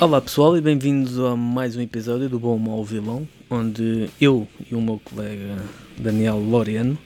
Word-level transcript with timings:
Olá 0.00 0.20
pessoal 0.20 0.56
e 0.56 0.60
bem-vindos 0.60 1.18
a 1.18 1.34
mais 1.34 1.74
um 1.74 1.80
episódio 1.80 2.28
do 2.28 2.38
Bom 2.38 2.56
Mal 2.56 2.84
Vilão, 2.84 3.26
onde 3.50 4.08
eu 4.20 4.46
e 4.70 4.72
o 4.76 4.80
meu 4.80 5.00
colega 5.02 5.56
Daniel 5.98 6.38
Loriano, 6.38 6.96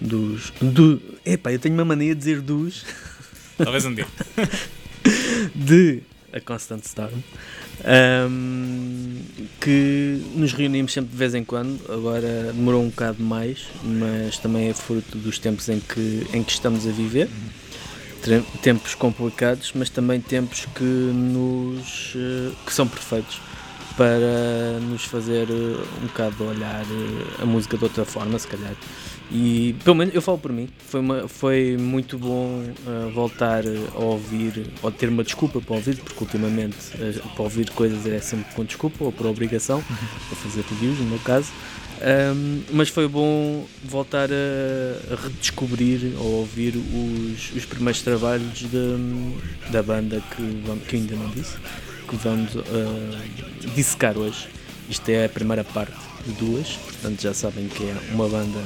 dos. 0.00 0.52
Do, 0.62 1.02
epá, 1.24 1.52
eu 1.52 1.58
tenho 1.58 1.74
uma 1.74 1.84
mania 1.84 2.14
de 2.14 2.20
dizer 2.20 2.40
dos. 2.40 2.84
Talvez 3.58 3.84
um 3.84 3.92
dia. 3.92 4.06
de 5.56 6.04
A 6.32 6.40
Constant 6.40 6.84
Storm, 6.84 7.18
um, 8.30 9.16
que 9.60 10.22
nos 10.36 10.52
reunimos 10.52 10.92
sempre 10.92 11.10
de 11.10 11.16
vez 11.16 11.34
em 11.34 11.42
quando, 11.42 11.80
agora 11.92 12.52
demorou 12.52 12.84
um 12.84 12.90
bocado 12.90 13.20
mais, 13.20 13.66
mas 13.82 14.38
também 14.38 14.68
é 14.68 14.72
fruto 14.72 15.18
dos 15.18 15.40
tempos 15.40 15.68
em 15.68 15.80
que, 15.80 16.24
em 16.32 16.44
que 16.44 16.52
estamos 16.52 16.86
a 16.86 16.92
viver 16.92 17.28
tempos 18.62 18.94
complicados, 18.94 19.72
mas 19.74 19.90
também 19.90 20.20
tempos 20.20 20.66
que 20.74 20.84
nos 20.84 22.14
eh, 22.16 22.52
que 22.64 22.72
são 22.72 22.86
perfeitos 22.86 23.40
para 23.96 24.78
nos 24.80 25.04
fazer 25.04 25.48
eh, 25.48 26.02
um 26.02 26.06
bocado 26.06 26.44
olhar 26.44 26.82
eh, 26.82 27.42
a 27.42 27.46
música 27.46 27.78
de 27.78 27.84
outra 27.84 28.04
forma, 28.04 28.38
se 28.38 28.46
calhar. 28.46 28.74
E 29.30 29.74
pelo 29.82 29.96
menos 29.96 30.14
eu 30.14 30.22
falo 30.22 30.38
por 30.38 30.52
mim, 30.52 30.68
foi, 30.78 31.00
uma, 31.00 31.26
foi 31.26 31.76
muito 31.76 32.16
bom 32.16 32.62
uh, 32.86 33.10
voltar 33.12 33.64
a 33.94 33.98
ouvir, 33.98 34.70
ou 34.80 34.92
ter 34.92 35.08
uma 35.08 35.24
desculpa 35.24 35.60
para 35.60 35.74
ouvir, 35.74 35.96
porque 35.96 36.22
ultimamente 36.22 36.76
uh, 36.94 37.28
para 37.30 37.42
ouvir 37.42 37.68
coisas 37.70 38.06
é 38.06 38.20
sempre 38.20 38.54
com 38.54 38.64
desculpa 38.64 39.02
ou 39.02 39.10
por 39.10 39.26
obrigação, 39.26 39.78
uhum. 39.78 39.96
para 40.28 40.36
fazer 40.36 40.64
reviews 40.70 40.98
no 41.00 41.06
meu 41.06 41.18
caso. 41.18 41.50
Um, 41.96 42.62
mas 42.72 42.88
foi 42.88 43.08
bom 43.08 43.66
voltar 43.82 44.28
a, 44.30 45.16
redescobrir 45.22 46.12
ou 46.18 46.40
ouvir 46.40 46.74
os, 46.76 47.52
os 47.56 47.64
primeiros 47.64 48.02
trabalhos 48.02 48.58
de, 48.58 49.70
da 49.70 49.82
banda 49.82 50.22
que, 50.34 50.86
que 50.88 50.96
ainda 50.96 51.16
não 51.16 51.30
disse, 51.30 51.56
que 52.08 52.16
vamos 52.16 52.54
uh, 52.54 52.62
dissecar 53.74 54.18
hoje. 54.18 54.48
Isto 54.88 55.08
é 55.08 55.24
a 55.24 55.28
primeira 55.28 55.64
parte 55.64 55.96
de 56.26 56.32
duas, 56.32 56.72
portanto 56.72 57.20
já 57.20 57.34
sabem 57.34 57.66
que 57.66 57.82
é 57.82 57.96
uma 58.12 58.28
banda. 58.28 58.60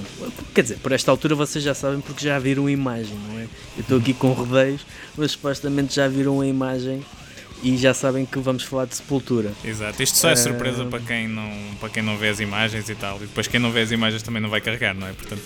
Quer 0.54 0.62
dizer, 0.62 0.78
por 0.78 0.92
esta 0.92 1.10
altura 1.10 1.34
vocês 1.34 1.62
já 1.62 1.74
sabem 1.74 2.00
porque 2.00 2.24
já 2.24 2.38
viram 2.38 2.66
a 2.66 2.72
imagem, 2.72 3.16
não 3.28 3.38
é? 3.38 3.44
Eu 3.76 3.80
estou 3.80 3.98
aqui 3.98 4.12
com 4.12 4.32
rodeios, 4.32 4.82
mas 5.16 5.32
supostamente 5.32 5.94
já 5.94 6.08
viram 6.08 6.40
a 6.40 6.46
imagem 6.46 7.02
e 7.62 7.76
já 7.76 7.92
sabem 7.92 8.24
que 8.24 8.38
vamos 8.38 8.62
falar 8.62 8.86
de 8.86 8.96
Sepultura. 8.96 9.52
Exato, 9.64 10.02
isto 10.02 10.16
só 10.16 10.30
é 10.30 10.36
surpresa 10.36 10.84
uh... 10.84 10.88
para, 10.88 11.00
quem 11.00 11.28
não, 11.28 11.50
para 11.78 11.88
quem 11.88 12.02
não 12.02 12.16
vê 12.16 12.28
as 12.28 12.40
imagens 12.40 12.88
e 12.88 12.94
tal, 12.94 13.16
e 13.16 13.20
depois 13.20 13.46
quem 13.46 13.60
não 13.60 13.70
vê 13.70 13.80
as 13.80 13.90
imagens 13.90 14.22
também 14.22 14.40
não 14.40 14.48
vai 14.48 14.60
carregar, 14.60 14.94
não 14.94 15.06
é? 15.06 15.12
Portanto... 15.12 15.42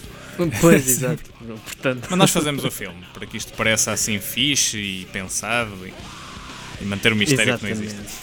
Pois, 0.60 0.86
exato. 0.88 1.22
Portanto... 1.64 2.06
Mas 2.08 2.18
nós 2.18 2.30
fazemos 2.30 2.64
o 2.64 2.70
filme, 2.70 3.04
para 3.12 3.26
que 3.26 3.36
isto 3.36 3.52
pareça 3.54 3.92
assim 3.92 4.18
fixe 4.18 4.78
e 4.78 5.04
pensado 5.06 5.74
e, 5.86 5.92
e 6.80 6.84
manter 6.84 7.12
o 7.12 7.16
mistério 7.16 7.54
exatamente. 7.54 7.78
que 7.78 7.84
não 7.84 7.94
existe. 7.94 8.18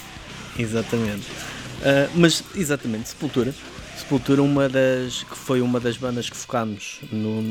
Exatamente. 0.58 1.26
Uh, 1.26 2.10
mas, 2.14 2.44
exatamente, 2.54 3.08
Sepultura. 3.10 3.54
Sepultura, 3.96 4.42
uma 4.42 4.68
das, 4.68 5.22
que 5.22 5.36
foi 5.36 5.60
uma 5.60 5.78
das 5.78 5.96
bandas 5.96 6.28
que 6.28 6.36
focámos 6.36 7.00
no, 7.10 7.42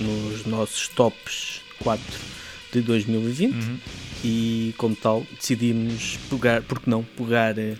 nos 0.00 0.44
nossos 0.46 0.88
tops 0.88 1.62
4 1.78 2.02
de 2.72 2.80
2020. 2.80 3.54
Uhum 3.54 3.78
e 4.26 4.74
como 4.76 4.96
tal 4.96 5.24
decidimos 5.38 6.18
pegar, 6.28 6.60
porque 6.62 6.90
não, 6.90 7.04
pegar, 7.04 7.56
eh, 7.56 7.76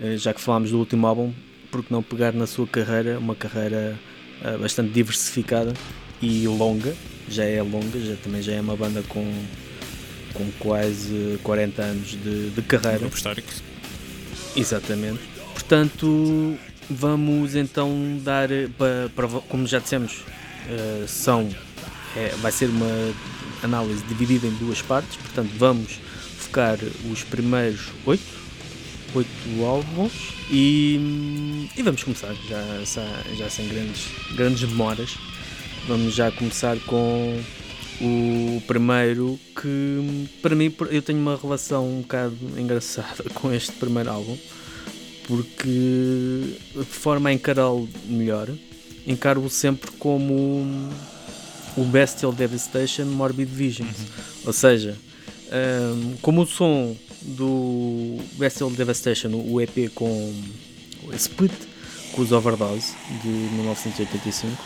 eh, 0.00 0.16
já 0.16 0.32
que 0.32 0.40
falámos 0.40 0.70
do 0.70 0.78
último 0.78 1.06
álbum, 1.06 1.34
porque 1.70 1.92
não 1.92 2.02
pegar 2.02 2.32
na 2.32 2.46
sua 2.46 2.66
carreira, 2.66 3.18
uma 3.18 3.34
carreira 3.34 3.98
eh, 4.42 4.56
bastante 4.56 4.90
diversificada 4.90 5.74
e 6.22 6.48
longa, 6.48 6.94
já 7.28 7.44
é 7.44 7.60
longa, 7.60 8.00
já, 8.00 8.16
também 8.16 8.40
já 8.40 8.54
é 8.54 8.60
uma 8.62 8.74
banda 8.74 9.02
com, 9.06 9.30
com 10.32 10.50
quase 10.58 11.38
40 11.42 11.82
anos 11.82 12.08
de, 12.12 12.48
de 12.48 12.62
carreira. 12.62 13.06
histórico. 13.08 13.52
Exatamente. 14.56 15.20
Portanto, 15.52 16.56
vamos 16.88 17.54
então 17.54 18.18
dar, 18.24 18.48
para, 18.78 19.10
para 19.14 19.28
como 19.40 19.66
já 19.66 19.78
dissemos, 19.78 20.24
são, 21.06 21.50
é, 22.16 22.28
vai 22.40 22.50
ser 22.50 22.70
uma 22.70 23.12
análise 23.62 24.02
dividida 24.04 24.46
em 24.46 24.54
duas 24.54 24.82
partes, 24.82 25.16
portanto 25.16 25.50
vamos 25.58 26.00
focar 26.38 26.78
os 27.10 27.22
primeiros 27.24 27.88
oito, 28.04 28.22
oito 29.14 29.64
álbuns 29.64 30.12
e, 30.50 31.68
e 31.76 31.82
vamos 31.82 32.02
começar, 32.02 32.34
já, 32.48 32.62
já 33.34 33.48
sem 33.48 33.68
grandes, 33.68 34.08
grandes 34.34 34.68
demoras. 34.68 35.16
Vamos 35.88 36.14
já 36.14 36.30
começar 36.30 36.78
com 36.80 37.42
o 38.00 38.60
primeiro 38.66 39.38
que 39.60 40.28
para 40.40 40.54
mim 40.54 40.74
eu 40.90 41.02
tenho 41.02 41.18
uma 41.18 41.36
relação 41.36 41.88
um 41.88 42.02
bocado 42.02 42.36
engraçada 42.56 43.24
com 43.34 43.52
este 43.52 43.72
primeiro 43.72 44.10
álbum 44.10 44.36
porque 45.26 46.56
de 46.74 46.84
forma 46.84 47.30
a 47.30 47.32
encará-lo 47.32 47.88
melhor 48.06 48.48
encaro-o 49.06 49.48
sempre 49.48 49.90
como 49.92 50.90
o 51.76 51.84
Bestial 51.84 52.32
Devastation 52.32 53.04
Morbid 53.06 53.50
Visions. 53.50 53.98
Uhum. 53.98 54.06
Ou 54.46 54.52
seja, 54.52 54.96
um, 55.52 56.16
como 56.20 56.42
o 56.42 56.46
som 56.46 56.96
do 57.22 58.18
Bestial 58.34 58.70
Devastation, 58.70 59.30
o 59.30 59.60
EP 59.60 59.90
com 59.94 60.34
Split, 61.14 61.52
com 62.12 62.22
os 62.22 62.32
Overdose 62.32 62.94
de 63.22 63.28
1985, 63.28 64.56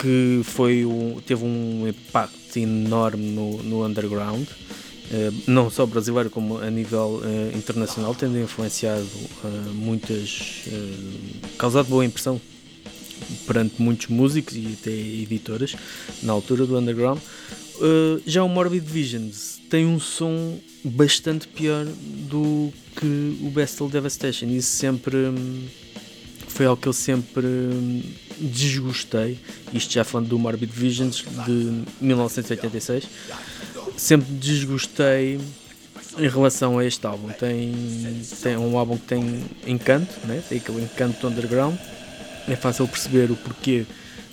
que 0.00 0.40
foi 0.44 0.84
um, 0.84 1.20
teve 1.24 1.44
um 1.44 1.88
impacto 1.88 2.58
enorme 2.58 3.30
no, 3.30 3.62
no 3.62 3.84
underground. 3.84 4.46
Uh, 5.08 5.32
não 5.46 5.70
só 5.70 5.86
brasileiro 5.86 6.28
como 6.28 6.58
a 6.58 6.68
nível 6.68 7.22
uh, 7.22 7.56
internacional, 7.56 8.12
tendo 8.12 8.36
influenciado 8.40 9.06
uh, 9.44 9.72
muitas, 9.72 10.64
causado 11.56 11.86
boa 11.86 12.04
impressão 12.04 12.40
perante 13.46 13.80
muitos 13.80 14.08
músicos 14.08 14.56
e 14.56 14.76
até 14.80 14.90
editoras 14.90 15.74
na 16.22 16.32
altura 16.32 16.66
do 16.66 16.76
underground. 16.76 17.18
Uh, 17.76 18.22
já 18.26 18.42
o 18.42 18.48
Morbid 18.48 18.86
Visions 18.86 19.60
tem 19.68 19.84
um 19.84 20.00
som 20.00 20.58
bastante 20.82 21.46
pior 21.48 21.84
do 21.84 22.72
que 22.96 23.38
o 23.42 23.50
Bestial 23.50 23.88
Devastation. 23.88 24.46
Isso 24.46 24.76
sempre 24.76 25.16
hum, 25.16 25.66
foi 26.48 26.66
algo 26.66 26.80
que 26.80 26.88
eu 26.88 26.92
sempre 26.92 27.46
hum, 27.46 28.02
desgostei. 28.40 29.38
Isto 29.72 29.92
já 29.92 30.04
falando 30.04 30.28
do 30.28 30.38
Morbid 30.38 30.72
Visions 30.72 31.24
de 31.44 31.82
1986. 32.00 33.04
Sempre 33.96 34.32
desgostei 34.34 35.38
em 36.18 36.28
relação 36.28 36.78
a 36.78 36.84
este 36.84 37.06
álbum. 37.06 37.28
Tem, 37.28 37.74
tem 38.42 38.56
um 38.56 38.78
álbum 38.78 38.96
que 38.96 39.06
tem 39.06 39.44
encanto, 39.66 40.14
né? 40.26 40.42
tem 40.48 40.58
aquele 40.58 40.82
encanto 40.82 41.26
underground 41.26 41.76
é 42.48 42.56
fácil 42.56 42.86
perceber 42.88 43.30
o 43.30 43.36
porquê 43.36 43.84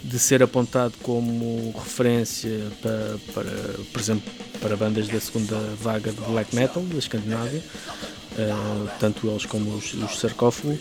de 0.03 0.19
ser 0.19 0.43
apontado 0.43 0.93
como 1.01 1.73
referência 1.77 2.59
para, 2.81 3.17
para 3.33 3.51
por 3.91 4.01
exemplo, 4.01 4.31
para 4.59 4.75
bandas 4.75 5.07
da 5.07 5.19
segunda 5.19 5.57
vaga 5.81 6.11
de 6.11 6.19
black 6.21 6.53
metal 6.53 6.83
da 6.83 6.97
Escandinávia, 6.97 7.61
uh, 8.33 8.89
tanto 8.99 9.29
eles 9.29 9.45
como 9.45 9.71
os, 9.75 9.93
os 9.93 10.19
Sarcófago, 10.19 10.77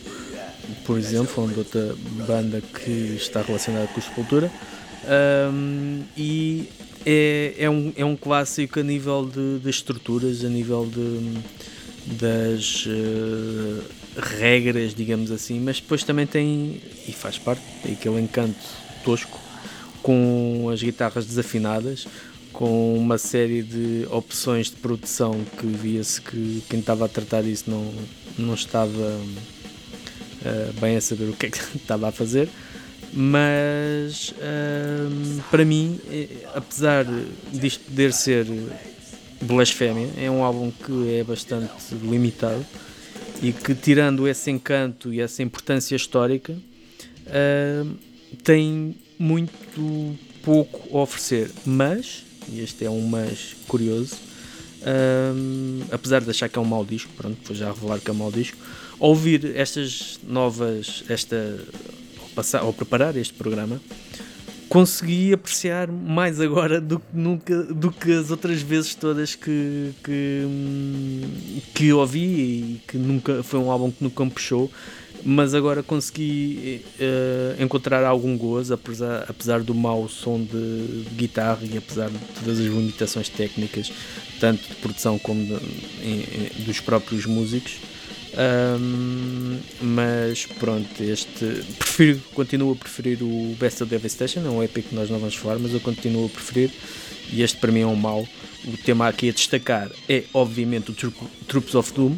por 0.85 0.99
exemplo, 0.99 1.27
falando 1.27 1.53
de 1.53 1.59
outra 1.61 1.95
banda 2.27 2.61
que 2.61 3.17
está 3.17 3.43
relacionada 3.43 3.87
com 3.89 4.01
a 4.01 4.03
Sepultura. 4.03 4.51
Um, 5.53 6.03
e 6.17 6.69
é, 7.05 7.55
é, 7.59 7.71
um, 7.71 7.93
é 7.97 8.05
um 8.05 8.17
clássico 8.17 8.81
a 8.81 8.83
nível 8.83 9.29
de, 9.29 9.59
de 9.61 9.71
estruturas, 9.71 10.45
a 10.45 10.49
nível 10.49 10.87
de, 10.87 11.39
das 12.17 12.87
uh, 12.87 13.83
regras, 14.17 14.95
digamos 14.95 15.31
assim, 15.31 15.61
mas 15.61 15.81
depois 15.81 16.05
também 16.05 16.27
tem, 16.27 16.81
e 17.09 17.13
faz 17.13 17.39
parte, 17.39 17.63
tem 17.83 17.93
aquele 17.93 18.21
encanto 18.21 18.59
tosco 19.05 19.39
com 20.03 20.69
as 20.73 20.83
guitarras 20.83 21.27
desafinadas, 21.27 22.07
com 22.53 22.97
uma 22.97 23.17
série 23.19 23.63
de 23.63 24.07
opções 24.11 24.67
de 24.67 24.77
produção 24.77 25.45
que 25.59 25.67
via-se 25.67 26.21
que 26.21 26.63
quem 26.69 26.81
estava 26.81 27.07
a 27.07 27.09
tratar 27.09 27.43
disso 27.43 27.65
não, 27.71 27.93
não 28.39 28.55
estava 28.55 28.91
uh, 28.91 30.81
bem 30.81 30.97
a 30.97 31.01
saber 31.01 31.31
o 31.31 31.33
que 31.33 31.47
é 31.47 31.51
que 31.51 31.59
estava 31.77 32.09
a 32.09 32.13
fazer. 32.13 32.49
Mas 33.15 34.31
uh, 34.31 35.43
para 35.51 35.65
mim, 35.67 36.01
eh, 36.11 36.29
apesar 36.55 37.05
disto 37.53 37.85
poder 37.85 38.11
ser 38.13 38.47
blasfémia, 39.43 40.09
é 40.17 40.31
um 40.31 40.43
álbum 40.43 40.71
que 40.71 41.17
é 41.17 41.25
bastante 41.25 41.95
limitado 42.03 42.65
e 43.43 43.53
que, 43.53 43.75
tirando 43.75 44.27
esse 44.27 44.51
encanto 44.51 45.13
e 45.13 45.21
essa 45.21 45.43
importância 45.43 45.95
histórica, 45.95 46.57
uh, 47.27 47.97
tem 48.43 48.97
muito 49.19 50.17
pouco 50.43 50.97
a 50.97 51.03
oferecer. 51.03 51.51
Mas, 51.65 52.25
e 52.49 52.61
este 52.61 52.85
é 52.85 52.91
um 52.91 53.07
mas 53.07 53.57
curioso, 53.69 54.17
uh, 54.83 55.85
apesar 55.91 56.21
de 56.21 56.31
achar 56.31 56.49
que 56.49 56.59
é 56.59 56.63
um 56.63 56.65
mau 56.65 56.85
disco, 56.85 57.11
pronto, 57.17 57.39
vou 57.45 57.57
já 57.57 57.71
revelar 57.73 58.01
que 58.01 58.11
é 58.11 58.13
um 58.13 58.17
mau 58.17 58.33
disco, 58.33 58.57
ouvir 58.99 59.57
estas 59.57 60.21
novas, 60.27 61.05
esta, 61.09 61.59
ao, 62.21 62.29
passar, 62.31 62.61
ao 62.61 62.73
preparar 62.73 63.17
este 63.17 63.35
programa, 63.35 63.81
consegui 64.69 65.35
apreciar 65.35 65.89
mais 65.89 66.41
agora 66.41 66.81
do 66.81 66.99
que 66.99 67.05
nunca 67.13 67.63
do 67.65 67.93
que 67.93 68.11
as 68.11 68.31
outras 68.31 68.63
vezes 68.63 68.95
todas 68.95 69.35
que, 69.35 69.91
que, 70.03 70.47
que 71.75 71.93
ouvi 71.93 72.21
e 72.21 72.81
que 72.89 72.97
nunca 72.97 73.43
foi 73.43 73.61
um 73.61 73.71
álbum 73.71 73.91
que 73.91 74.03
nunca 74.03 74.25
me 74.25 74.31
puxou, 74.31 74.71
mas 75.25 75.55
agora 75.55 75.83
consegui 75.83 76.85
uh, 76.99 77.63
encontrar 77.63 78.05
algum 78.05 78.37
gozo, 78.37 78.75
apesar, 78.75 79.25
apesar 79.29 79.63
do 79.63 79.75
mau 79.75 80.09
som 80.09 80.39
de, 80.43 80.49
de, 81.05 81.15
guitarra 81.15 81.61
e 81.63 81.77
apesar 81.77 82.09
de 82.09 82.19
todas 82.41 82.59
as 82.59 82.67
limitações 82.67 83.29
técnicas, 83.29 83.93
tanto 84.41 84.69
de 84.69 84.75
produção 84.77 85.19
como 85.19 85.45
de, 85.45 85.55
em, 86.03 86.65
dos 86.65 86.81
próprios 86.81 87.27
músicos. 87.27 87.79
Um, 88.35 89.59
mas 89.83 90.47
pronto, 90.47 90.89
este 91.03 91.63
prefiro, 91.79 92.21
continuo 92.35 92.73
a 92.73 92.77
preferir 92.77 93.23
o 93.23 93.55
Best 93.61 93.83
of 93.83 93.91
Devastation, 93.91 94.41
é 94.41 94.49
um 94.49 94.63
EP 94.63 94.73
que 94.73 94.95
nós 94.95 95.11
não 95.11 95.19
vamos 95.19 95.35
falar, 95.35 95.59
mas 95.59 95.75
eu 95.75 95.81
continuo 95.81 96.27
a 96.27 96.29
preferir 96.31 96.71
e 97.31 97.43
este 97.43 97.59
para 97.59 97.71
mim 97.71 97.81
é 97.81 97.87
um 97.87 97.97
mau. 97.97 98.27
O 98.65 98.77
tema 98.77 99.09
aqui 99.09 99.29
a 99.29 99.33
destacar 99.33 99.91
é 100.09 100.25
obviamente 100.33 100.91
o 100.91 100.95
Troops 101.47 101.75
of 101.75 101.93
Doom, 101.93 102.17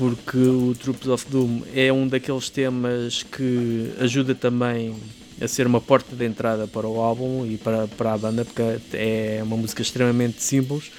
porque 0.00 0.38
o 0.38 0.74
Troops 0.74 1.08
of 1.08 1.26
Doom 1.28 1.60
é 1.74 1.92
um 1.92 2.08
daqueles 2.08 2.48
temas 2.48 3.22
que 3.22 3.92
ajuda 4.00 4.34
também 4.34 4.96
a 5.38 5.46
ser 5.46 5.66
uma 5.66 5.78
porta 5.78 6.16
de 6.16 6.24
entrada 6.24 6.66
para 6.66 6.88
o 6.88 6.98
álbum 7.02 7.44
e 7.44 7.58
para, 7.58 7.86
para 7.86 8.14
a 8.14 8.16
banda, 8.16 8.42
porque 8.42 8.62
é 8.94 9.40
uma 9.42 9.58
música 9.58 9.82
extremamente 9.82 10.42
simples, 10.42 10.90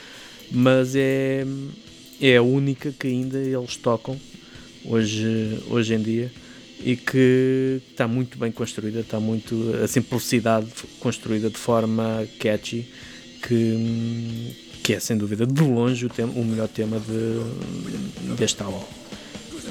mas 0.51 0.95
é, 0.95 1.44
é 2.21 2.38
a 2.38 2.44
única 2.44 2.92
que 2.92 3.07
ainda 3.07 3.39
eles 3.39 3.75
tocam 3.75 4.21
hoje, 4.86 5.57
hoje 5.68 5.95
em 5.95 6.01
dia 6.04 6.31
e 6.86 6.95
que 6.95 7.81
está 7.89 8.07
muito 8.07 8.38
bem 8.38 8.51
construída, 8.51 9.00
está 9.00 9.19
muito 9.19 9.80
a 9.83 9.88
simplicidade 9.88 10.68
construída 11.00 11.50
de 11.50 11.57
forma 11.57 12.24
catchy 12.39 12.88
que, 13.42 14.54
que 14.91 14.95
é 14.95 14.99
sem 14.99 15.17
dúvida 15.17 15.45
de 15.45 15.61
longe 15.61 16.05
o, 16.05 16.09
tema, 16.09 16.33
o 16.35 16.43
melhor 16.43 16.67
tema 16.67 16.99
de, 16.99 18.35
deste 18.35 18.61
álbum. 18.61 18.83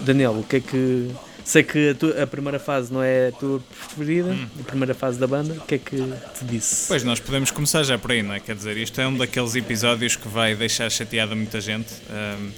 Daniel, 0.02 0.32
o 0.32 0.42
que 0.42 0.56
é 0.56 0.60
que. 0.60 1.10
Sei 1.44 1.62
que 1.62 1.90
a, 1.90 1.94
tua, 1.94 2.22
a 2.22 2.26
primeira 2.26 2.58
fase 2.58 2.92
não 2.92 3.02
é 3.02 3.28
a 3.28 3.32
tua 3.32 3.60
preferida, 3.60 4.30
hum. 4.30 4.46
a 4.60 4.62
primeira 4.62 4.94
fase 4.94 5.18
da 5.18 5.26
banda, 5.26 5.54
o 5.54 5.60
que 5.62 5.74
é 5.74 5.78
que 5.78 5.96
te 5.96 6.44
disse? 6.44 6.86
Pois, 6.86 7.02
nós 7.02 7.18
podemos 7.18 7.50
começar 7.50 7.82
já 7.82 7.98
por 7.98 8.12
aí, 8.12 8.22
não 8.22 8.34
é? 8.34 8.40
Quer 8.40 8.54
dizer, 8.54 8.76
isto 8.76 9.00
é 9.00 9.08
um 9.08 9.16
daqueles 9.16 9.54
episódios 9.56 10.16
que 10.16 10.28
vai 10.28 10.54
deixar 10.54 10.88
chateada 10.90 11.34
muita 11.34 11.60
gente. 11.60 11.92
Um, 12.10 12.50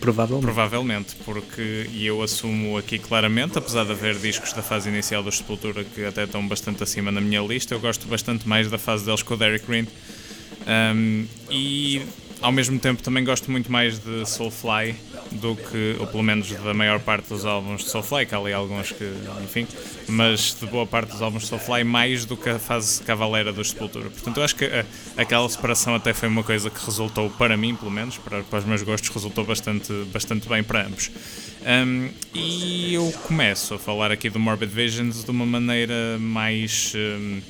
Provavelmente. 0.00 0.44
Provavelmente, 0.44 1.16
porque 1.24 1.86
e 1.92 2.04
eu 2.04 2.22
assumo 2.22 2.76
aqui 2.76 2.98
claramente, 2.98 3.56
apesar 3.58 3.84
de 3.84 3.92
haver 3.92 4.16
discos 4.16 4.52
da 4.52 4.62
fase 4.62 4.88
inicial 4.88 5.22
da 5.22 5.30
Sepultura 5.30 5.84
que 5.84 6.04
até 6.04 6.24
estão 6.24 6.46
bastante 6.48 6.82
acima 6.82 7.12
na 7.12 7.20
minha 7.20 7.40
lista, 7.40 7.74
eu 7.74 7.78
gosto 7.80 8.08
bastante 8.08 8.48
mais 8.48 8.68
da 8.68 8.78
fase 8.78 9.04
deles 9.04 9.22
com 9.22 9.34
o 9.34 9.36
Derek 9.36 9.64
Green. 9.64 9.86
Um, 10.66 11.26
e 11.50 12.02
ao 12.42 12.52
mesmo 12.52 12.78
tempo 12.78 13.02
também 13.02 13.24
gosto 13.24 13.50
muito 13.50 13.70
mais 13.70 13.98
de 13.98 14.28
Soulfly 14.28 14.96
do 15.30 15.56
que, 15.56 15.96
ou 15.98 16.06
pelo 16.06 16.22
menos 16.22 16.50
da 16.50 16.74
maior 16.74 17.00
parte 17.00 17.28
dos 17.28 17.46
álbuns 17.46 17.84
de 17.84 17.90
Soulfly, 17.90 18.26
que 18.26 18.34
há 18.34 18.38
ali 18.38 18.52
alguns 18.52 18.92
que, 18.92 19.10
enfim, 19.42 19.66
mas 20.08 20.56
de 20.58 20.66
boa 20.66 20.86
parte 20.86 21.12
dos 21.12 21.22
álbuns 21.22 21.44
de 21.44 21.48
Soulfly 21.48 21.84
mais 21.84 22.24
do 22.24 22.36
que 22.36 22.50
a 22.50 22.58
fase 22.58 23.00
cavaleira 23.02 23.52
do 23.52 23.64
Sepultura. 23.64 24.10
Portanto, 24.10 24.36
eu 24.36 24.42
acho 24.42 24.56
que 24.56 24.64
a, 24.64 24.84
aquela 25.16 25.48
separação 25.48 25.94
até 25.94 26.12
foi 26.12 26.28
uma 26.28 26.42
coisa 26.42 26.68
que 26.68 26.84
resultou, 26.84 27.30
para 27.30 27.56
mim 27.56 27.74
pelo 27.74 27.90
menos, 27.90 28.18
para, 28.18 28.42
para 28.42 28.58
os 28.58 28.64
meus 28.64 28.82
gostos, 28.82 29.08
resultou 29.08 29.44
bastante, 29.44 29.92
bastante 30.12 30.48
bem 30.48 30.62
para 30.62 30.86
ambos. 30.86 31.10
Um, 31.64 32.08
e 32.34 32.94
eu 32.94 33.12
começo 33.26 33.74
a 33.74 33.78
falar 33.78 34.10
aqui 34.10 34.28
do 34.28 34.40
Morbid 34.40 34.72
Visions 34.72 35.24
de 35.24 35.30
uma 35.30 35.46
maneira 35.46 36.18
mais. 36.18 36.92
Um, 36.96 37.40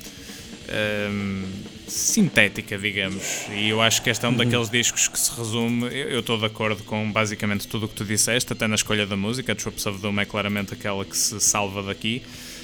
um, 0.69 1.72
sintética, 1.87 2.77
digamos. 2.77 3.45
E 3.51 3.69
eu 3.69 3.81
acho 3.81 4.01
que 4.01 4.09
este 4.09 4.25
é 4.25 4.27
um 4.27 4.31
uhum. 4.31 4.37
daqueles 4.37 4.69
discos 4.69 5.07
que 5.07 5.19
se 5.19 5.31
resume. 5.31 5.87
Eu 5.93 6.19
estou 6.19 6.37
de 6.37 6.45
acordo 6.45 6.83
com 6.83 7.11
basicamente 7.11 7.67
tudo 7.67 7.85
o 7.85 7.89
que 7.89 7.95
tu 7.95 8.05
disseste, 8.05 8.53
até 8.53 8.67
na 8.67 8.75
escolha 8.75 9.05
da 9.05 9.15
música. 9.15 9.51
A 9.51 9.55
Troops 9.55 9.85
of 9.85 9.99
Doom 9.99 10.19
é 10.19 10.25
claramente 10.25 10.73
aquela 10.73 11.03
que 11.05 11.17
se 11.17 11.39
salva 11.39 11.83
daqui. 11.83 12.21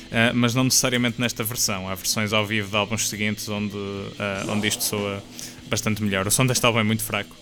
Uh, 0.07 0.33
mas 0.33 0.55
não 0.55 0.63
necessariamente 0.63 1.21
nesta 1.21 1.43
versão. 1.43 1.87
Há 1.87 1.95
versões 1.95 2.33
ao 2.33 2.45
vivo 2.45 2.69
de 2.69 2.75
álbuns 2.75 3.07
seguintes 3.07 3.47
onde, 3.47 3.75
uh, 3.75 4.49
onde 4.49 4.67
isto 4.67 4.83
soa 4.83 5.23
bastante 5.69 6.01
melhor. 6.01 6.25
O 6.27 6.31
som 6.31 6.45
deste 6.45 6.65
álbum 6.65 6.79
é 6.79 6.83
muito 6.83 7.03
fraco. 7.03 7.35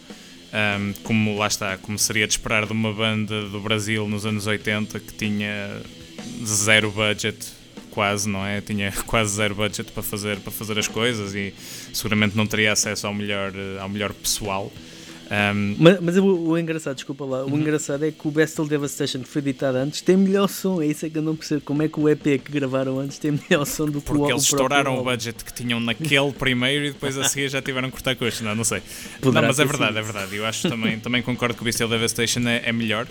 Um, 0.47 0.93
como 1.03 1.37
lá 1.37 1.47
está, 1.47 1.77
como 1.77 1.99
seria 1.99 2.25
de 2.25 2.33
esperar 2.33 2.65
de 2.65 2.71
uma 2.71 2.93
banda 2.93 3.49
do 3.49 3.59
Brasil 3.59 4.07
nos 4.07 4.25
anos 4.25 4.47
80 4.47 4.99
que 4.99 5.13
tinha 5.13 5.81
zero 6.45 6.89
budget 6.91 7.56
quase, 7.97 8.29
não 8.29 8.45
é? 8.45 8.61
Tinha 8.61 8.91
quase 9.07 9.33
zero 9.33 9.55
budget 9.55 9.91
para 9.91 10.03
fazer, 10.03 10.37
para 10.37 10.51
fazer 10.51 10.77
as 10.77 10.87
coisas 10.87 11.33
e 11.33 11.51
seguramente 11.91 12.37
não 12.37 12.45
teria 12.45 12.71
acesso 12.71 13.07
ao 13.07 13.13
melhor, 13.13 13.51
eh, 13.55 13.79
ao 13.79 13.89
melhor 13.89 14.13
pessoal. 14.13 14.71
Um, 15.29 15.75
mas, 15.79 15.99
mas 15.99 16.17
o, 16.17 16.23
o, 16.23 16.57
engraçado, 16.57 16.95
desculpa 16.95 17.25
lá, 17.25 17.43
o 17.43 17.49
uhum. 17.49 17.59
engraçado 17.59 18.05
é 18.05 18.11
que 18.11 18.27
o 18.27 18.29
Best 18.31 18.61
of 18.61 18.69
Devastation 18.69 19.21
que 19.21 19.27
foi 19.27 19.41
editado 19.41 19.79
antes 19.79 19.99
tem 20.01 20.15
melhor 20.15 20.47
som, 20.47 20.79
é 20.79 20.85
isso 20.85 21.07
é 21.07 21.09
que 21.09 21.17
eu 21.17 21.23
não 21.23 21.35
percebo. 21.35 21.61
Como 21.61 21.81
é 21.81 21.87
que 21.87 21.99
o 21.99 22.07
EP 22.07 22.21
que 22.21 22.51
gravaram 22.51 22.99
antes 22.99 23.17
tem 23.17 23.31
melhor 23.49 23.65
som 23.65 23.87
do 23.87 23.99
que 23.99 24.05
Porque 24.05 24.11
o 24.11 24.17
Porque 24.19 24.33
eles 24.33 24.43
estouraram 24.43 24.99
o 24.99 25.03
budget 25.03 25.43
que 25.43 25.51
tinham 25.51 25.79
naquele 25.79 26.31
primeiro 26.33 26.85
e 26.85 26.91
depois 26.91 27.17
a 27.17 27.23
seguir 27.23 27.49
já 27.49 27.63
tiveram 27.63 27.89
que 27.89 27.93
cortar 27.93 28.15
custos, 28.15 28.41
não, 28.41 28.53
não 28.53 28.63
sei. 28.63 28.83
Poderá 29.19 29.41
não, 29.41 29.47
mas 29.47 29.59
é 29.59 29.65
verdade, 29.65 29.97
é 29.97 30.01
verdade. 30.03 30.35
Eu 30.35 30.45
acho 30.45 30.69
também, 30.69 30.99
também 30.99 31.23
concordo 31.23 31.55
que 31.55 31.61
o 31.63 31.65
Best 31.65 31.83
of 31.83 31.91
Devastation 31.91 32.47
é, 32.47 32.61
é 32.65 32.71
melhor. 32.71 33.07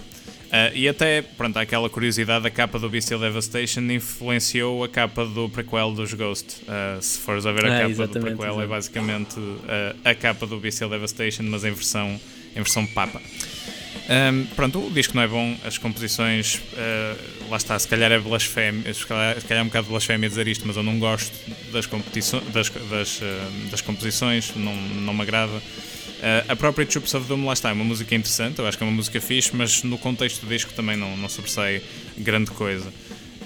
Uh, 0.46 0.70
e 0.74 0.88
até, 0.88 1.22
pronto, 1.22 1.56
há 1.56 1.62
aquela 1.62 1.90
curiosidade, 1.90 2.46
a 2.46 2.50
capa 2.50 2.78
do 2.78 2.88
Bestial 2.88 3.18
Devastation 3.18 3.80
influenciou 3.80 4.84
a 4.84 4.88
capa 4.88 5.24
do 5.24 5.48
prequel 5.48 5.92
dos 5.92 6.14
Ghost. 6.14 6.62
Uh, 6.62 7.02
se 7.02 7.18
fores 7.18 7.44
a 7.46 7.52
ver 7.52 7.66
a 7.66 7.76
ah, 7.76 7.80
capa 7.88 8.06
do 8.06 8.20
prequel, 8.20 8.60
é 8.60 8.64
exatamente. 8.64 8.64
é 8.64 8.66
basicamente 8.66 9.40
uh, 9.40 9.96
a 10.04 10.14
capa 10.14 10.46
do 10.46 10.58
Bestial 10.58 10.88
Devastation, 10.88 11.42
mas 11.44 11.64
em 11.64 11.72
versão, 11.72 12.20
em 12.52 12.56
versão 12.56 12.86
papa. 12.86 13.20
Um, 14.08 14.46
pronto, 14.54 14.86
o 14.86 14.90
disco 14.90 15.16
não 15.16 15.22
é 15.22 15.26
bom, 15.26 15.56
as 15.64 15.78
composições, 15.78 16.62
lá 17.50 17.56
está, 17.56 17.76
se 17.76 17.88
calhar 17.88 18.12
é 18.12 18.18
blasfémia, 18.20 18.94
se 18.94 19.04
calhar, 19.04 19.40
se 19.40 19.46
calhar 19.46 19.62
é 19.62 19.64
um 19.64 19.66
bocado 19.66 19.88
blasfémia 19.88 20.28
dizer 20.28 20.46
isto, 20.46 20.64
mas 20.64 20.76
eu 20.76 20.82
não 20.84 20.96
gosto 21.00 21.32
das, 21.72 21.86
das, 22.52 22.70
das, 22.88 23.20
das 23.68 23.80
composições, 23.80 24.54
não, 24.54 24.76
não 24.76 25.12
me 25.12 25.22
agrada. 25.22 25.60
Uh, 26.16 26.50
a 26.50 26.56
própria 26.56 26.86
Troops 26.86 27.14
of 27.14 27.28
Doom, 27.28 27.44
lá 27.44 27.52
está, 27.52 27.68
é 27.68 27.72
uma 27.72 27.84
música 27.84 28.14
interessante, 28.14 28.58
eu 28.58 28.66
acho 28.66 28.78
que 28.78 28.82
é 28.82 28.86
uma 28.86 28.94
música 28.94 29.20
fixe, 29.20 29.54
mas 29.54 29.82
no 29.82 29.98
contexto 29.98 30.40
do 30.40 30.48
disco 30.48 30.72
também 30.72 30.96
não, 30.96 31.16
não 31.16 31.28
sobressai 31.28 31.82
grande 32.16 32.50
coisa. 32.50 32.90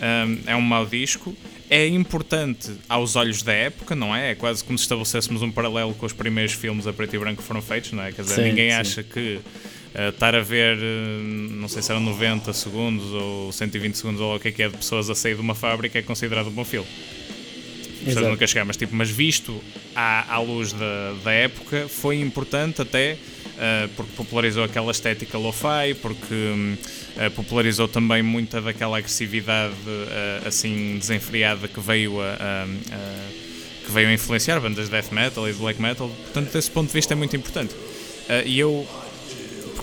Um, 0.01 0.39
é 0.47 0.57
um 0.57 0.61
mau 0.61 0.87
disco, 0.87 1.37
é 1.69 1.87
importante 1.87 2.71
aos 2.89 3.17
olhos 3.17 3.43
da 3.43 3.53
época, 3.53 3.95
não 3.95 4.15
é? 4.15 4.31
É 4.31 4.35
quase 4.35 4.63
como 4.63 4.79
se 4.79 4.85
estabelecêssemos 4.85 5.43
um 5.43 5.51
paralelo 5.51 5.95
com 5.95 6.07
os 6.07 6.13
primeiros 6.13 6.53
filmes 6.53 6.87
a 6.87 6.93
preto 6.93 7.15
e 7.15 7.19
branco 7.19 7.43
que 7.43 7.47
foram 7.47 7.61
feitos, 7.61 7.93
não 7.93 8.03
é? 8.05 8.13
Quer 8.13 8.23
dizer, 8.23 8.37
sim, 8.37 8.43
ninguém 8.43 8.71
sim. 8.71 8.77
acha 8.77 9.03
que 9.03 9.41
uh, 9.95 10.09
estar 10.09 10.35
a 10.35 10.41
ver, 10.41 10.79
uh, 10.79 11.23
não 11.23 11.69
sei 11.69 11.83
se 11.83 11.91
eram 11.91 12.01
90 12.01 12.53
segundos 12.53 13.07
ou 13.13 13.53
120 13.53 13.95
segundos 13.97 14.21
ou 14.21 14.37
o 14.37 14.41
que 14.41 14.49
é 14.49 14.53
que 14.53 14.63
é 14.63 14.69
de 14.69 14.77
pessoas 14.77 15.11
a 15.11 15.15
sair 15.15 15.35
de 15.35 15.41
uma 15.41 15.55
fábrica 15.55 15.99
é 15.99 16.03
considerado 16.03 16.47
um 16.47 16.53
bom 16.53 16.65
filme 16.65 16.89
pessoas 18.05 18.27
nunca 18.27 18.47
chegar, 18.47 18.65
mas, 18.65 18.77
tipo, 18.77 18.95
mas 18.95 19.11
visto 19.11 19.61
à, 19.95 20.35
à 20.35 20.39
luz 20.39 20.73
da, 20.73 21.15
da 21.25 21.33
época, 21.33 21.89
foi 21.89 22.21
importante 22.21 22.83
até 22.83 23.17
uh, 23.61 23.89
porque 23.97 24.13
popularizou 24.17 24.65
aquela 24.65 24.91
estética 24.91 25.37
lo-fi, 25.39 25.95
porque 26.01 26.35
uh, 26.35 27.31
popularizou 27.35 27.87
também 27.87 28.23
muita 28.23 28.61
daquela 28.61 28.99
agressividade 28.99 29.75
uh, 29.75 30.49
assim 30.49 30.97
desenfreada 30.99 31.69
que 31.69 31.81
veio 31.81 32.21
a, 32.21 32.67
que 33.85 33.93
veio 33.93 34.09
a 34.09 34.13
influenciar 34.13 34.61
bandas 34.61 34.87
de 34.87 34.91
death 34.91 35.13
metal 35.13 35.49
e 35.49 35.53
de 35.53 35.59
black 35.59 35.81
metal. 35.81 36.09
Portanto, 36.09 36.53
desse 36.53 36.71
ponto 36.71 36.89
de 36.89 36.95
vista 36.95 37.15
é 37.15 37.17
muito 37.17 37.37
importante. 37.37 37.75
e 38.45 38.59
eu 38.59 38.87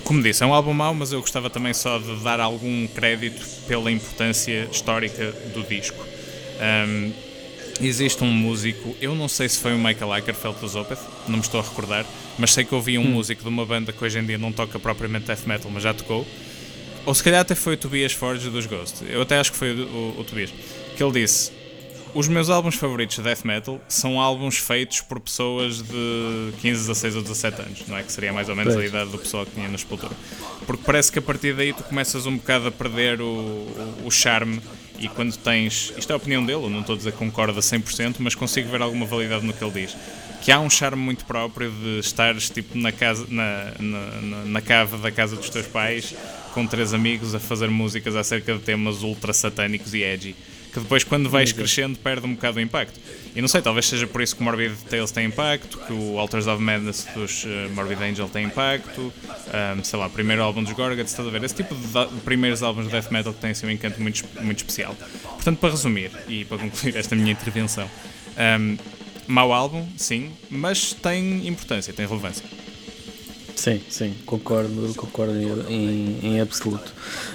como 0.04 0.24
disse, 0.24 0.42
é 0.42 0.46
um 0.46 0.54
álbum 0.54 0.72
mau, 0.72 0.94
mas 0.94 1.12
eu 1.12 1.20
gostava 1.20 1.50
também 1.50 1.74
só 1.74 2.00
de 2.00 2.24
dar 2.24 2.40
algum 2.40 2.88
crédito 2.88 3.46
pela 3.68 3.92
importância 3.92 4.66
histórica 4.72 5.34
do 5.54 5.64
disco. 5.64 6.02
Um, 6.88 7.12
existe 7.82 8.24
um 8.24 8.32
músico, 8.32 8.96
eu 9.02 9.16
não 9.16 9.28
sei 9.28 9.48
se 9.50 9.60
foi 9.60 9.74
o 9.74 9.78
Michael 9.78 10.14
Ackerfeld 10.14 10.60
dos 10.60 10.76
Opeth, 10.76 11.00
não 11.28 11.36
me 11.36 11.42
estou 11.42 11.60
a 11.60 11.64
recordar, 11.64 12.06
mas 12.38 12.52
sei 12.54 12.64
que 12.64 12.74
ouvi 12.74 12.98
um 12.98 13.02
hum. 13.02 13.12
músico 13.12 13.42
de 13.44 13.50
uma 13.50 13.66
banda 13.66 13.92
que 13.92 14.04
hoje 14.04 14.20
em 14.20 14.26
dia 14.26 14.38
não 14.38 14.52
toca 14.52 14.80
propriamente 14.80 15.26
death 15.26 15.46
metal, 15.46 15.70
mas 15.72 15.84
já 15.84 15.94
tocou. 15.94 16.26
Ou 17.06 17.16
se 17.16 17.24
calhar 17.24 17.40
até 17.40 17.56
foi 17.56 17.76
o 17.76 17.78
Tobias 17.78 18.12
Forge 18.12 18.50
dos 18.50 18.66
Ghost. 18.66 19.06
Eu 19.08 19.22
até 19.22 19.40
acho 19.40 19.52
que 19.52 19.58
foi 19.58 19.72
o, 19.72 19.88
o, 19.88 20.20
o 20.20 20.24
Tobias. 20.26 20.54
Que 20.96 21.02
ele 21.02 21.22
disse: 21.22 21.54
Os 22.14 22.28
meus 22.28 22.50
álbuns 22.50 22.76
favoritos 22.76 23.16
de 23.16 23.22
death 23.22 23.46
metal 23.46 23.80
são 23.88 24.20
álbuns 24.20 24.58
feitos 24.58 25.00
por 25.00 25.18
pessoas 25.20 25.82
de 25.82 26.52
15, 26.60 26.82
16 26.82 27.16
ou 27.16 27.22
17 27.22 27.62
anos, 27.62 27.88
não 27.88 27.98
é? 27.98 28.04
Que 28.04 28.12
seria 28.12 28.34
mais 28.34 28.50
ou 28.50 28.58
menos 28.58 28.74
pois. 28.74 28.86
a 28.86 28.90
idade 28.90 29.12
do 29.12 29.18
pessoal 29.18 29.46
que 29.46 29.52
tinha 29.52 29.70
na 29.70 29.78
Sepultura. 29.78 30.14
Porque 30.66 30.84
parece 30.86 31.10
que 31.10 31.20
a 31.20 31.22
partir 31.22 31.56
daí 31.56 31.72
tu 31.72 31.84
começas 31.84 32.26
um 32.26 32.36
bocado 32.36 32.68
a 32.68 32.72
perder 32.72 33.22
o, 33.22 33.26
o, 33.26 34.08
o 34.08 34.12
charme 34.12 34.62
e 35.00 35.08
quando 35.08 35.36
tens. 35.38 35.94
Isto 35.98 36.12
é 36.12 36.14
a 36.14 36.18
opinião 36.18 36.46
dele, 36.46 36.70
não 36.70 36.82
estou 36.82 36.96
a 36.96 36.98
dizer 36.98 37.12
que 37.12 37.18
concorda 37.18 37.60
100%, 37.60 38.16
mas 38.20 38.36
consigo 38.36 38.70
ver 38.70 38.82
alguma 38.82 39.06
validade 39.06 39.46
no 39.46 39.54
que 39.54 39.64
ele 39.64 39.82
diz. 39.86 39.96
Que 40.42 40.52
há 40.52 40.60
um 40.60 40.70
charme 40.70 41.02
muito 41.02 41.26
próprio 41.26 41.72
de 41.72 42.00
estares 42.00 42.50
tipo 42.50 42.78
na, 42.78 42.92
casa, 42.92 43.26
na, 43.30 43.74
na, 43.80 44.46
na 44.46 44.62
cava 44.62 44.98
da 44.98 45.12
casa 45.12 45.36
dos 45.36 45.50
teus 45.50 45.68
pais 45.68 46.16
com 46.54 46.66
três 46.66 46.94
amigos 46.94 47.36
a 47.36 47.40
fazer 47.40 47.70
músicas 47.70 48.16
acerca 48.16 48.54
de 48.54 48.60
temas 48.60 49.04
ultra 49.04 49.34
satânicos 49.34 49.94
e 49.94 50.02
edgy. 50.02 50.36
Que 50.78 50.82
depois, 50.84 51.04
quando 51.04 51.28
vais 51.28 51.52
crescendo, 51.52 51.98
perde 51.98 52.28
um 52.28 52.36
bocado 52.36 52.60
o 52.60 52.62
impacto. 52.62 53.00
E 53.36 53.42
não 53.42 53.48
sei, 53.48 53.64
talvez 53.64 53.88
seja 53.88 54.06
por 54.06 54.22
isso 54.22 54.36
que 54.36 54.42
o 54.44 54.46
Morbid 54.46 54.76
Tales 54.88 55.10
tem 55.10 55.26
impacto, 55.26 55.76
que 55.80 55.92
o 55.92 56.20
Alters 56.20 56.46
of 56.46 56.62
Madness 56.62 57.08
dos 57.16 57.46
uh, 57.46 57.48
Morbid 57.74 58.00
Angel 58.00 58.30
tem 58.30 58.46
impacto, 58.46 59.12
um, 59.12 59.84
sei 59.84 59.98
lá, 59.98 60.06
o 60.06 60.10
primeiro 60.12 60.44
álbum 60.44 60.62
dos 60.62 60.74
Gorguts, 60.74 61.10
estás 61.10 61.28
a 61.28 61.32
ver? 61.32 61.44
Esse 61.44 61.56
tipo 61.56 61.74
de, 61.74 61.88
de 61.88 62.22
primeiros 62.22 62.62
álbuns 62.62 62.86
de 62.86 62.92
death 62.92 63.10
metal 63.10 63.34
que 63.34 63.42
tem 63.42 63.50
assim, 63.50 63.66
um 63.66 63.72
encanto 63.72 64.00
muito, 64.00 64.24
muito 64.40 64.58
especial. 64.60 64.96
Portanto, 65.24 65.58
para 65.58 65.72
resumir 65.72 66.12
e 66.28 66.46
para 66.46 66.60
concluir 66.60 66.96
esta 66.96 67.16
minha 67.16 67.32
intervenção, 67.32 67.90
um, 68.60 68.78
mau 69.26 69.52
álbum, 69.52 69.84
sim, 69.98 70.32
mas 70.48 70.94
tem 70.94 71.48
importância, 71.48 71.92
tem 71.92 72.06
relevância. 72.06 72.46
Sim, 73.58 73.82
sim, 73.90 74.14
concordo, 74.24 74.94
concordo 74.96 75.34
em, 75.68 76.20
em 76.22 76.40
absoluto. 76.40 76.94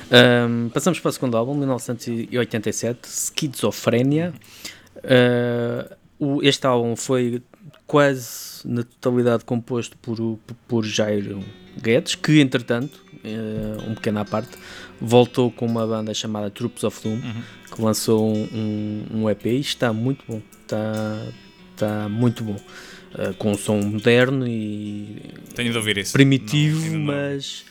Um, 0.09 0.69
passamos 0.69 1.01
para 1.01 1.09
o 1.09 1.13
segundo 1.13 1.37
álbum, 1.37 1.53
1987, 1.53 3.09
Schizophrenia. 3.09 4.33
Uh, 4.99 6.41
este 6.43 6.65
álbum 6.65 6.95
foi 6.95 7.43
quase 7.89 8.61
na 8.65 8.85
totalidade 8.85 9.45
composto 9.45 9.97
por, 9.97 10.39
por 10.69 10.85
Jairo 10.85 11.45
Guedes, 11.77 12.15
que 12.15 12.41
entretanto, 12.41 13.05
uh, 13.25 13.91
um 13.91 13.95
pequeno 13.97 14.21
à 14.21 14.25
parte, 14.25 14.57
voltou 15.01 15.51
com 15.51 15.67
uma 15.67 15.85
banda 15.85 16.15
chamada 16.15 16.49
Troops 16.51 16.85
of 16.85 17.03
Doom, 17.03 17.15
uhum. 17.15 17.43
que 17.75 17.83
lançou 17.83 18.33
um, 18.33 18.49
um, 18.55 19.23
um 19.23 19.29
EP 19.29 19.47
e 19.47 19.59
está 19.59 19.93
muito 19.93 20.25
bom. 20.29 20.41
Está, 20.63 21.27
está 21.75 22.09
muito 22.09 22.45
bom. 22.45 22.57
Uh, 23.15 23.35
com 23.35 23.53
um 23.53 23.59
som 23.59 23.79
moderno 23.79 24.49
e 24.49 25.35
tenho 25.55 25.71
de 25.71 25.77
ouvir 25.77 25.99
isso. 25.99 26.15
primitivo, 26.15 26.93
não, 26.93 26.99
mas 27.01 27.63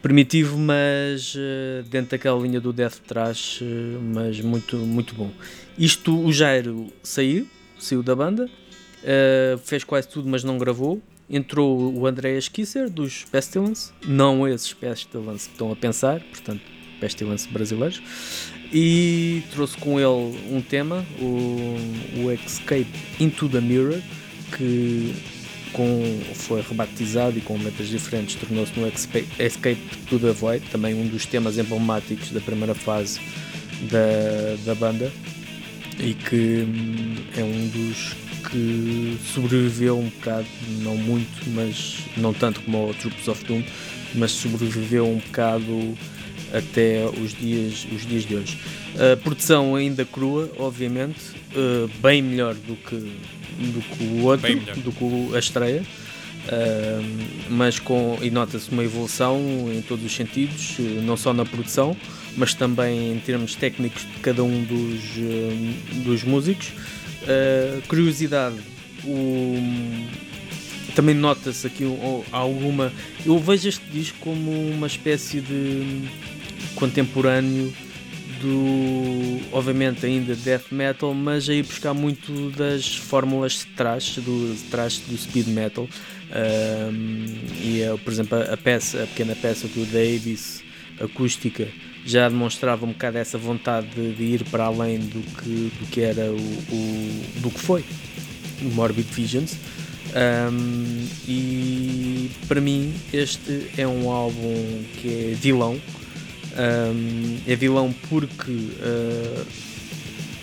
primitivo, 0.00 0.56
mas 0.56 1.34
uh, 1.34 1.82
dentro 1.90 2.12
daquela 2.12 2.40
linha 2.40 2.60
do 2.60 2.72
death 2.72 2.98
trash, 3.04 3.62
uh, 3.62 3.64
mas 4.14 4.40
muito 4.40 4.76
muito 4.76 5.12
bom. 5.16 5.32
Isto 5.76 6.16
o 6.24 6.32
Jairo 6.32 6.86
saiu, 7.02 7.48
saiu 7.76 8.00
da 8.00 8.14
banda, 8.14 8.48
fez 9.64 9.82
quase 9.82 10.08
tudo, 10.08 10.28
mas 10.28 10.44
não 10.44 10.56
gravou. 10.56 11.02
Entrou 11.28 11.92
o 11.92 12.06
Andreas 12.06 12.48
Kisser 12.48 12.88
dos 12.88 13.24
Pestilence, 13.24 13.90
não 14.06 14.46
esses 14.46 14.72
Pestilence 14.72 15.48
que 15.48 15.54
estão 15.54 15.72
a 15.72 15.76
pensar, 15.76 16.20
portanto, 16.20 16.62
Pestilence 17.00 17.48
brasileiros, 17.48 18.00
e 18.72 19.42
trouxe 19.50 19.76
com 19.76 19.98
ele 19.98 20.38
um 20.50 20.62
tema, 20.62 21.04
o, 21.20 21.76
o 22.22 22.30
Escape 22.30 22.86
into 23.18 23.48
the 23.48 23.60
Mirror, 23.60 24.00
que 24.56 25.14
com, 25.72 26.20
foi 26.34 26.62
rebatizado 26.62 27.38
e 27.38 27.40
com 27.40 27.58
letras 27.58 27.88
diferentes 27.88 28.34
tornou-se 28.36 28.72
no 28.78 28.88
Escape 28.88 29.76
to 30.08 30.18
the 30.18 30.32
Void, 30.32 30.64
também 30.70 30.94
um 30.94 31.06
dos 31.06 31.26
temas 31.26 31.58
emblemáticos 31.58 32.30
da 32.30 32.40
primeira 32.40 32.74
fase 32.74 33.20
da, 33.90 34.56
da 34.64 34.74
banda 34.74 35.12
e 35.98 36.14
que 36.14 36.66
hum, 36.66 37.14
é 37.36 37.42
um 37.42 37.68
dos 37.68 38.14
que 38.50 39.18
sobreviveu 39.34 39.98
um 39.98 40.08
bocado, 40.08 40.46
não 40.82 40.96
muito, 40.96 41.50
mas 41.50 41.98
não 42.16 42.32
tanto 42.32 42.60
como 42.60 42.90
o 42.90 42.94
Troops 42.94 43.26
of 43.28 43.44
Doom, 43.44 43.62
mas 44.14 44.30
sobreviveu 44.30 45.06
um 45.06 45.18
bocado 45.18 45.96
até 46.52 47.04
os 47.20 47.34
dias, 47.34 47.86
os 47.92 48.06
dias 48.06 48.24
de 48.24 48.36
hoje. 48.36 48.58
A 48.94 49.16
produção 49.16 49.74
ainda 49.74 50.04
crua, 50.04 50.50
obviamente, 50.58 51.20
uh, 51.56 51.90
bem 52.00 52.22
melhor 52.22 52.54
do 52.54 52.76
que, 52.76 52.94
do 52.94 53.80
que 53.80 54.04
o 54.04 54.24
outro, 54.24 54.54
do 54.82 54.92
que 54.92 55.36
a 55.36 55.38
estreia. 55.38 55.82
Uh, 56.46 57.02
mas 57.50 57.80
com 57.80 58.18
e 58.22 58.30
nota-se 58.30 58.70
uma 58.70 58.84
evolução 58.84 59.40
em 59.72 59.82
todos 59.82 60.04
os 60.04 60.14
sentidos, 60.14 60.76
eh, 60.78 61.00
não 61.02 61.16
só 61.16 61.32
na 61.32 61.44
produção, 61.44 61.96
mas 62.36 62.54
também 62.54 63.14
em 63.14 63.18
termos 63.18 63.56
técnicos 63.56 64.02
de 64.02 64.20
cada 64.20 64.44
um 64.44 64.62
dos, 64.62 65.16
uh, 65.16 66.04
dos 66.04 66.22
músicos. 66.22 66.68
Uh, 66.68 67.82
curiosidade, 67.88 68.54
o, 69.04 69.56
também 70.94 71.16
nota-se 71.16 71.66
aqui 71.66 71.84
alguma. 72.30 72.92
Eu 73.24 73.40
vejo 73.40 73.68
este 73.68 73.84
disco 73.90 74.16
como 74.20 74.70
uma 74.70 74.86
espécie 74.86 75.40
de 75.40 76.04
contemporâneo 76.76 77.72
do, 78.40 79.40
obviamente 79.52 80.04
ainda 80.06 80.34
death 80.34 80.70
metal, 80.70 81.14
mas 81.14 81.48
aí 81.48 81.62
buscar 81.62 81.94
muito 81.94 82.50
das 82.50 82.96
fórmulas 82.96 83.52
de 83.52 83.66
trás, 83.74 84.16
do 84.16 84.56
trash 84.70 84.98
do 85.08 85.16
speed 85.16 85.48
metal. 85.48 85.88
Um, 86.28 87.24
e 87.60 87.82
por 88.04 88.12
exemplo 88.12 88.38
a 88.38 88.56
peça, 88.56 89.04
a 89.04 89.06
pequena 89.06 89.36
peça 89.36 89.68
do 89.68 89.86
Davis 89.86 90.62
acústica 91.00 91.68
já 92.04 92.28
demonstrava 92.28 92.84
um 92.84 92.88
bocado 92.92 93.18
essa 93.18 93.38
vontade 93.38 93.88
de, 93.88 94.12
de 94.12 94.24
ir 94.24 94.44
para 94.44 94.64
além 94.64 94.98
do 94.98 95.20
que, 95.20 95.72
do 95.78 95.86
que 95.90 96.00
era 96.00 96.30
o, 96.32 96.36
o 96.36 97.40
do 97.40 97.50
que 97.50 97.60
foi 97.60 97.84
o 98.62 98.64
Morbid 98.74 99.08
Visions. 99.12 99.56
Um, 100.16 101.06
e 101.28 102.30
para 102.48 102.60
mim 102.60 102.94
este 103.12 103.70
é 103.76 103.86
um 103.86 104.10
álbum 104.10 104.84
que 105.00 105.32
é 105.32 105.34
vilão 105.34 105.78
é 107.46 107.56
vilão 107.56 107.94
porque 108.08 108.50
uh, 108.50 109.46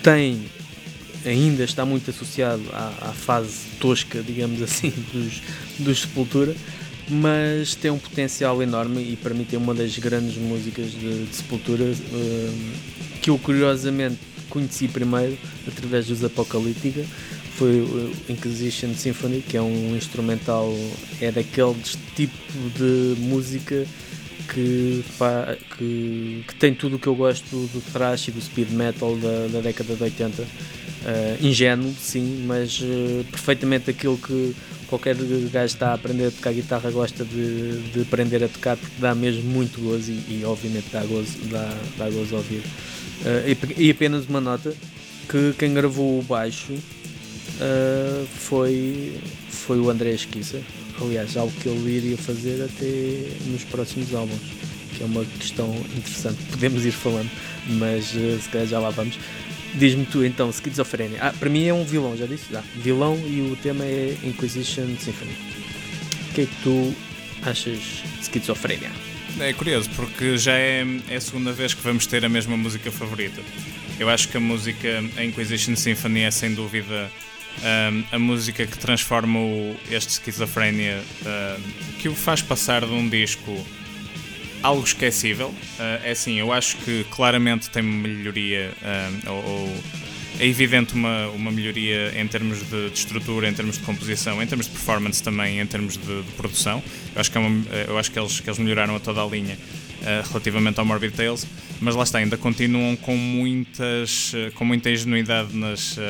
tem, 0.02 0.42
ainda 1.24 1.64
está 1.64 1.84
muito 1.84 2.10
associado 2.10 2.62
à, 2.72 3.08
à, 3.08 3.12
fase 3.12 3.66
tosca, 3.80 4.22
digamos 4.22 4.62
assim, 4.62 4.92
dos, 5.12 5.42
dos 5.78 6.00
Sepultura, 6.02 6.54
mas 7.08 7.74
tem 7.74 7.90
um 7.90 7.98
potencial 7.98 8.62
enorme 8.62 9.02
e 9.12 9.16
para 9.16 9.34
mim 9.34 9.44
tem 9.44 9.58
uma 9.58 9.74
das 9.74 9.98
grandes 9.98 10.36
músicas 10.36 10.90
de, 10.92 11.26
de 11.26 11.36
Sepultura 11.36 11.84
que 13.20 13.30
eu 13.30 13.38
curiosamente 13.38 14.18
conheci 14.48 14.88
primeiro 14.88 15.36
através 15.66 16.06
dos 16.06 16.24
Apocalíptica 16.24 17.04
foi 17.54 17.80
o 17.80 18.12
Inquisition 18.28 18.94
Symphony, 18.94 19.40
que 19.40 19.56
é 19.56 19.62
um 19.62 19.96
instrumental, 19.96 20.74
é 21.20 21.30
daqueles 21.30 21.96
tipo 22.16 22.34
de 22.76 23.14
música 23.20 23.86
que, 24.52 25.04
que, 25.76 26.44
que, 26.46 26.54
tem 26.56 26.74
tudo 26.74 26.96
o 26.96 26.98
que 26.98 27.06
eu 27.06 27.14
gosto 27.14 27.44
do 27.50 27.80
thrash 27.92 28.28
e 28.28 28.30
do 28.30 28.40
speed 28.40 28.70
metal 28.70 29.16
da, 29.16 29.48
da 29.52 29.60
década 29.60 29.94
de 29.94 30.02
80. 30.02 30.42
Uh, 30.42 30.46
eh, 31.06 31.36
ingênuo, 31.42 31.94
sim, 32.00 32.44
mas 32.46 32.80
uh, 32.80 33.24
perfeitamente 33.30 33.90
aquilo 33.90 34.16
que 34.16 34.54
qualquer 34.86 35.14
gajo 35.14 35.66
está 35.66 35.90
a 35.90 35.94
aprender 35.94 36.28
a 36.28 36.30
tocar 36.30 36.52
guitarra 36.52 36.90
gosta 36.90 37.24
de, 37.24 37.82
de 37.92 38.00
aprender 38.00 38.42
a 38.42 38.48
tocar 38.48 38.76
porque 38.76 38.94
dá 38.98 39.14
mesmo 39.14 39.42
muito 39.42 39.80
gozo 39.82 40.10
e, 40.10 40.40
e 40.40 40.42
obviamente 40.46 40.86
dá 40.90 41.04
gozo, 41.04 41.36
dá, 41.50 41.76
dá 41.98 42.08
gozo 42.08 42.36
ouvir. 42.36 42.62
Uh, 43.20 43.76
e, 43.76 43.86
e, 43.86 43.90
apenas 43.90 44.26
uma 44.26 44.40
nota 44.40 44.74
que 45.28 45.54
quem 45.58 45.74
gravou 45.74 46.18
o 46.18 46.22
baixo 46.22 46.72
foi, 48.36 49.16
foi 49.48 49.78
o 49.78 49.88
André 49.88 50.10
Esquiça, 50.10 50.60
aliás, 51.00 51.36
algo 51.36 51.52
que 51.60 51.68
ele 51.68 51.96
iria 51.96 52.16
fazer 52.16 52.62
até 52.62 53.50
nos 53.50 53.64
próximos 53.64 54.14
álbuns, 54.14 54.40
que 54.96 55.02
é 55.02 55.06
uma 55.06 55.24
questão 55.24 55.74
interessante, 55.96 56.38
podemos 56.50 56.84
ir 56.84 56.92
falando, 56.92 57.30
mas 57.68 58.14
uh, 58.14 58.40
se 58.40 58.48
calhar 58.48 58.66
já 58.66 58.78
lá 58.78 58.90
vamos. 58.90 59.18
Diz-me 59.74 60.06
tu 60.06 60.24
então, 60.24 60.52
Schizophrenia. 60.52 61.18
Ah, 61.20 61.32
para 61.32 61.50
mim 61.50 61.66
é 61.66 61.74
um 61.74 61.84
vilão, 61.84 62.16
já 62.16 62.26
disse? 62.26 62.52
Já. 62.52 62.62
Vilão 62.76 63.16
e 63.26 63.50
o 63.52 63.56
tema 63.56 63.84
é 63.84 64.16
Inquisition 64.22 64.86
Symphony. 64.98 65.32
O 66.30 66.34
que 66.34 66.42
é 66.42 66.46
que 66.46 66.56
tu 66.62 66.94
achas 67.42 67.78
de 67.78 68.24
Schizophrenia? 68.24 68.90
É 69.40 69.52
curioso, 69.52 69.90
porque 69.96 70.38
já 70.38 70.52
é, 70.52 70.84
é 71.08 71.16
a 71.16 71.20
segunda 71.20 71.52
vez 71.52 71.74
que 71.74 71.82
vamos 71.82 72.06
ter 72.06 72.24
a 72.24 72.28
mesma 72.28 72.56
música 72.56 72.92
favorita. 72.92 73.42
Eu 73.98 74.08
acho 74.08 74.28
que 74.28 74.36
a 74.36 74.40
música, 74.40 75.02
a 75.16 75.24
Inquisition 75.24 75.74
Symphony 75.74 76.20
é 76.20 76.30
sem 76.30 76.54
dúvida 76.54 77.10
um, 77.62 78.04
a 78.12 78.18
música 78.18 78.66
que 78.66 78.78
transforma 78.78 79.38
o, 79.38 79.76
este 79.90 80.10
um, 81.00 81.94
que 81.98 82.08
o 82.08 82.14
faz 82.14 82.42
passar 82.42 82.84
de 82.84 82.92
um 82.92 83.08
disco 83.08 83.64
algo 84.62 84.82
esquecível. 84.82 85.48
Uh, 85.48 86.04
é 86.04 86.10
assim, 86.12 86.38
eu 86.38 86.52
acho 86.52 86.76
que 86.78 87.04
claramente 87.10 87.70
tem 87.70 87.82
melhoria, 87.82 88.72
ou, 89.26 89.34
ou, 89.34 89.82
é 90.40 90.46
evidente 90.46 90.94
uma, 90.94 91.28
uma 91.28 91.50
melhoria 91.52 92.12
em 92.20 92.26
termos 92.26 92.58
de, 92.68 92.90
de, 92.90 92.98
estrutura, 92.98 93.48
em 93.48 93.54
termos 93.54 93.78
de 93.78 93.84
composição, 93.84 94.42
em 94.42 94.46
termos 94.46 94.66
de 94.66 94.72
performance 94.72 95.22
também, 95.22 95.60
em 95.60 95.66
termos 95.66 95.96
de, 95.96 96.22
de 96.22 96.32
produção. 96.32 96.82
Eu 97.14 97.20
acho 97.20 97.30
que, 97.30 97.38
é 97.38 97.40
uma, 97.40 97.64
eu 97.86 97.98
acho 97.98 98.10
que, 98.10 98.18
eles, 98.18 98.40
que 98.40 98.48
eles 98.48 98.58
melhoraram 98.58 98.96
a 98.96 99.00
toda 99.00 99.22
a 99.22 99.26
linha 99.26 99.56
relativamente 100.28 100.78
ao 100.78 100.86
Morbid 100.86 101.14
Tales 101.14 101.46
mas 101.80 101.94
lá 101.94 102.02
está, 102.02 102.18
ainda 102.18 102.36
continuam 102.36 102.96
com 102.96 103.16
muitas 103.16 104.32
eh, 104.34 104.50
com 104.54 104.64
muita 104.64 104.90
ingenuidade 104.90 105.56
nas 105.56 105.96
uh, 105.96 106.00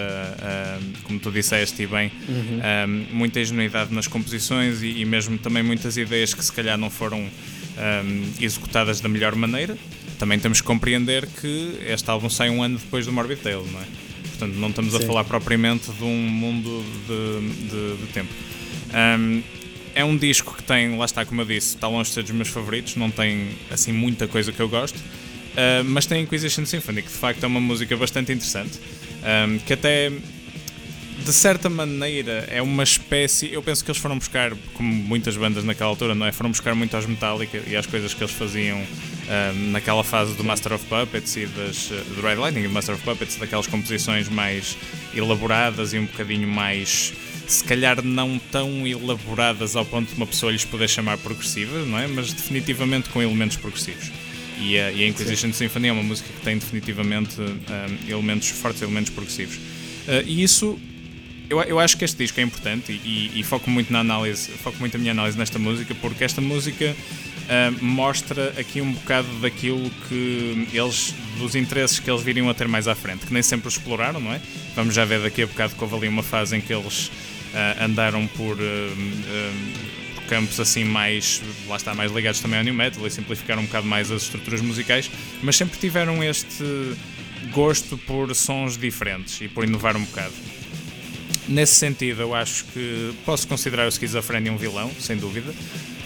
como 1.03 1.19
tu 1.19 1.31
disseste 1.31 1.83
e 1.83 1.87
bem 1.87 2.13
uhum. 2.29 2.61
um, 3.11 3.17
muita 3.17 3.41
ingenuidade 3.41 3.93
nas 3.93 4.07
composições 4.07 4.83
e, 4.83 5.01
e, 5.01 5.05
mesmo 5.05 5.39
também 5.39 5.63
muitas 5.63 5.97
ideias 5.97 6.35
que 6.35 6.45
se 6.45 6.53
calhar 6.53 6.79
não 6.79 6.91
foram 6.91 7.29
executadas 8.41 9.01
da 9.01 9.09
melhor 9.09 9.35
maneira 9.35 9.77
também 10.17 10.39
temos 10.39 10.61
que 10.61 10.67
compreender 10.67 11.27
que 11.27 11.77
este 11.89 12.09
álbum 12.09 12.31
sai 12.31 12.49
um 12.49 12.63
ano 12.63 12.79
depois 12.79 13.05
do 13.05 13.13
Morbid 13.13 13.41
Tale 13.41 13.67
não 13.73 13.81
é? 13.81 13.85
portanto 14.29 14.55
não 14.55 14.69
estamos 14.69 14.93
Sim. 14.93 15.03
a 15.03 15.07
falar 15.07 15.25
propriamente 15.25 15.91
de 15.91 16.05
um 16.05 16.17
mundo 16.17 16.85
de, 17.09 17.69
de, 17.69 17.97
de 17.97 18.13
tempo 18.13 18.31
um, 19.19 19.43
é 19.95 20.05
um 20.05 20.17
disco 20.17 20.55
que 20.55 20.63
tem, 20.63 20.97
lá 20.97 21.05
está 21.05 21.25
como 21.25 21.41
eu 21.41 21.45
disse, 21.45 21.77
está 21.77 21.89
longe 21.89 22.09
de 22.09 22.15
ser 22.15 22.23
dos 22.23 22.33
meus 22.33 22.49
favoritos, 22.49 22.97
não 22.97 23.11
tem 23.11 23.51
assim 23.71 23.93
muita 23.93 24.27
coisa 24.27 24.53
que 24.53 24.61
eu 24.61 24.69
gosto, 24.69 24.99
Uh, 25.55 25.85
mas 25.85 26.05
tem 26.05 26.23
Inquisition 26.23 26.67
Symphony, 26.67 27.03
que 27.03 27.09
de 27.09 27.15
facto 27.15 27.45
é 27.45 27.47
uma 27.47 27.61
música 27.61 27.97
bastante 27.97 28.33
interessante, 28.33 28.81
um, 29.23 29.59
que 29.59 29.73
até 29.73 30.11
de 30.11 31.33
certa 31.33 31.71
maneira 31.71 32.45
é 32.51 32.61
uma 32.61 32.83
espécie. 32.83 33.53
Eu 33.53 33.63
penso 33.63 33.85
que 33.85 33.91
eles 33.91 34.01
foram 34.01 34.19
buscar, 34.19 34.53
como 34.75 34.93
muitas 34.93 35.37
bandas 35.37 35.63
naquela 35.63 35.91
altura, 35.91 36.13
não 36.13 36.27
é? 36.27 36.33
Foram 36.33 36.51
buscar 36.51 36.75
muito 36.75 36.97
aos 36.97 37.07
Metallica 37.07 37.63
e 37.69 37.77
às 37.77 37.87
coisas 37.87 38.13
que 38.13 38.23
eles 38.23 38.35
faziam 38.35 38.79
um, 38.79 39.71
naquela 39.71 40.03
fase 40.03 40.35
do 40.35 40.43
Master 40.43 40.73
of 40.73 40.85
Puppets 40.87 41.37
e 41.37 41.47
das, 41.47 41.89
do 42.15 42.21
Red 42.21 42.35
Lightning 42.35 42.65
e 42.65 42.69
do 42.69 42.75
Master 42.75 42.97
of 42.97 43.05
Puppets, 43.05 43.37
daquelas 43.37 43.69
composições 43.69 44.29
mais 44.29 44.77
elaboradas 45.15 45.93
e 45.93 45.99
um 45.99 46.07
bocadinho 46.07 46.49
mais 46.49 47.13
se 47.47 47.63
calhar 47.65 48.03
não 48.03 48.39
tão 48.39 48.87
elaboradas 48.87 49.77
ao 49.77 49.85
ponto 49.85 50.09
de 50.09 50.17
uma 50.17 50.27
pessoa 50.27 50.53
lhes 50.53 50.65
poder 50.65 50.89
chamar 50.89 51.19
progressivas, 51.19 51.87
não 51.87 51.99
é? 51.99 52.07
Mas 52.07 52.33
definitivamente 52.33 53.09
com 53.11 53.23
elementos 53.23 53.57
progressivos. 53.57 54.11
E 54.59 54.79
a, 54.79 54.93
e 54.93 55.05
a 55.05 55.09
Inquisition 55.09 55.49
Sim. 55.49 55.53
Symphony 55.53 55.89
é 55.89 55.93
uma 55.93 56.03
música 56.03 56.29
que 56.33 56.41
tem 56.43 56.57
definitivamente 56.57 57.41
um, 57.41 58.11
elementos 58.11 58.49
fortes, 58.49 58.83
elementos 58.83 59.11
progressivos. 59.11 59.57
Uh, 59.57 60.23
e 60.25 60.43
isso, 60.43 60.79
eu, 61.51 61.61
eu 61.63 61.81
acho 61.81 61.97
que 61.97 62.05
este 62.05 62.17
disco 62.19 62.41
é 62.41 62.43
importante 62.43 62.93
e, 62.93 63.33
e, 63.35 63.43
foco 63.43 63.69
muito 63.69 63.93
na 63.93 64.01
análise, 64.01 64.51
foco 64.51 64.79
muito 64.79 64.97
a 64.97 65.01
minha 65.01 65.13
análise 65.13 65.37
nesta 65.37 65.59
música, 65.59 65.95
porque 65.97 66.25
esta 66.25 66.41
música 66.41 66.95
uh, 66.95 67.85
mostra 67.85 68.55
aqui 68.59 68.81
um 68.81 68.93
bocado 68.93 69.29
daquilo 69.41 69.91
que 70.09 70.69
eles, 70.73 71.15
dos 71.39 71.55
interesses 71.55 71.99
que 71.99 72.11
eles 72.11 72.23
viriam 72.23 72.49
a 72.49 72.55
ter 72.55 72.69
mais 72.69 72.87
à 72.87 72.95
frente, 72.95 73.27
que 73.27 73.33
nem 73.33 73.43
sempre 73.43 73.69
exploraram, 73.69 74.21
não 74.21 74.33
é? 74.33 74.41
Vamos 74.77 74.95
já 74.95 75.05
ver 75.05 75.21
daqui 75.21 75.43
a 75.43 75.47
bocado 75.47 75.75
que 75.75 75.83
houve 75.83 75.97
ali 75.97 76.09
uma 76.09 76.23
fase 76.23 76.57
em 76.57 76.61
que 76.61 76.73
eles 76.73 77.11
uh, 77.54 77.84
andaram 77.84 78.26
por 78.28 78.56
campos 80.28 80.58
assim 80.58 80.84
mais, 80.84 81.42
lá 81.68 81.76
está, 81.76 81.94
mais 81.94 82.11
ligados 82.11 82.40
também 82.40 82.58
ao 82.58 82.64
new 82.64 82.75
metal 82.75 83.06
e 83.06 83.11
simplificaram 83.11 83.62
um 83.62 83.66
bocado 83.66 83.87
mais 83.87 84.11
as 84.11 84.23
estruturas 84.23 84.61
musicais, 84.61 85.11
mas 85.42 85.56
sempre 85.56 85.78
tiveram 85.78 86.23
este 86.23 86.64
gosto 87.52 87.99
por 87.99 88.34
sons 88.34 88.76
diferentes 88.76 89.40
e 89.40 89.49
por 89.49 89.64
inovar 89.64 89.96
um 89.96 90.04
bocado. 90.04 90.32
Nesse 91.46 91.75
sentido, 91.75 92.23
eu 92.23 92.34
acho 92.34 92.64
que 92.66 93.14
posso 93.25 93.46
considerar 93.46 93.87
o 93.87 93.92
Schizophrenia 93.92 94.50
um 94.50 94.56
vilão, 94.56 94.90
sem 94.99 95.16
dúvida, 95.16 95.54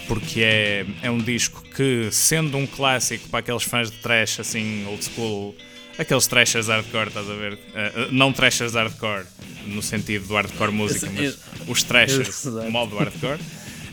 porque 0.09 0.41
é, 0.43 0.85
é 1.03 1.11
um 1.11 1.19
disco 1.19 1.63
que, 1.63 2.09
sendo 2.11 2.57
um 2.57 2.67
clássico 2.67 3.29
para 3.29 3.41
aqueles 3.41 3.63
fãs 3.63 3.91
de 3.91 3.99
trash 3.99 4.41
assim, 4.41 4.85
old 4.89 5.05
school, 5.05 5.55
aqueles 5.97 6.27
trashers 6.27 6.67
hardcore, 6.67 7.09
estás 7.09 7.31
a 7.31 7.35
ver? 7.35 7.53
Uh, 7.55 7.59
não 8.11 8.33
trashers 8.33 8.75
hardcore, 8.75 9.27
no 9.69 9.83
sentido 9.83 10.27
do 10.27 10.35
hardcore 10.35 10.73
música, 10.73 11.11
mas 11.15 11.39
os 11.67 11.83
trashers, 11.83 12.45
modo 12.71 12.97
hardcore 12.97 13.39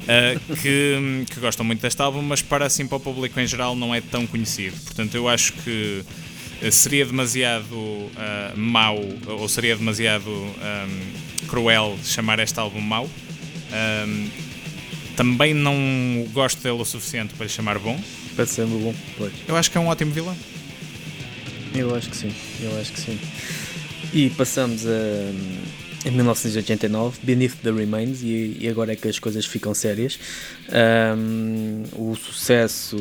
uh, 0.06 0.56
que, 0.56 1.26
que, 1.34 1.40
gostam 1.40 1.66
muito 1.66 1.82
deste 1.82 2.02
álbum, 2.02 2.22
mas 2.22 2.42
para 2.42 2.66
assim 2.66 2.88
para 2.88 2.98
o 2.98 3.00
público 3.00 3.40
em 3.40 3.48
geral 3.48 3.76
não 3.76 3.94
é 3.94 4.02
tão 4.02 4.26
conhecido. 4.26 4.80
Portanto, 4.82 5.16
eu 5.16 5.28
acho 5.28 5.54
que 5.54 6.04
eh, 6.62 6.72
seria 6.72 7.06
demasiado 7.06 7.76
uh, 7.76 8.12
mau 8.56 8.98
ou 9.28 9.48
seria 9.50 9.76
demasiado 9.76 10.30
um, 10.30 11.48
cruel 11.48 11.98
chamar 12.04 12.40
este 12.40 12.60
álbum 12.60 12.82
mau. 12.82 13.10
Um, 14.06 14.30
também 15.16 15.54
não 15.54 16.28
gosto 16.34 16.62
dele 16.62 16.82
o 16.82 16.86
suficiente 16.86 17.34
para 17.34 17.46
lhe 17.46 17.52
chamar 17.52 17.80
bom. 17.80 18.00
Para 18.36 18.46
ser 18.46 18.66
bom, 18.66 18.94
pois. 19.18 19.34
Eu 19.48 19.56
acho 19.56 19.72
que 19.72 19.78
é 19.78 19.82
um 19.82 19.88
ótimo 19.88 20.12
vilão. 20.12 20.36
Eu 21.74 21.94
acho 21.94 22.10
que 22.10 22.16
sim, 22.16 22.34
eu 22.62 22.80
acho 22.80 22.94
que 22.94 23.02
sim. 23.02 23.20
E 24.16 24.30
passamos 24.30 24.86
a 24.88 25.66
em 26.06 26.12
1989, 26.12 27.20
Beneath 27.24 27.56
the 27.64 27.72
Remains, 27.72 28.22
e, 28.22 28.58
e, 28.62 28.70
agora 28.70 28.94
é 28.94 28.96
que 28.96 29.10
as 29.10 29.20
coisas 29.20 29.46
ficam 29.46 29.74
sérias. 29.74 30.20
Um, 31.18 31.84
o 31.94 32.16
sucesso 32.16 32.96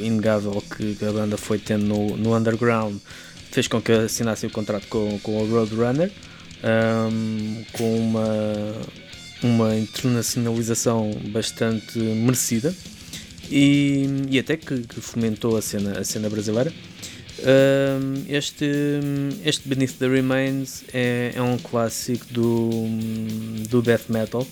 inegável 0.00 0.62
que 0.76 0.96
a 1.04 1.12
banda 1.12 1.36
foi 1.36 1.58
tendo 1.58 1.84
no, 1.84 2.16
no 2.16 2.36
underground 2.36 2.96
fez 3.50 3.66
com 3.66 3.82
que 3.82 3.90
assinasse 3.90 4.46
o 4.46 4.50
contrato 4.50 4.86
com, 4.86 5.18
com 5.18 5.42
a 5.42 5.46
Roadrunner, 5.46 6.10
um, 7.12 7.64
com 7.72 7.98
uma, 7.98 8.74
uma 9.42 9.76
internacionalização 9.76 11.10
bastante 11.32 11.98
merecida 11.98 12.72
e, 13.50 14.06
e 14.30 14.38
até 14.38 14.56
que, 14.56 14.82
que 14.82 15.00
fomentou 15.00 15.56
a 15.56 15.62
cena, 15.62 15.98
a 15.98 16.04
cena 16.04 16.30
brasileira 16.30 16.72
este, 18.28 19.00
este 19.44 19.68
Beneath 19.68 19.98
the 19.98 20.08
Remains 20.08 20.84
é, 20.92 21.32
é 21.34 21.42
um 21.42 21.58
clássico 21.58 22.24
do, 22.30 22.70
do 23.68 23.82
death 23.82 24.08
metal 24.08 24.46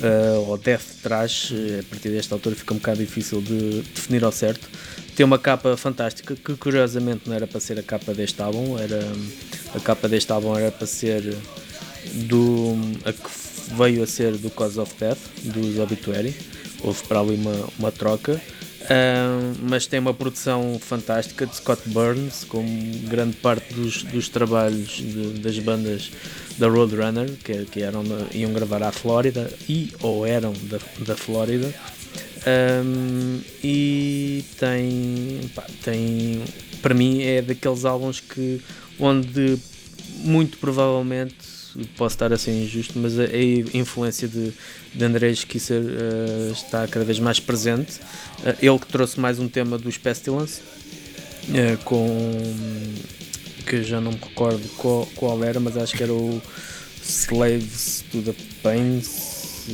uh, 0.00 0.48
ou 0.48 0.58
death 0.58 1.02
trash. 1.02 1.52
A 1.52 1.82
partir 1.88 2.10
desta 2.10 2.34
altura 2.34 2.54
fica 2.54 2.74
um 2.74 2.78
bocado 2.78 2.98
difícil 2.98 3.40
de 3.40 3.82
definir 3.94 4.24
ao 4.24 4.32
certo. 4.32 4.68
Tem 5.14 5.24
uma 5.24 5.38
capa 5.38 5.76
fantástica 5.76 6.34
que 6.36 6.54
curiosamente 6.56 7.22
não 7.26 7.34
era 7.34 7.46
para 7.46 7.60
ser 7.60 7.78
a 7.78 7.82
capa 7.82 8.12
deste 8.12 8.40
álbum, 8.42 8.78
era, 8.78 9.00
a 9.74 9.80
capa 9.80 10.08
deste 10.08 10.30
álbum 10.30 10.56
era 10.56 10.70
para 10.70 10.86
ser 10.86 11.22
do 12.28 12.76
a 13.04 13.12
que 13.12 13.74
veio 13.74 14.02
a 14.02 14.06
ser 14.06 14.36
do 14.36 14.50
Cause 14.50 14.78
of 14.78 14.94
Death, 14.98 15.18
dos 15.42 15.78
Obituary. 15.78 16.34
Houve 16.82 17.02
para 17.04 17.20
ali 17.20 17.36
uma, 17.36 17.68
uma 17.78 17.90
troca 17.90 18.40
mas 19.62 19.86
tem 19.86 19.98
uma 19.98 20.14
produção 20.14 20.78
fantástica 20.80 21.46
de 21.46 21.56
Scott 21.56 21.82
Burns, 21.86 22.44
com 22.44 22.64
grande 23.04 23.36
parte 23.36 23.74
dos, 23.74 24.02
dos 24.02 24.28
trabalhos 24.28 24.88
de, 24.88 25.40
das 25.40 25.58
bandas 25.58 26.10
da 26.58 26.68
Roadrunner, 26.68 27.30
que, 27.44 27.64
que 27.66 27.82
eram, 27.82 28.04
iam 28.32 28.52
gravar 28.52 28.82
à 28.82 28.92
Flórida 28.92 29.50
e 29.68 29.92
ou 30.00 30.26
eram 30.26 30.52
da, 30.62 30.78
da 31.04 31.16
Flórida. 31.16 31.72
Um, 32.46 33.40
e 33.62 34.44
tem, 34.58 35.50
pá, 35.54 35.66
tem, 35.82 36.42
para 36.80 36.94
mim, 36.94 37.22
é 37.22 37.42
daqueles 37.42 37.84
álbuns 37.84 38.20
que 38.20 38.62
onde 39.00 39.58
muito 40.18 40.56
provavelmente 40.58 41.55
posso 41.96 42.14
estar 42.14 42.32
assim 42.32 42.64
injusto, 42.64 42.98
mas 42.98 43.18
a, 43.18 43.24
a 43.24 43.76
influência 43.76 44.26
de, 44.28 44.52
de 44.94 45.04
André 45.04 45.32
Kisser 45.34 45.82
uh, 45.82 46.52
está 46.52 46.86
cada 46.86 47.04
vez 47.04 47.18
mais 47.18 47.40
presente. 47.40 48.00
Uh, 48.40 48.56
ele 48.60 48.78
que 48.78 48.86
trouxe 48.86 49.18
mais 49.20 49.38
um 49.38 49.48
tema 49.48 49.76
dos 49.78 49.98
Pestilence, 49.98 50.60
uh, 50.60 51.82
com 51.84 52.32
que 53.66 53.82
já 53.82 54.00
não 54.00 54.12
me 54.12 54.18
recordo 54.18 54.68
qual, 54.76 55.06
qual, 55.16 55.42
era, 55.42 55.58
mas 55.58 55.76
acho 55.76 55.96
que 55.96 56.02
era 56.02 56.12
o 56.12 56.40
Slaves 57.02 58.04
to 58.10 58.22
the 58.22 58.34
Pains. 58.62 59.66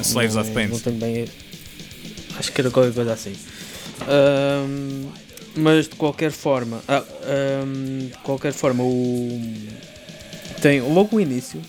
Slaves 0.00 0.34
não, 0.34 0.42
of 0.42 0.50
Pains. 0.50 0.82
Não 0.84 0.92
bem, 0.94 1.26
acho 2.36 2.52
que 2.52 2.60
era 2.60 2.70
qualquer 2.70 2.92
coisa 2.92 3.12
assim. 3.12 3.34
Um, 4.02 5.10
mas 5.56 5.88
de 5.88 5.94
qualquer 5.94 6.32
forma, 6.32 6.82
ah, 6.88 7.04
um, 7.64 8.06
de 8.06 8.18
qualquer 8.24 8.52
forma, 8.52 8.82
o 8.82 9.40
tem 10.64 10.80
logo 10.80 11.18
o 11.18 11.20
início. 11.20 11.60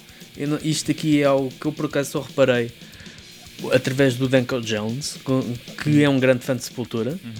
Isto 0.63 0.91
aqui 0.91 1.21
é 1.21 1.25
algo 1.25 1.51
que 1.59 1.65
eu 1.65 1.73
por 1.73 1.87
acaso 1.87 2.11
só 2.11 2.21
reparei 2.21 2.71
através 3.73 4.15
do 4.15 4.29
Danko 4.29 4.61
Jones, 4.61 5.17
que 5.83 6.01
é 6.01 6.07
um 6.07 6.17
grande 6.17 6.45
fã 6.45 6.55
de 6.55 6.63
Sepultura, 6.63 7.11
uhum. 7.11 7.33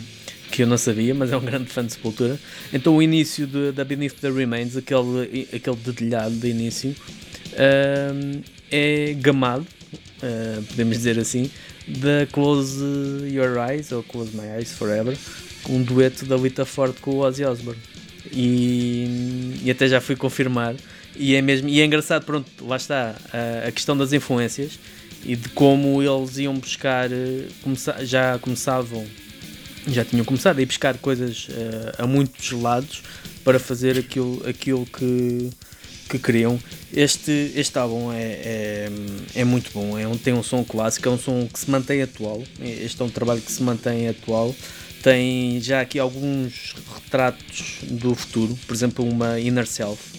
que 0.51 0.63
eu 0.63 0.67
não 0.67 0.77
sabia, 0.77 1.15
mas 1.15 1.31
é 1.31 1.37
um 1.37 1.41
grande 1.41 1.69
fã 1.69 1.85
de 1.85 1.93
Sepultura. 1.93 2.37
Então 2.73 2.97
o 2.97 3.01
início 3.01 3.47
de, 3.47 3.71
da 3.71 3.85
Beneath 3.85 4.15
the 4.19 4.29
Remains, 4.29 4.75
aquele, 4.75 5.47
aquele 5.53 5.77
dedilhado 5.77 6.35
de 6.35 6.49
início, 6.49 6.93
uh, 7.53 8.41
é 8.69 9.13
gamado, 9.13 9.65
uh, 10.21 10.61
podemos 10.63 10.97
dizer 10.97 11.17
assim, 11.17 11.49
da 11.87 12.25
Close 12.33 12.83
Your 13.31 13.57
Eyes 13.69 13.93
ou 13.93 14.03
Close 14.03 14.35
My 14.35 14.57
Eyes 14.57 14.73
Forever, 14.73 15.17
um 15.69 15.81
dueto 15.81 16.25
da 16.25 16.35
Lita 16.35 16.65
Ford 16.65 16.93
com 16.99 17.11
o 17.11 17.19
Ozzy 17.19 17.45
Osbourne. 17.45 17.81
E, 18.33 19.61
e 19.63 19.71
até 19.71 19.87
já 19.87 20.01
fui 20.01 20.17
confirmar 20.17 20.75
e 21.15 21.35
é 21.35 21.41
mesmo 21.41 21.67
e 21.69 21.81
é 21.81 21.85
engraçado, 21.85 22.25
pronto, 22.25 22.49
lá 22.65 22.75
está 22.75 23.15
a, 23.31 23.67
a 23.67 23.71
questão 23.71 23.97
das 23.97 24.13
influências 24.13 24.79
e 25.25 25.35
de 25.35 25.49
como 25.49 26.01
eles 26.03 26.37
iam 26.37 26.53
buscar, 26.53 27.11
eh, 27.11 27.47
já 28.01 28.37
começavam, 28.37 29.05
já 29.87 30.05
tinham 30.05 30.23
começado 30.23 30.59
a 30.59 30.61
ir 30.61 30.67
buscar 30.67 30.97
coisas 30.99 31.47
uh, 31.49 32.03
a 32.03 32.07
muitos 32.07 32.51
lados 32.51 33.01
para 33.43 33.59
fazer 33.59 33.97
aquilo, 33.97 34.47
aquilo 34.47 34.85
que, 34.85 35.49
que 36.09 36.19
queriam. 36.19 36.59
Este, 36.93 37.51
este 37.55 37.77
álbum 37.77 38.11
é, 38.11 38.21
é, 38.21 38.89
é, 39.33 39.43
muito 39.43 39.71
bom, 39.73 39.97
é 39.97 40.07
um, 40.07 40.15
tem 40.15 40.33
um 40.33 40.43
som 40.43 40.63
clássico, 40.63 41.09
é 41.09 41.11
um 41.11 41.17
som 41.17 41.47
que 41.51 41.59
se 41.59 41.69
mantém 41.69 42.03
atual. 42.03 42.43
Este 42.59 43.01
é 43.01 43.05
um 43.05 43.09
trabalho 43.09 43.41
que 43.41 43.51
se 43.51 43.63
mantém 43.63 44.07
atual. 44.07 44.55
Tem 45.01 45.59
já 45.59 45.81
aqui 45.81 45.99
alguns 45.99 46.75
retratos 46.93 47.77
do 47.83 48.13
futuro, 48.15 48.57
por 48.67 48.73
exemplo, 48.73 49.07
uma 49.07 49.39
Inner 49.39 49.67
Self 49.67 50.15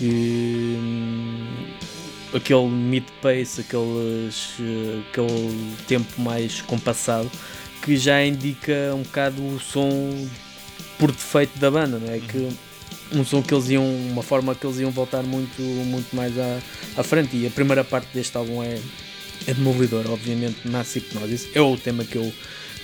que 0.00 0.78
hum, 0.78 1.46
aquele 2.34 2.68
mid-pace, 2.68 3.60
aqueles, 3.60 4.54
aquele 5.10 5.76
tempo 5.86 6.22
mais 6.22 6.62
compassado, 6.62 7.30
que 7.82 7.98
já 7.98 8.24
indica 8.24 8.94
um 8.94 9.02
bocado 9.02 9.46
o 9.46 9.60
som 9.60 10.26
por 10.98 11.12
defeito 11.12 11.58
da 11.58 11.70
banda, 11.70 11.98
não 11.98 12.10
é? 12.10 12.18
Que 12.18 12.48
um 13.12 13.24
som 13.26 13.42
que 13.42 13.52
eles 13.52 13.68
iam, 13.68 13.84
uma 13.84 14.22
forma 14.22 14.54
que 14.54 14.66
eles 14.66 14.78
iam 14.78 14.90
voltar 14.90 15.22
muito, 15.22 15.60
muito 15.60 16.16
mais 16.16 16.32
à, 16.38 16.60
à 16.96 17.02
frente. 17.02 17.36
E 17.36 17.46
a 17.46 17.50
primeira 17.50 17.84
parte 17.84 18.08
deste 18.14 18.34
álbum 18.34 18.62
é, 18.62 18.78
é 19.46 19.52
demolidora, 19.52 20.10
obviamente, 20.10 20.66
Mass 20.66 20.96
Hypnosis. 20.96 21.48
É 21.54 21.60
o 21.60 21.76
tema 21.76 22.04
que 22.04 22.16
eu, 22.16 22.32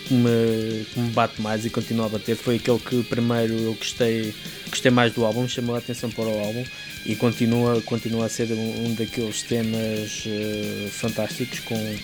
que 0.07 0.15
me, 0.15 0.85
que 0.93 1.01
me 1.01 1.11
bate 1.11 1.41
mais 1.41 1.65
e 1.65 1.71
continua 1.71 2.07
a 2.07 2.09
bater 2.09 2.37
foi 2.37 2.57
aquele 2.57 2.79
que 2.79 3.03
primeiro 3.05 3.55
eu 3.55 3.75
gostei, 3.75 4.35
gostei 4.69 4.91
mais 4.91 5.13
do 5.13 5.25
álbum, 5.25 5.49
chamou 5.49 5.75
a 5.75 5.79
atenção 5.79 6.11
para 6.11 6.25
o 6.25 6.39
álbum 6.39 6.65
e 7.05 7.17
continua, 7.17 7.81
continua 7.83 8.27
a 8.27 8.29
ser 8.29 8.51
um, 8.53 8.87
um 8.87 8.95
daqueles 8.95 9.43
temas 9.43 10.25
uh, 10.27 10.91
fantásticos 10.91 11.61
com, 11.61 11.97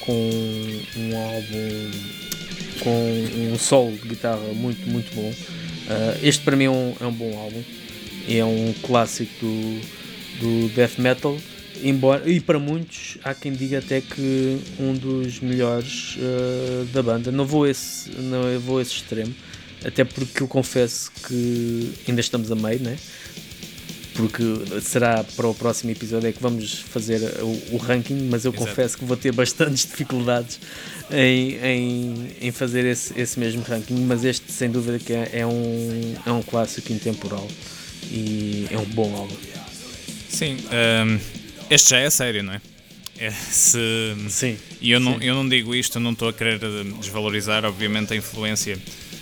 com 0.00 0.30
um 0.96 1.16
álbum 1.16 1.90
com 2.80 3.52
um 3.52 3.58
solo 3.58 3.92
de 3.92 4.08
guitarra 4.08 4.52
muito, 4.54 4.88
muito 4.88 5.14
bom. 5.14 5.30
Uh, 5.30 6.18
este 6.22 6.42
para 6.42 6.56
mim 6.56 6.64
é 6.64 6.70
um, 6.70 6.94
é 7.00 7.06
um 7.06 7.12
bom 7.12 7.36
álbum, 7.38 7.62
é 8.28 8.44
um 8.44 8.74
clássico 8.82 9.32
do, 9.40 9.80
do 10.40 10.68
death 10.74 10.98
metal. 10.98 11.36
Embora, 11.82 12.28
e 12.28 12.40
para 12.40 12.58
muitos 12.58 13.18
há 13.22 13.34
quem 13.34 13.52
diga 13.52 13.78
até 13.78 14.00
que 14.00 14.58
um 14.78 14.94
dos 14.94 15.40
melhores 15.40 16.16
uh, 16.16 16.84
da 16.86 17.02
banda. 17.02 17.30
Não 17.30 17.46
vou 17.46 17.66
esse, 17.66 18.10
não 18.10 18.58
vou 18.60 18.80
esse 18.80 18.92
extremo, 18.92 19.34
até 19.84 20.04
porque 20.04 20.42
eu 20.42 20.48
confesso 20.48 21.10
que 21.26 21.92
ainda 22.08 22.20
estamos 22.20 22.50
a 22.50 22.54
meio, 22.54 22.80
né? 22.80 22.96
porque 24.18 24.42
será 24.80 25.22
para 25.22 25.46
o 25.46 25.54
próximo 25.54 25.92
episódio 25.92 26.28
é 26.28 26.32
que 26.32 26.42
vamos 26.42 26.80
fazer 26.80 27.22
o, 27.40 27.74
o 27.74 27.76
ranking, 27.76 28.28
mas 28.28 28.44
eu 28.44 28.52
Exato. 28.52 28.66
confesso 28.66 28.98
que 28.98 29.04
vou 29.04 29.16
ter 29.16 29.30
bastantes 29.30 29.86
dificuldades 29.86 30.58
em, 31.08 31.54
em, 31.64 32.30
em 32.40 32.50
fazer 32.50 32.84
esse, 32.84 33.16
esse 33.18 33.38
mesmo 33.38 33.62
ranking, 33.62 33.94
mas 34.06 34.24
este 34.24 34.50
sem 34.50 34.68
dúvida 34.68 34.98
que 34.98 35.12
é, 35.12 35.30
é, 35.34 35.46
um, 35.46 36.14
é 36.26 36.32
um 36.32 36.42
clássico 36.42 36.92
intemporal 36.92 37.46
e 38.10 38.66
é 38.72 38.76
um 38.76 38.86
bom 38.86 39.14
álbum. 39.14 39.36
Sim, 40.28 40.56
um, 40.56 41.37
este 41.70 41.90
já 41.90 41.98
é 41.98 42.10
sério, 42.10 42.42
não 42.42 42.54
é? 42.54 42.60
é 43.18 43.30
sim. 43.30 44.56
E 44.80 44.90
eu 44.90 45.00
não, 45.00 45.18
sim. 45.18 45.24
eu 45.24 45.34
não 45.34 45.48
digo 45.48 45.74
isto, 45.74 45.98
não 46.00 46.12
estou 46.12 46.28
a 46.28 46.32
querer 46.32 46.58
desvalorizar, 47.00 47.64
obviamente, 47.64 48.12
a 48.12 48.16
influência 48.16 48.78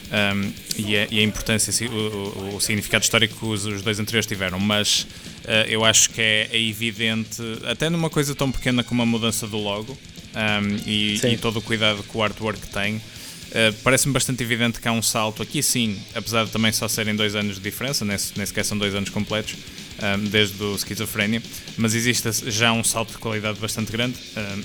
um, 0.07 0.53
e, 0.77 0.97
a, 0.97 1.09
e, 1.11 1.19
a, 1.19 1.23
importância, 1.23 1.89
o, 1.89 1.95
o, 1.95 2.57
o, 2.57 2.61
significado 2.61 3.03
histórico 3.03 3.37
que 3.37 3.45
os, 3.45 3.67
os 3.67 3.83
dois 3.83 3.99
anteriores 3.99 4.27
tiveram, 4.27 4.59
mas 4.61 5.03
uh, 5.45 5.69
eu 5.69 5.85
acho 5.85 6.11
que 6.11 6.21
é, 6.21 6.49
é, 6.53 6.61
evidente, 6.61 7.43
até 7.65 7.91
numa 7.91 8.09
coisa 8.09 8.35
tão 8.35 8.53
pequena 8.53 8.85
como 8.85 9.03
a 9.03 9.07
mudança 9.07 9.47
do 9.47 9.57
logo 9.57 9.93
um, 9.93 10.77
e, 10.87 11.21
e, 11.25 11.37
todo 11.39 11.59
o 11.59 11.63
cuidado 11.63 12.03
que 12.03 12.17
o 12.17 12.23
artwork 12.23 12.61
tem. 12.69 12.97
Uh, 12.97 13.73
Parece-me 13.83 14.13
bastante 14.13 14.43
evidente 14.43 14.81
que 14.81 14.87
há 14.87 14.93
um 14.93 15.03
salto 15.03 15.43
aqui, 15.43 15.63
sim, 15.63 15.99
apesar 16.15 16.45
de 16.45 16.51
também 16.51 16.71
só 16.73 16.87
serem 16.87 17.17
dois 17.17 17.35
anos 17.35 17.57
de 17.57 17.63
diferença, 17.63 18.05
nem, 18.05 18.17
nem 18.37 18.47
sequer 18.47 18.65
são 18.65 18.79
dois 18.79 18.95
anos 18.95 19.11
completos, 19.11 19.57
um, 20.03 20.25
desde 20.25 20.63
o 20.63 20.79
Schizophrenia, 20.79 21.43
mas 21.77 21.95
existe 21.95 22.31
já 22.51 22.73
um 22.73 22.85
salto 22.85 23.13
de 23.13 23.19
qualidade 23.19 23.59
bastante 23.59 23.93
grande. 23.93 24.17
Um, 24.37 24.63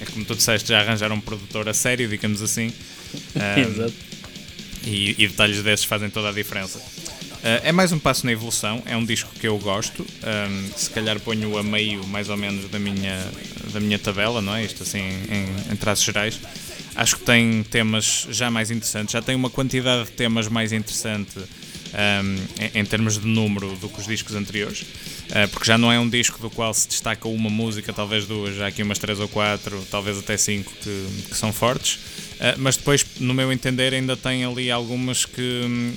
é 0.00 0.04
como 0.06 0.24
tu 0.24 0.34
disseste, 0.34 0.68
já 0.68 0.80
arranjaram 0.80 1.16
um 1.16 1.20
produtor 1.20 1.68
a 1.68 1.74
sério, 1.74 2.08
digamos 2.08 2.42
assim. 2.42 2.72
Exato 3.56 4.14
e, 4.86 5.14
e 5.18 5.28
detalhes 5.28 5.62
desses 5.62 5.84
fazem 5.84 6.10
toda 6.10 6.28
a 6.28 6.32
diferença. 6.32 6.78
Uh, 6.78 7.60
é 7.62 7.72
mais 7.72 7.92
um 7.92 7.98
passo 7.98 8.24
na 8.24 8.32
evolução, 8.32 8.82
é 8.86 8.96
um 8.96 9.04
disco 9.04 9.30
que 9.38 9.46
eu 9.46 9.58
gosto, 9.58 10.02
um, 10.02 10.70
se 10.76 10.88
calhar 10.90 11.20
ponho 11.20 11.58
a 11.58 11.62
meio 11.62 12.06
mais 12.06 12.28
ou 12.30 12.36
menos 12.36 12.70
da 12.70 12.78
minha, 12.78 13.22
da 13.72 13.80
minha 13.80 13.98
tabela, 13.98 14.40
não 14.40 14.54
é? 14.54 14.64
Isto 14.64 14.82
assim 14.82 15.00
em, 15.00 15.72
em 15.72 15.76
traços 15.76 16.04
gerais. 16.04 16.40
Acho 16.96 17.16
que 17.16 17.24
tem 17.24 17.62
temas 17.64 18.26
já 18.30 18.50
mais 18.50 18.70
interessantes, 18.70 19.12
já 19.12 19.20
tem 19.20 19.34
uma 19.34 19.50
quantidade 19.50 20.04
de 20.04 20.12
temas 20.12 20.48
mais 20.48 20.72
interessante 20.72 21.38
um, 21.94 22.78
em, 22.78 22.84
termos 22.84 23.18
de 23.18 23.26
número 23.26 23.76
do 23.76 23.88
que 23.88 24.00
os 24.00 24.06
discos 24.06 24.34
anteriores, 24.34 24.82
uh, 24.82 25.48
porque 25.50 25.66
já 25.66 25.78
não 25.78 25.90
é 25.92 25.98
um 25.98 26.08
disco 26.08 26.40
do 26.40 26.50
qual 26.50 26.74
se 26.74 26.88
destaca 26.88 27.28
uma 27.28 27.48
música, 27.48 27.92
talvez 27.92 28.26
duas, 28.26 28.56
já 28.56 28.66
aqui 28.66 28.82
umas 28.82 28.98
três 28.98 29.20
ou 29.20 29.28
quatro, 29.28 29.80
talvez 29.90 30.18
até 30.18 30.36
cinco 30.36 30.72
que, 30.82 31.06
que 31.28 31.36
são 31.36 31.52
fortes. 31.52 31.94
Uh, 32.34 32.58
mas 32.58 32.76
depois, 32.76 33.06
no 33.20 33.32
meu 33.32 33.52
entender, 33.52 33.94
ainda 33.94 34.16
tem 34.16 34.44
ali 34.44 34.70
algumas 34.70 35.24
que, 35.24 35.32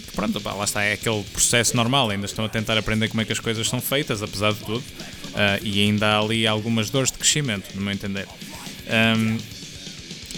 que 0.06 0.12
pronto, 0.14 0.40
pá, 0.40 0.54
lá 0.54 0.66
está, 0.66 0.84
é 0.84 0.94
aquele 0.94 1.24
processo 1.24 1.76
normal, 1.76 2.10
ainda 2.12 2.26
estão 2.26 2.46
a 2.46 2.50
tentar 2.50 2.78
aprender 2.78 3.08
como 3.10 3.22
é 3.22 3.26
que 3.26 3.34
as 3.34 3.40
coisas 3.40 3.68
são 3.68 3.82
feitas, 3.82 4.22
apesar 4.22 4.54
de 4.54 4.60
tudo, 4.60 4.80
uh, 4.80 5.64
e 5.64 5.82
ainda 5.82 6.08
há 6.08 6.20
ali 6.20 6.46
algumas 6.46 6.90
dores 6.90 7.12
de 7.12 7.18
crescimento, 7.18 7.66
no 7.74 7.82
meu 7.82 7.92
entender. 7.92 8.28
Um, 8.88 9.38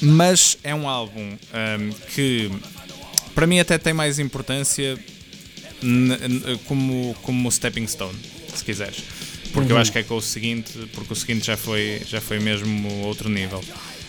mas 0.02 0.58
é 0.63 0.74
um 0.74 0.88
álbum 0.88 1.34
um, 1.34 1.91
que, 2.13 2.50
para 3.36 3.45
mim, 3.45 3.60
até 3.60 3.78
tem 3.78 3.93
mais 3.93 4.17
importância 4.17 4.98
como, 6.65 7.15
como 7.22 7.52
stepping 7.52 7.88
stone, 7.88 8.18
se 8.54 8.63
quiseres. 8.63 9.04
Porque 9.52 9.72
uhum. 9.72 9.78
eu 9.78 9.82
acho 9.82 9.92
que 9.92 10.00
é 10.00 10.04
com 10.04 10.15
o 10.15 10.22
seguinte, 10.22 10.74
porque 10.94 11.13
o 11.13 11.15
seguinte 11.15 11.46
já 11.46 11.58
foi, 11.58 12.02
já 12.06 12.22
foi 12.22 12.39
mesmo 12.39 12.88
outro 13.06 13.30
nível. 13.30 13.63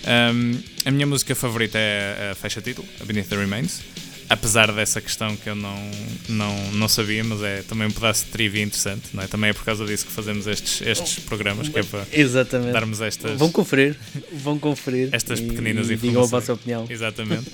Um, 0.05 0.59
a 0.85 0.91
minha 0.91 1.07
música 1.07 1.35
favorita 1.35 1.79
é 1.79 2.31
a 2.33 2.35
faixa 2.35 2.61
título, 2.61 2.87
A 3.01 3.05
Beneath 3.05 3.29
the 3.29 3.37
Remains. 3.37 3.81
Apesar 4.29 4.71
dessa 4.71 5.01
questão 5.01 5.37
que 5.37 5.49
eu 5.49 5.57
não, 5.57 5.91
não, 6.29 6.73
não 6.75 6.89
sabia, 6.89 7.25
mas 7.25 7.43
é 7.43 7.63
também 7.63 7.89
um 7.89 7.91
pedaço 7.91 8.27
de 8.27 8.31
trivia 8.31 8.63
interessante, 8.63 9.09
não 9.13 9.25
é? 9.25 9.27
Também 9.27 9.51
é 9.51 9.53
por 9.53 9.65
causa 9.65 9.85
disso 9.85 10.07
que 10.07 10.13
fazemos 10.13 10.47
estes, 10.47 10.87
estes 10.87 11.19
programas, 11.25 11.69
que 11.69 11.77
é 11.77 11.83
para 11.83 12.07
Exatamente. 12.13 12.73
darmos 12.73 13.01
estas. 13.01 13.37
Vão 13.37 13.51
conferir, 13.51 13.97
vão 14.33 14.57
conferir. 14.57 15.09
Estas 15.11 15.41
pequeninas 15.41 15.91
e, 15.91 15.95
informações. 15.95 16.01
Digam 16.01 16.23
a 16.23 16.27
vossa 16.27 16.53
opinião. 16.53 16.87
Exatamente. 16.89 17.51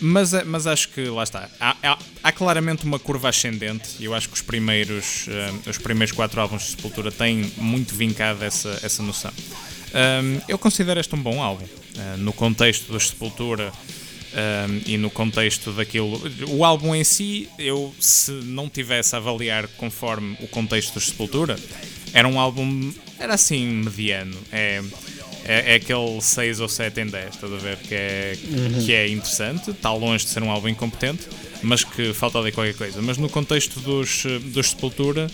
Mas, 0.00 0.32
mas 0.44 0.66
acho 0.66 0.88
que 0.90 1.04
lá 1.04 1.22
está. 1.22 1.48
Há, 1.58 1.76
há, 1.82 1.98
há, 2.22 2.32
claramente 2.32 2.84
uma 2.84 2.98
curva 2.98 3.28
ascendente 3.28 3.90
e 3.98 4.04
eu 4.04 4.14
acho 4.14 4.28
que 4.28 4.34
os 4.34 4.42
primeiros, 4.42 5.26
uh, 5.28 5.70
os 5.70 5.78
primeiros 5.78 6.14
quatro 6.14 6.40
álbuns 6.40 6.62
de 6.62 6.68
Sepultura 6.70 7.10
têm 7.10 7.50
muito 7.56 7.94
vincado 7.94 8.44
essa, 8.44 8.78
essa 8.82 9.02
noção. 9.02 9.32
Eu 10.46 10.58
considero 10.58 11.00
este 11.00 11.14
um 11.14 11.22
bom 11.22 11.42
álbum. 11.42 11.64
no 12.18 12.32
contexto 12.32 12.92
dos 12.92 13.08
Sepultura 13.08 13.72
e 14.84 14.98
no 14.98 15.10
contexto 15.10 15.72
daquilo. 15.72 16.20
O 16.48 16.64
álbum 16.64 16.94
em 16.94 17.04
si, 17.04 17.48
eu 17.58 17.94
se 17.98 18.30
não 18.30 18.68
tivesse 18.68 19.14
a 19.14 19.18
avaliar 19.18 19.66
conforme 19.68 20.36
o 20.40 20.48
contexto 20.48 20.94
dos 20.94 21.06
Sepultura, 21.06 21.56
era 22.12 22.28
um 22.28 22.38
álbum. 22.38 22.92
Era 23.18 23.34
assim, 23.34 23.66
mediano. 23.66 24.36
É 24.52 24.82
é, 25.46 25.72
é 25.72 25.74
aquele 25.76 26.20
6 26.20 26.60
ou 26.60 26.68
7 26.68 27.00
em 27.00 27.06
10, 27.06 27.34
estás 27.34 27.52
a 27.52 27.56
ver? 27.56 27.76
Que 27.76 27.94
é, 27.94 28.38
uhum. 28.44 28.84
que 28.84 28.92
é 28.92 29.08
interessante, 29.08 29.70
está 29.70 29.92
longe 29.92 30.24
de 30.24 30.30
ser 30.30 30.42
um 30.42 30.50
álbum 30.50 30.68
incompetente, 30.68 31.28
mas 31.62 31.84
que 31.84 32.12
falta 32.12 32.38
ali 32.38 32.52
qualquer 32.52 32.74
coisa. 32.74 33.00
Mas 33.00 33.16
no 33.16 33.28
contexto 33.28 33.80
dos, 33.80 34.24
dos 34.52 34.70
Sepultura, 34.70 35.28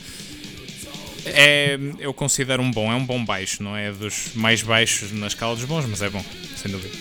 é, 1.24 1.78
eu 1.98 2.12
considero 2.12 2.62
um 2.62 2.70
bom, 2.70 2.92
é 2.92 2.94
um 2.94 3.04
bom 3.04 3.24
baixo, 3.24 3.62
não 3.62 3.76
é 3.76 3.90
dos 3.90 4.34
mais 4.34 4.62
baixos 4.62 5.12
na 5.12 5.26
escala 5.28 5.54
dos 5.54 5.64
bons, 5.64 5.86
mas 5.86 6.02
é 6.02 6.10
bom, 6.10 6.24
sem 6.56 6.70
dúvida. 6.70 6.94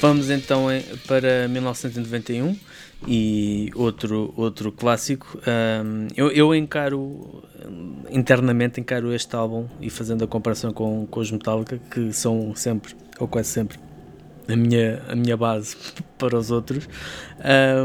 Vamos 0.00 0.30
então 0.30 0.66
para 1.06 1.48
1991 1.48 2.56
e 3.06 3.70
outro, 3.74 4.32
outro 4.36 4.72
clássico. 4.72 5.38
Um, 5.46 6.08
eu, 6.16 6.30
eu 6.30 6.54
encaro, 6.54 7.42
internamente, 8.10 8.80
encaro 8.80 9.12
este 9.12 9.34
álbum 9.36 9.66
e 9.80 9.88
fazendo 9.90 10.24
a 10.24 10.26
comparação 10.26 10.72
com, 10.72 11.06
com 11.06 11.20
os 11.20 11.30
Metallica, 11.30 11.78
que 11.90 12.12
são 12.12 12.54
sempre, 12.54 12.94
ou 13.18 13.28
quase 13.28 13.48
sempre, 13.50 13.78
a 14.48 14.56
minha, 14.56 15.02
a 15.08 15.14
minha 15.14 15.36
base 15.36 15.76
para 16.18 16.36
os 16.36 16.50
outros. 16.50 16.88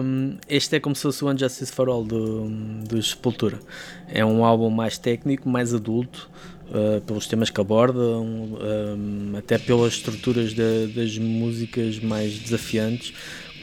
Um, 0.03 0.37
este 0.47 0.77
é 0.77 0.79
como 0.79 0.95
se 0.95 1.03
fosse 1.03 1.23
o 1.23 1.29
Unjustice 1.29 1.71
for 1.71 1.89
All 1.89 2.03
do, 2.03 2.49
do 2.87 3.01
Sepultura. 3.01 3.59
É 4.07 4.25
um 4.25 4.43
álbum 4.43 4.69
mais 4.69 4.97
técnico, 4.97 5.47
mais 5.47 5.73
adulto, 5.73 6.29
uh, 6.69 7.01
pelos 7.01 7.27
temas 7.27 7.49
que 7.49 7.61
aborda, 7.61 7.99
um, 7.99 8.57
um, 8.57 9.37
até 9.37 9.59
pelas 9.59 9.93
estruturas 9.93 10.53
de, 10.53 10.87
das 10.87 11.17
músicas 11.17 11.99
mais 11.99 12.33
desafiantes 12.39 13.13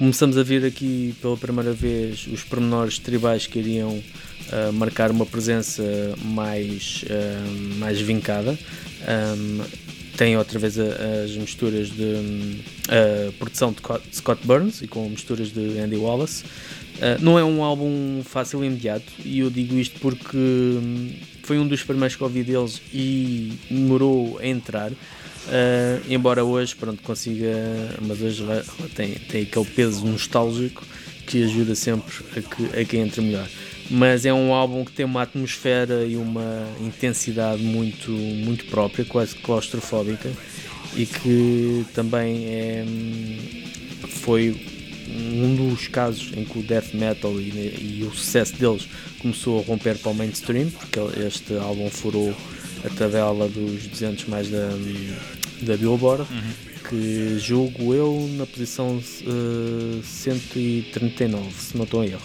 começamos 0.00 0.38
a 0.38 0.42
ver 0.42 0.64
aqui 0.64 1.14
pela 1.20 1.36
primeira 1.36 1.74
vez 1.74 2.26
os 2.26 2.42
pormenores 2.42 2.98
tribais 2.98 3.46
que 3.46 3.58
iriam 3.58 3.90
uh, 3.90 4.72
marcar 4.72 5.10
uma 5.10 5.26
presença 5.26 5.82
mais, 6.24 7.04
uh, 7.04 7.76
mais 7.76 8.00
vincada. 8.00 8.58
Um, 9.36 9.60
tem 10.16 10.38
outra 10.38 10.58
vez 10.58 10.78
as 10.78 11.36
misturas 11.36 11.90
de 11.90 12.62
a 12.88 13.32
produção 13.32 13.72
de 13.72 14.16
Scott 14.16 14.46
Burns 14.46 14.80
e 14.80 14.88
com 14.88 15.06
misturas 15.06 15.52
de 15.52 15.78
Andy 15.78 15.96
Wallace. 15.96 16.44
Uh, 16.44 17.20
não 17.20 17.38
é 17.38 17.44
um 17.44 17.62
álbum 17.62 18.22
fácil 18.24 18.64
e 18.64 18.68
imediato, 18.68 19.12
e 19.22 19.40
eu 19.40 19.50
digo 19.50 19.74
isto 19.74 20.00
porque 20.00 20.36
hum, 20.36 21.10
foi 21.42 21.58
um 21.58 21.68
dos 21.68 21.82
primeiros 21.82 22.16
que 22.16 22.24
ouvi 22.24 22.42
deles 22.42 22.80
e 22.90 23.52
demorou 23.68 24.38
a 24.38 24.46
entrar. 24.46 24.92
Uh, 25.46 26.04
embora 26.08 26.44
hoje 26.44 26.76
pronto, 26.76 27.02
consiga, 27.02 27.48
mas 28.02 28.20
hoje 28.20 28.44
tem, 28.94 29.14
tem 29.14 29.42
aquele 29.42 29.64
peso 29.64 30.06
nostálgico 30.06 30.86
que 31.26 31.44
ajuda 31.44 31.74
sempre 31.74 32.12
a 32.36 32.40
que, 32.42 32.80
a 32.80 32.84
que 32.84 32.96
entre 32.96 33.20
melhor. 33.20 33.48
Mas 33.90 34.24
é 34.24 34.32
um 34.32 34.52
álbum 34.52 34.84
que 34.84 34.92
tem 34.92 35.04
uma 35.04 35.22
atmosfera 35.22 36.04
e 36.04 36.16
uma 36.16 36.68
intensidade 36.80 37.62
muito, 37.62 38.10
muito 38.10 38.66
própria, 38.66 39.04
quase 39.04 39.34
claustrofóbica, 39.36 40.30
e 40.94 41.06
que 41.06 41.84
também 41.94 42.44
é, 42.46 42.84
foi 44.08 44.60
um 45.08 45.56
dos 45.56 45.88
casos 45.88 46.32
em 46.36 46.44
que 46.44 46.58
o 46.58 46.62
death 46.62 46.94
metal 46.94 47.32
e, 47.40 48.00
e 48.00 48.08
o 48.08 48.14
sucesso 48.14 48.54
deles 48.56 48.86
começou 49.20 49.60
a 49.60 49.62
romper 49.64 49.98
para 49.98 50.12
o 50.12 50.14
mainstream, 50.14 50.70
porque 50.70 51.00
este 51.26 51.56
álbum 51.56 51.90
furou 51.90 52.34
a 52.84 52.90
tabela 52.90 53.48
dos 53.48 53.86
200 53.86 54.26
mais 54.26 54.48
da, 54.48 54.68
da 55.62 55.76
Billboard, 55.76 56.22
uhum. 56.22 56.88
que 56.88 57.38
julgo 57.38 57.94
eu 57.94 58.28
na 58.36 58.46
posição 58.46 58.96
uh, 58.96 60.02
139, 60.02 61.52
se 61.52 61.76
não 61.76 61.84
estou 61.84 62.04
em 62.04 62.08
erro. 62.08 62.22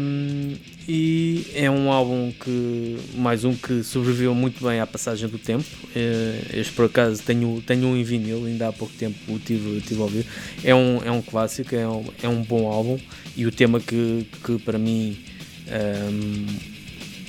Um, 0.00 0.54
e 0.88 1.44
é 1.52 1.68
um 1.68 1.90
álbum 1.90 2.30
que, 2.30 2.96
mais 3.16 3.44
um 3.44 3.52
que 3.54 3.82
sobreviveu 3.82 4.32
muito 4.32 4.64
bem 4.64 4.78
à 4.78 4.86
passagem 4.86 5.28
do 5.28 5.38
tempo. 5.38 5.64
Uh, 5.86 6.56
este 6.56 6.72
por 6.72 6.84
acaso 6.84 7.20
tenho, 7.24 7.60
tenho 7.66 7.88
um 7.88 7.96
em 7.96 8.04
vinil, 8.04 8.46
ainda 8.46 8.68
há 8.68 8.72
pouco 8.72 8.94
tempo 8.94 9.16
o 9.28 9.38
tive, 9.40 9.80
tive 9.80 10.00
a 10.00 10.04
ouvir. 10.04 10.26
É 10.62 10.72
um, 10.72 11.02
é 11.04 11.10
um 11.10 11.20
clássico, 11.20 11.74
é 11.74 11.88
um, 11.88 12.04
é 12.22 12.28
um 12.28 12.42
bom 12.42 12.70
álbum 12.70 12.98
e 13.36 13.44
o 13.46 13.50
tema 13.50 13.80
que, 13.80 14.26
que 14.44 14.58
para 14.60 14.78
mim 14.78 15.18
um, 15.66 16.75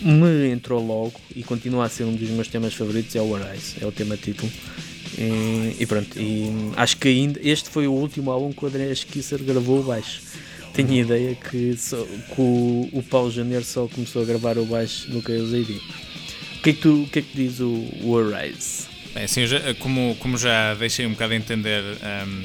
me 0.02 0.50
entrou 0.52 0.86
logo 0.86 1.20
e 1.36 1.44
continua 1.44 1.86
a 1.86 1.90
ser 1.90 2.04
um 2.04 2.16
dos 2.16 2.30
meus 2.30 2.48
temas 2.48 2.74
favoritos 2.74 3.16
é 3.16 3.22
o 3.22 3.36
Arise, 3.36 3.76
é 3.82 3.86
o 3.86 3.92
tema 3.92 4.16
título. 4.18 4.52
E, 5.18 5.76
e 5.80 5.86
pronto, 5.86 6.20
e 6.20 6.52
acho 6.76 6.98
que 6.98 7.08
ainda 7.08 7.40
este 7.44 7.70
foi 7.70 7.88
o 7.88 7.92
último 7.92 8.30
álbum 8.30 8.52
que 8.52 8.64
o 8.64 8.68
André 8.68 8.94
Kisser 8.94 9.42
gravou 9.44 9.84
baixo. 9.84 10.22
Tenho 10.74 10.92
a 10.92 10.96
ideia 10.96 11.36
que, 11.36 11.76
só, 11.76 11.98
que 12.06 12.40
o, 12.42 12.90
o 12.94 13.04
Paulo 13.04 13.32
Janeiro 13.32 13.64
só 13.64 13.88
começou 13.88 14.22
a 14.22 14.26
gravar 14.26 14.58
o 14.60 14.66
baixo 14.66 15.10
no 15.12 15.24
Chaos 15.24 15.54
AD. 15.54 15.82
O 16.60 16.62
que 16.62 16.70
é 16.70 16.74
que, 16.74 16.82
tu, 16.82 17.04
o 17.04 17.08
que, 17.08 17.20
é 17.20 17.22
que 17.24 17.36
diz 17.36 17.60
o, 17.60 17.88
o 18.04 18.18
Arise? 18.18 18.86
Bem, 19.14 19.24
assim, 19.24 19.48
já, 19.48 19.74
como, 19.76 20.16
como 20.20 20.38
já 20.38 20.76
deixei 20.76 21.08
um 21.08 21.12
bocado 21.12 21.34
a 21.34 21.36
entender 21.36 21.84
um, 21.84 22.44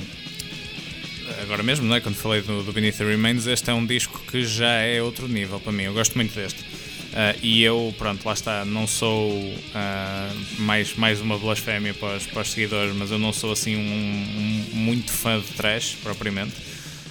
agora 1.42 1.62
mesmo, 1.62 1.86
não 1.86 1.94
é? 1.94 2.00
quando 2.00 2.14
falei 2.14 2.40
do, 2.40 2.62
do 2.62 2.72
Beneath 2.72 2.96
the 2.96 3.04
Remains, 3.04 3.46
este 3.46 3.68
é 3.68 3.74
um 3.74 3.84
disco 3.84 4.22
que 4.30 4.44
já 4.44 4.72
é 4.80 5.02
outro 5.02 5.28
nível 5.28 5.60
para 5.60 5.72
mim. 5.72 5.84
Eu 5.84 5.92
gosto 5.92 6.14
muito 6.14 6.34
deste. 6.34 6.64
Uh, 7.12 7.38
e 7.42 7.62
eu, 7.62 7.94
pronto, 7.98 8.24
lá 8.24 8.32
está, 8.32 8.64
não 8.64 8.86
sou 8.86 9.32
uh, 9.32 10.60
mais, 10.60 10.94
mais 10.96 11.20
uma 11.20 11.38
blasfémia 11.38 11.92
para 11.92 12.16
os, 12.16 12.26
para 12.26 12.40
os 12.40 12.50
seguidores, 12.50 12.96
mas 12.96 13.10
eu 13.10 13.18
não 13.18 13.34
sou 13.34 13.52
assim 13.52 13.76
um, 13.76 13.80
um 13.80 14.76
muito 14.76 15.12
fã 15.12 15.38
de 15.38 15.48
trash 15.48 15.94
propriamente. 16.02 16.54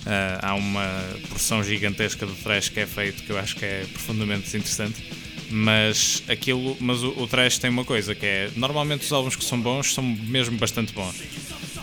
Uh, 0.01 0.39
há 0.41 0.55
uma 0.55 0.89
porção 1.29 1.63
gigantesca 1.63 2.25
de 2.25 2.33
trash 2.33 2.69
que 2.69 2.79
é 2.79 2.87
feito 2.87 3.21
que 3.21 3.29
eu 3.29 3.37
acho 3.37 3.55
que 3.55 3.63
é 3.63 3.85
profundamente 3.93 4.45
desinteressante. 4.45 5.03
Mas 5.51 6.23
aquilo, 6.27 6.75
mas 6.79 7.03
o, 7.03 7.09
o 7.09 7.27
trash 7.27 7.59
tem 7.59 7.69
uma 7.69 7.85
coisa 7.85 8.15
que 8.15 8.25
é 8.25 8.49
normalmente 8.55 9.05
os 9.05 9.13
álbuns 9.13 9.35
que 9.35 9.45
são 9.45 9.61
bons 9.61 9.93
são 9.93 10.03
mesmo 10.03 10.57
bastante 10.57 10.93
bons. 10.93 11.15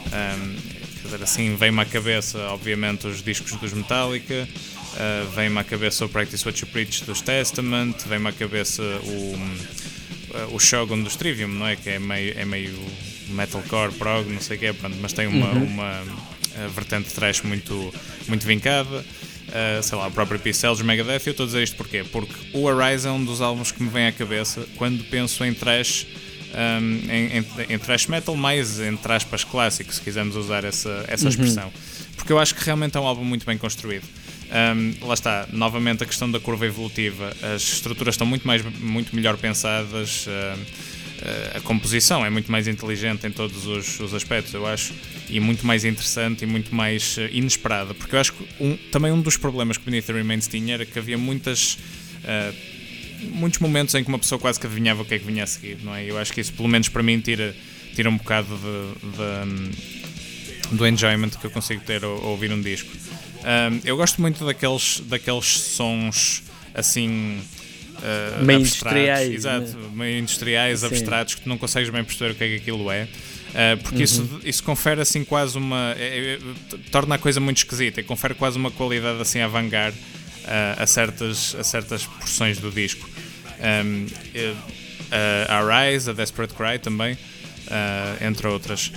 Um, 0.07 0.57
quer 1.03 1.05
dizer, 1.05 1.23
assim 1.23 1.55
vem-me 1.55 1.81
à 1.81 1.85
cabeça, 1.85 2.39
obviamente, 2.49 3.07
os 3.07 3.23
discos 3.23 3.53
dos 3.53 3.73
Metallica, 3.73 4.49
uh, 4.95 5.29
vem-me 5.35 5.59
à 5.59 5.65
cabeça 5.65 6.05
o 6.05 6.09
Practice 6.09 6.47
What 6.47 6.61
You 6.61 6.69
Preach 6.71 7.05
dos 7.05 7.21
Testament, 7.21 7.95
vem-me 8.07 8.29
à 8.29 8.33
cabeça 8.33 8.83
o, 8.83 9.35
uh, 9.35 10.55
o 10.55 10.59
Shogun 10.59 11.03
dos 11.03 11.17
Trivium, 11.17 11.49
não 11.49 11.67
é? 11.67 11.77
Que 11.77 11.91
é 11.91 11.99
meio, 11.99 12.39
é 12.39 12.45
meio 12.45 12.79
metalcore, 13.29 13.93
prog, 13.93 14.29
não 14.29 14.41
sei 14.41 14.57
o 14.57 14.61
que 14.61 14.67
é, 14.67 14.75
mas 15.01 15.13
tem 15.13 15.27
uma, 15.27 15.51
uhum. 15.53 15.65
uma 15.65 16.03
vertente 16.75 17.13
trash 17.13 17.43
muito, 17.43 17.95
muito 18.27 18.47
vincada. 18.47 19.05
Uh, 19.49 19.83
sei 19.83 19.97
lá, 19.97 20.09
o 20.09 20.11
próprio 20.11 20.39
Pixel 20.39 20.73
dos 20.73 20.83
Megadeth. 20.83 21.23
Eu 21.25 21.31
estou 21.31 21.45
a 21.45 21.47
dizer 21.47 21.63
isto 21.63 21.77
porquê? 21.77 22.05
Porque 22.05 22.35
o 22.53 22.65
Horizon 22.65 23.09
é 23.09 23.13
um 23.13 23.25
dos 23.25 23.41
álbuns 23.41 23.73
que 23.73 23.83
me 23.83 23.89
vem 23.89 24.07
à 24.07 24.13
cabeça 24.13 24.67
quando 24.77 25.03
penso 25.05 25.43
em 25.43 25.55
trash, 25.55 26.07
um, 26.53 27.11
em, 27.11 27.39
em, 27.39 27.75
em, 27.75 27.79
trash 27.79 28.09
metal, 28.09 28.37
mais 28.37 28.79
entre 28.79 29.11
aspas 29.11 29.45
clássico, 29.45 29.93
se 29.93 30.03
quisermos 30.03 30.37
usar 30.37 30.65
essa, 30.65 31.05
essa 31.09 31.25
uhum. 31.25 31.31
expressão. 31.31 31.73
Porque 32.15 32.31
eu 32.31 32.39
acho 32.39 32.55
que 32.55 32.63
realmente 32.63 32.97
é 32.99 33.01
um 33.01 33.07
álbum 33.07 33.25
muito 33.25 33.47
bem 33.47 33.57
construído. 33.57 34.05
Um, 34.49 35.07
lá 35.07 35.15
está, 35.15 35.47
novamente 35.53 36.03
a 36.03 36.07
questão 36.07 36.31
da 36.31 36.41
curva 36.41 36.67
evolutiva. 36.67 37.35
As 37.55 37.63
estruturas 37.63 38.15
estão 38.15 38.27
muito, 38.27 38.47
mais, 38.47 38.63
muito 38.81 39.15
melhor 39.15 39.37
pensadas. 39.37 40.27
Uh, 40.27 41.57
a 41.57 41.61
composição 41.61 42.25
é 42.25 42.31
muito 42.31 42.51
mais 42.51 42.69
inteligente 42.69 43.27
em 43.27 43.31
todos 43.31 43.67
os, 43.67 43.99
os, 43.99 44.15
aspectos, 44.15 44.55
eu 44.55 44.65
acho, 44.65 44.95
e 45.29 45.41
muito 45.41 45.67
mais 45.67 45.85
interessante 45.85 46.45
e 46.45 46.47
muito 46.47 46.73
mais 46.75 47.17
uh, 47.17 47.29
inesperada. 47.33 47.93
Porque 47.93 48.15
eu 48.15 48.21
acho 48.21 48.33
que 48.33 48.47
um, 48.61 48.77
também 48.93 49.11
um 49.11 49.21
dos 49.21 49.37
problemas 49.37 49.77
que 49.77 49.85
Beneath 49.85 50.07
the 50.07 50.13
Remains 50.13 50.47
tinha 50.47 50.75
era 50.75 50.87
que 50.87 50.99
havia 50.99 51.19
muitas. 51.19 51.75
Uh, 52.25 52.79
muitos 53.33 53.59
momentos 53.59 53.95
em 53.97 54.03
que 54.05 54.09
uma 54.09 54.19
pessoa 54.19 54.39
quase 54.39 54.61
que 54.61 54.67
adivinhava 54.67 55.03
o 55.03 55.05
que 55.05 55.15
é 55.15 55.19
que 55.19 55.25
vinha 55.25 55.43
a 55.43 55.47
seguir, 55.47 55.79
não 55.83 55.93
é? 55.93 56.05
Eu 56.05 56.17
acho 56.17 56.33
que 56.33 56.41
isso, 56.41 56.53
pelo 56.53 56.69
menos 56.69 56.89
para 56.89 57.03
mim, 57.03 57.19
tira, 57.19 57.55
tira 57.93 58.09
um 58.09 58.17
bocado 58.17 58.57
de, 58.57 59.69
de, 60.71 60.77
do 60.77 60.87
enjoyment 60.87 61.31
que 61.31 61.45
eu 61.45 61.51
consigo 61.51 61.83
ter 61.83 62.05
ao 62.05 62.23
ouvir 62.23 62.53
um 62.53 62.63
disco. 62.63 62.89
Um, 63.39 63.81
eu 63.85 63.97
gosto 63.97 64.21
muito 64.21 64.45
daqueles, 64.45 65.01
daqueles 65.07 65.47
sons 65.47 66.43
assim 66.75 67.41
uh, 67.99 68.45
meio 68.45 68.61
industriais. 68.61 69.33
Exato, 69.33 69.77
né? 69.77 69.91
meio 69.95 70.19
industriais, 70.19 70.81
Sim. 70.81 70.87
abstratos, 70.87 71.35
que 71.35 71.43
tu 71.43 71.49
não 71.49 71.59
consegues 71.59 71.91
bem 71.91 72.05
perceber 72.05 72.33
o 72.33 72.35
que 72.35 72.45
é 72.45 72.49
que 72.49 72.57
aquilo 72.57 72.91
é. 72.91 73.05
Uh, 73.05 73.83
porque 73.83 73.99
uhum. 73.99 74.03
isso, 74.03 74.41
isso 74.45 74.63
confere 74.63 75.01
assim 75.01 75.25
quase 75.25 75.57
uma. 75.57 75.95
É, 75.99 76.35
é, 76.35 76.79
torna 76.91 77.15
a 77.15 77.19
coisa 77.19 77.41
muito 77.41 77.59
esquisita 77.59 78.01
e 78.01 78.05
confere 78.05 78.35
quase 78.35 78.59
uma 78.59 78.71
qualidade 78.71 79.21
assim 79.21 79.41
a 79.41 79.49
vangar 79.49 79.93
uh, 79.93 79.97
a, 80.77 80.87
certas, 80.87 81.55
a 81.59 81.65
certas 81.65 82.05
porções 82.05 82.59
do 82.59 82.71
disco. 82.71 83.09
Um, 83.61 84.07
a 85.49 85.87
Rise, 85.87 86.11
a 86.11 86.13
Desperate 86.13 86.53
Cry 86.53 86.79
também, 86.79 87.17
entre 88.21 88.47
outras. 88.47 88.93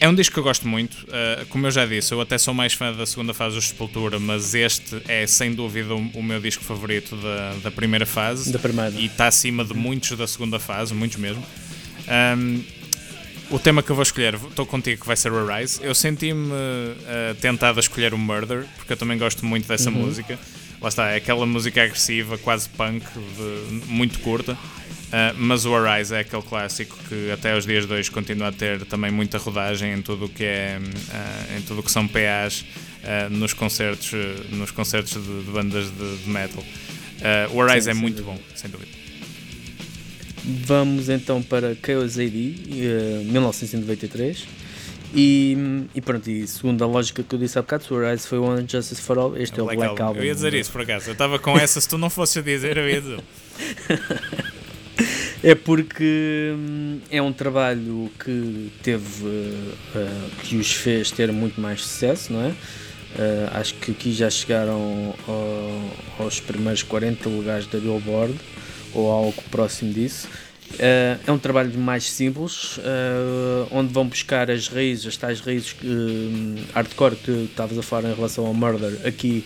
É 0.00 0.08
um 0.08 0.14
disco 0.14 0.34
que 0.34 0.38
eu 0.38 0.44
gosto 0.44 0.68
muito. 0.68 0.94
Uh, 1.04 1.46
como 1.48 1.66
eu 1.66 1.70
já 1.70 1.86
disse, 1.86 2.12
eu 2.12 2.20
até 2.20 2.36
sou 2.36 2.52
mais 2.52 2.74
fã 2.74 2.92
da 2.92 3.06
segunda 3.06 3.32
fase 3.32 3.54
do 3.54 3.62
Sepultura, 3.62 4.18
mas 4.18 4.54
este 4.54 5.00
é 5.08 5.26
sem 5.26 5.54
dúvida 5.54 5.94
o, 5.94 6.10
o 6.14 6.22
meu 6.22 6.40
disco 6.40 6.62
favorito 6.62 7.16
da, 7.16 7.54
da 7.64 7.70
primeira 7.70 8.04
fase. 8.04 8.52
Da 8.52 8.58
primeira. 8.58 8.94
E 8.96 9.06
está 9.06 9.26
acima 9.26 9.64
de 9.64 9.74
muitos 9.74 10.16
da 10.16 10.26
segunda 10.26 10.58
fase, 10.58 10.92
muitos 10.92 11.18
mesmo. 11.18 11.42
Um, 12.36 12.62
o 13.50 13.58
tema 13.58 13.82
que 13.82 13.90
eu 13.90 13.96
vou 13.96 14.02
escolher, 14.02 14.34
estou 14.34 14.66
contigo 14.66 15.00
que 15.00 15.06
vai 15.06 15.16
ser 15.16 15.32
o 15.32 15.46
Rise. 15.46 15.80
Eu 15.82 15.94
senti-me 15.94 16.50
uh, 16.50 17.34
tentado 17.40 17.78
a 17.78 17.80
escolher 17.80 18.12
o 18.12 18.18
Murder, 18.18 18.66
porque 18.76 18.92
eu 18.92 18.96
também 18.96 19.16
gosto 19.16 19.46
muito 19.46 19.66
dessa 19.66 19.88
uhum. 19.88 19.96
música. 19.96 20.38
Lá 20.80 20.88
está, 20.88 21.08
é 21.08 21.16
aquela 21.16 21.46
música 21.46 21.82
agressiva, 21.82 22.36
quase 22.36 22.68
punk, 22.68 23.04
de, 23.14 23.86
muito 23.86 24.18
curta. 24.20 24.58
Uh, 25.06 25.32
mas 25.36 25.64
o 25.64 25.72
Arise 25.72 26.12
é 26.12 26.18
aquele 26.18 26.42
clássico 26.42 26.98
que 27.08 27.30
até 27.30 27.56
os 27.56 27.64
dias 27.64 27.86
de 27.86 27.92
hoje 27.92 28.10
continua 28.10 28.48
a 28.48 28.52
ter 28.52 28.84
também 28.86 29.08
muita 29.12 29.38
rodagem 29.38 29.92
em 29.92 30.02
tudo 30.02 30.24
o 30.24 30.28
que 30.28 30.42
é 30.42 30.80
uh, 30.80 31.56
em 31.56 31.62
tudo 31.62 31.80
que 31.80 31.92
são 31.92 32.08
PAs 32.08 32.62
uh, 33.04 33.30
nos 33.30 33.52
concertos 33.52 34.10
nos 34.50 34.72
concertos 34.72 35.12
de, 35.12 35.44
de 35.44 35.50
bandas 35.52 35.92
de, 35.92 36.16
de 36.24 36.28
metal 36.28 36.64
o 37.54 37.62
Arise 37.62 37.84
Sim, 37.84 37.90
é 37.90 37.94
muito 37.94 38.16
dúvida. 38.16 38.32
bom 38.32 38.56
sem 38.56 38.68
dúvida 38.68 38.90
vamos 40.44 41.08
então 41.08 41.40
para 41.40 41.76
Chaos 41.76 42.18
AD 42.18 42.34
1993 43.26 44.44
e, 45.14 45.56
e 45.94 46.00
pronto, 46.00 46.28
e 46.28 46.46
segundo 46.46 46.82
a 46.82 46.86
lógica 46.86 47.22
que 47.22 47.34
eu 47.34 47.38
disse 47.38 47.58
há 47.58 47.62
bocado, 47.62 47.84
o 47.90 48.04
Arise 48.04 48.26
foi 48.26 48.38
o 48.38 48.68
Justice 48.68 49.00
for 49.00 49.18
All, 49.18 49.36
este 49.36 49.54
é, 49.56 49.60
é 49.60 49.62
o 49.62 49.66
Black, 49.66 49.82
Album. 49.84 50.02
Album. 50.02 50.20
Eu 50.20 50.24
ia 50.26 50.34
dizer 50.34 50.52
isso 50.52 50.70
por 50.72 50.82
acaso, 50.82 51.08
eu 51.08 51.12
estava 51.12 51.38
com 51.38 51.56
essa, 51.56 51.80
se 51.80 51.88
tu 51.88 51.96
não 51.96 52.10
fosses 52.10 52.36
a 52.36 52.42
dizer, 52.42 52.76
eu 52.76 52.88
ia 52.88 53.00
dizer. 53.00 53.20
É 55.46 55.54
porque 55.54 56.52
hum, 56.56 56.98
é 57.08 57.22
um 57.22 57.32
trabalho 57.32 58.10
que 58.18 58.72
teve, 58.82 59.24
uh, 59.24 60.30
que 60.42 60.56
os 60.56 60.72
fez 60.72 61.12
ter 61.12 61.30
muito 61.30 61.60
mais 61.60 61.82
sucesso, 61.82 62.32
não 62.32 62.46
é? 62.46 62.48
Uh, 62.48 63.50
acho 63.52 63.74
que 63.74 63.92
aqui 63.92 64.12
já 64.12 64.28
chegaram 64.28 65.14
ao, 65.28 66.24
aos 66.24 66.40
primeiros 66.40 66.82
40 66.82 67.28
lugares 67.28 67.68
da 67.68 67.78
Billboard 67.78 68.34
ou 68.92 69.08
algo 69.08 69.40
próximo 69.48 69.92
disso. 69.92 70.28
Uh, 70.74 71.18
é 71.26 71.32
um 71.32 71.38
trabalho 71.38 71.78
mais 71.78 72.10
simples, 72.10 72.76
uh, 72.78 73.68
onde 73.70 73.92
vão 73.92 74.06
buscar 74.06 74.50
as 74.50 74.68
raízes, 74.68 75.06
as 75.06 75.16
tais 75.16 75.40
raízes 75.40 75.72
uh, 75.72 76.64
hardcore 76.74 77.16
que 77.16 77.30
estavas 77.30 77.78
a 77.78 77.82
falar 77.82 78.10
em 78.10 78.14
relação 78.14 78.44
ao 78.46 78.52
Murder. 78.52 79.00
Aqui 79.06 79.44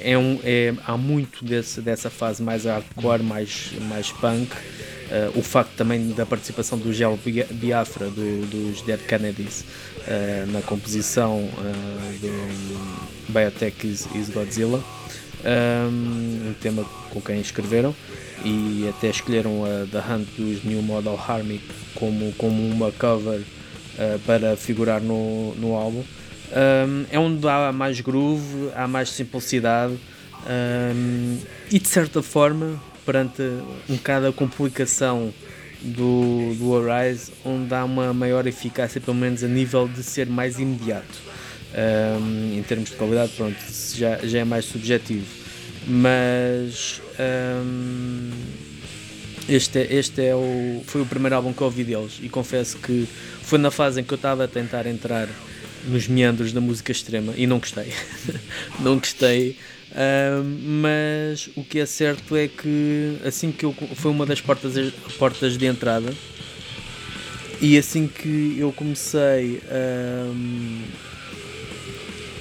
é 0.00 0.16
um, 0.16 0.38
é, 0.44 0.72
há 0.86 0.96
muito 0.96 1.44
desse, 1.44 1.80
dessa 1.80 2.08
fase 2.08 2.40
mais 2.40 2.64
hardcore, 2.64 3.24
mais, 3.24 3.72
mais 3.88 4.12
punk. 4.12 4.52
o 5.34 5.42
facto 5.42 5.72
também 5.72 6.12
da 6.12 6.24
participação 6.24 6.78
do 6.78 6.92
Gel 6.92 7.18
Biafra, 7.50 8.08
do, 8.08 8.46
dos 8.46 8.82
Dead 8.82 9.00
Kennedys, 9.00 9.64
na 10.52 10.62
composição 10.62 11.50
do 12.20 13.32
Biotech 13.32 13.84
is, 13.84 14.06
is 14.14 14.28
Godzilla. 14.28 14.80
Um, 15.44 16.50
um 16.50 16.54
tema 16.60 16.84
com 17.10 17.20
quem 17.20 17.40
escreveram 17.40 17.92
e 18.44 18.88
até 18.88 19.08
escolheram 19.08 19.64
a 19.64 19.86
The 19.86 19.98
Hunt 19.98 20.28
dos 20.36 20.64
New 20.64 20.82
Model 20.82 21.18
Army 21.26 21.60
como, 21.94 22.32
como 22.34 22.66
uma 22.68 22.92
cover 22.92 23.40
uh, 23.40 24.18
para 24.20 24.56
figurar 24.56 25.00
no, 25.00 25.54
no 25.56 25.74
álbum. 25.74 26.02
Um, 26.50 27.04
é 27.10 27.18
onde 27.18 27.46
há 27.46 27.72
mais 27.72 28.00
groove, 28.00 28.70
há 28.74 28.88
mais 28.88 29.10
simplicidade 29.10 29.98
um, 30.46 31.38
e 31.70 31.78
de 31.78 31.88
certa 31.88 32.22
forma, 32.22 32.80
perante 33.04 33.42
um 33.88 33.96
bocado 33.96 34.28
a 34.28 34.32
complicação 34.32 35.32
do, 35.82 36.54
do 36.54 36.90
Arise, 36.90 37.32
onde 37.44 37.74
há 37.74 37.84
uma 37.84 38.14
maior 38.14 38.46
eficácia, 38.46 39.00
pelo 39.00 39.16
menos 39.16 39.44
a 39.44 39.48
nível 39.48 39.86
de 39.86 40.02
ser 40.02 40.26
mais 40.26 40.58
imediato. 40.58 41.28
Um, 41.70 42.58
em 42.58 42.62
termos 42.62 42.88
de 42.88 42.96
qualidade, 42.96 43.32
pronto, 43.36 43.58
já, 43.94 44.16
já 44.26 44.38
é 44.38 44.44
mais 44.44 44.64
subjetivo 44.64 45.37
mas 45.88 47.00
Este, 49.48 49.78
é, 49.78 49.94
este 49.94 50.26
é 50.26 50.34
o, 50.34 50.82
foi 50.84 51.00
o 51.00 51.06
primeiro 51.06 51.34
álbum 51.34 51.54
que 51.54 51.62
ouvi 51.62 51.82
deles 51.82 52.20
e 52.22 52.28
confesso 52.28 52.76
que 52.76 53.08
foi 53.42 53.58
na 53.58 53.70
fase 53.70 53.98
em 53.98 54.04
que 54.04 54.12
eu 54.12 54.16
estava 54.16 54.44
a 54.44 54.48
tentar 54.48 54.84
entrar 54.86 55.26
nos 55.86 56.06
meandros 56.06 56.52
da 56.52 56.60
música 56.60 56.92
extrema 56.92 57.32
e 57.34 57.46
não 57.46 57.58
gostei. 57.58 57.90
não 58.80 58.98
gostei. 58.98 59.56
Uh, 59.90 60.44
mas 60.82 61.48
o 61.56 61.64
que 61.64 61.78
é 61.80 61.86
certo 61.86 62.36
é 62.36 62.46
que 62.46 63.16
assim 63.24 63.50
que 63.50 63.64
eu 63.64 63.74
foi 63.94 64.10
uma 64.10 64.26
das 64.26 64.38
portas, 64.38 64.92
portas 65.18 65.56
de 65.56 65.64
entrada 65.64 66.12
e 67.58 67.78
assim 67.78 68.06
que 68.06 68.56
eu 68.58 68.70
comecei 68.70 69.62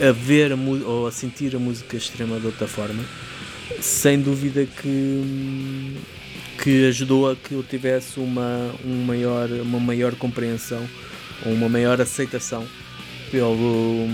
a, 0.01 0.09
a 0.09 0.11
ver 0.11 0.51
a, 0.51 0.57
ou 0.85 1.07
a 1.07 1.11
sentir 1.11 1.55
a 1.55 1.59
música 1.59 1.95
extrema 1.95 2.37
de 2.37 2.47
outra 2.47 2.67
forma, 2.67 3.01
sem 3.81 4.19
dúvida 4.19 4.65
que, 4.65 5.95
que 6.63 6.87
ajudou 6.87 7.29
a 7.29 7.35
que 7.35 7.53
eu 7.53 7.63
tivesse 7.63 8.19
uma, 8.19 8.73
um 8.85 9.03
maior, 9.03 9.49
uma 9.49 9.79
maior 9.79 10.15
compreensão 10.15 10.87
uma 11.45 11.69
maior 11.69 11.99
aceitação 12.01 12.65
pelo, 13.31 14.07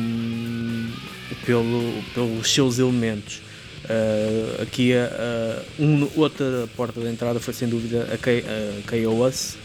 pelo, 1.46 2.04
pelos 2.14 2.54
seus 2.54 2.80
elementos. 2.80 3.42
Uh, 3.86 4.62
aqui 4.62 4.94
uh, 4.94 5.84
um, 5.84 6.10
outra 6.16 6.68
porta 6.76 7.02
de 7.02 7.08
entrada 7.08 7.40
foi 7.40 7.54
sem 7.54 7.68
dúvida 7.68 8.08
a, 8.14 8.18
K, 8.18 8.44
KOS, 8.88 9.58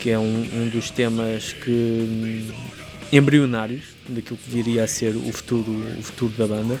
que 0.00 0.10
é 0.10 0.18
um, 0.18 0.48
um 0.54 0.68
dos 0.68 0.90
temas 0.90 1.52
que 1.52 2.50
embrionários 3.12 3.84
daquilo 4.08 4.38
que 4.38 4.50
viria 4.50 4.84
a 4.84 4.86
ser 4.86 5.14
o 5.16 5.32
futuro, 5.32 5.70
o 5.98 6.02
futuro 6.02 6.32
da 6.36 6.46
banda. 6.46 6.80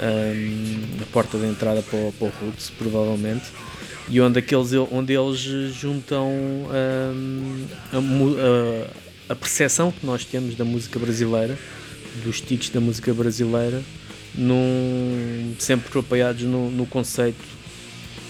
Um, 0.00 1.02
a 1.02 1.06
porta 1.06 1.36
de 1.38 1.46
entrada 1.46 1.82
para 1.82 1.98
o, 1.98 2.12
para 2.12 2.28
o 2.28 2.32
Roots, 2.40 2.70
provavelmente. 2.70 3.46
E 4.08 4.20
onde, 4.20 4.38
aqueles, 4.38 4.72
onde 4.90 5.12
eles 5.12 5.40
juntam 5.74 6.28
um, 6.30 7.66
a, 7.92 7.98
a 7.98 9.08
a 9.28 9.34
percepção 9.36 9.92
que 9.92 10.06
nós 10.06 10.24
temos 10.24 10.54
da 10.54 10.64
música 10.64 10.98
brasileira, 10.98 11.58
dos 12.24 12.40
tiques 12.40 12.70
da 12.70 12.80
música 12.80 13.12
brasileira, 13.12 13.82
num, 14.34 15.54
sempre 15.58 15.98
apoiados 15.98 16.42
no, 16.44 16.70
no 16.70 16.86
conceito, 16.86 17.44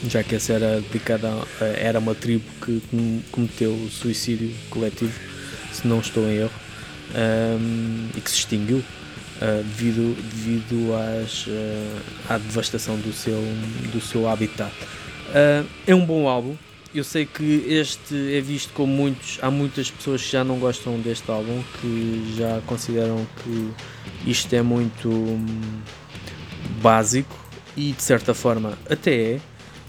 já 0.08 0.22
que 0.24 0.34
essa 0.34 0.54
era 0.54 0.80
dedicada 0.80 1.28
a, 1.60 1.64
era 1.64 1.98
uma 2.00 2.14
tribo 2.14 2.44
que 2.64 2.82
cometeu 3.30 3.88
suicídio 3.90 4.52
coletivo, 4.68 5.12
se 5.72 5.86
não 5.86 6.00
estou 6.00 6.24
em 6.24 6.38
erro, 6.38 6.50
um, 7.14 8.08
e 8.16 8.20
que 8.20 8.30
se 8.30 8.38
extinguiu. 8.38 8.82
Uh, 9.40 9.62
devido, 9.62 10.16
devido 10.34 10.94
às, 10.94 11.46
uh, 11.46 11.50
à 12.28 12.38
devastação 12.38 12.96
do 12.96 13.12
seu, 13.12 13.40
do 13.92 14.00
seu 14.00 14.28
habitat. 14.28 14.72
Uh, 15.28 15.64
é 15.86 15.94
um 15.94 16.04
bom 16.04 16.28
álbum, 16.28 16.56
eu 16.94 17.04
sei 17.04 17.26
que 17.26 17.64
este 17.68 18.36
é 18.36 18.40
visto 18.40 18.72
como 18.72 18.92
muitos. 18.92 19.38
Há 19.42 19.50
muitas 19.50 19.90
pessoas 19.90 20.22
que 20.22 20.32
já 20.32 20.42
não 20.42 20.58
gostam 20.58 20.98
deste 20.98 21.30
álbum, 21.30 21.62
que 21.80 22.34
já 22.36 22.60
consideram 22.66 23.26
que 23.42 23.70
isto 24.28 24.52
é 24.54 24.62
muito 24.62 25.08
hum, 25.08 25.46
básico 26.80 27.36
e 27.76 27.92
de 27.92 28.02
certa 28.02 28.34
forma 28.34 28.78
até 28.90 29.34
é, 29.34 29.40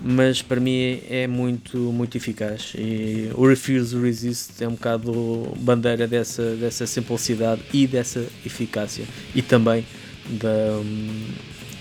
mas 0.02 0.42
para 0.42 0.60
mim 0.60 1.02
é 1.10 1.28
muito, 1.28 1.78
muito 1.78 2.18
eficaz. 2.18 2.74
E 2.76 3.30
o 3.34 3.48
Refuse 3.48 3.98
Resist 4.00 4.62
é 4.62 4.68
um 4.68 4.72
bocado 4.72 5.54
bandeira 5.58 6.08
dessa, 6.08 6.56
dessa 6.56 6.88
simplicidade 6.88 7.62
e 7.74 7.86
dessa 7.86 8.26
eficácia 8.46 9.06
e 9.36 9.42
também 9.42 9.86
da, 10.30 10.82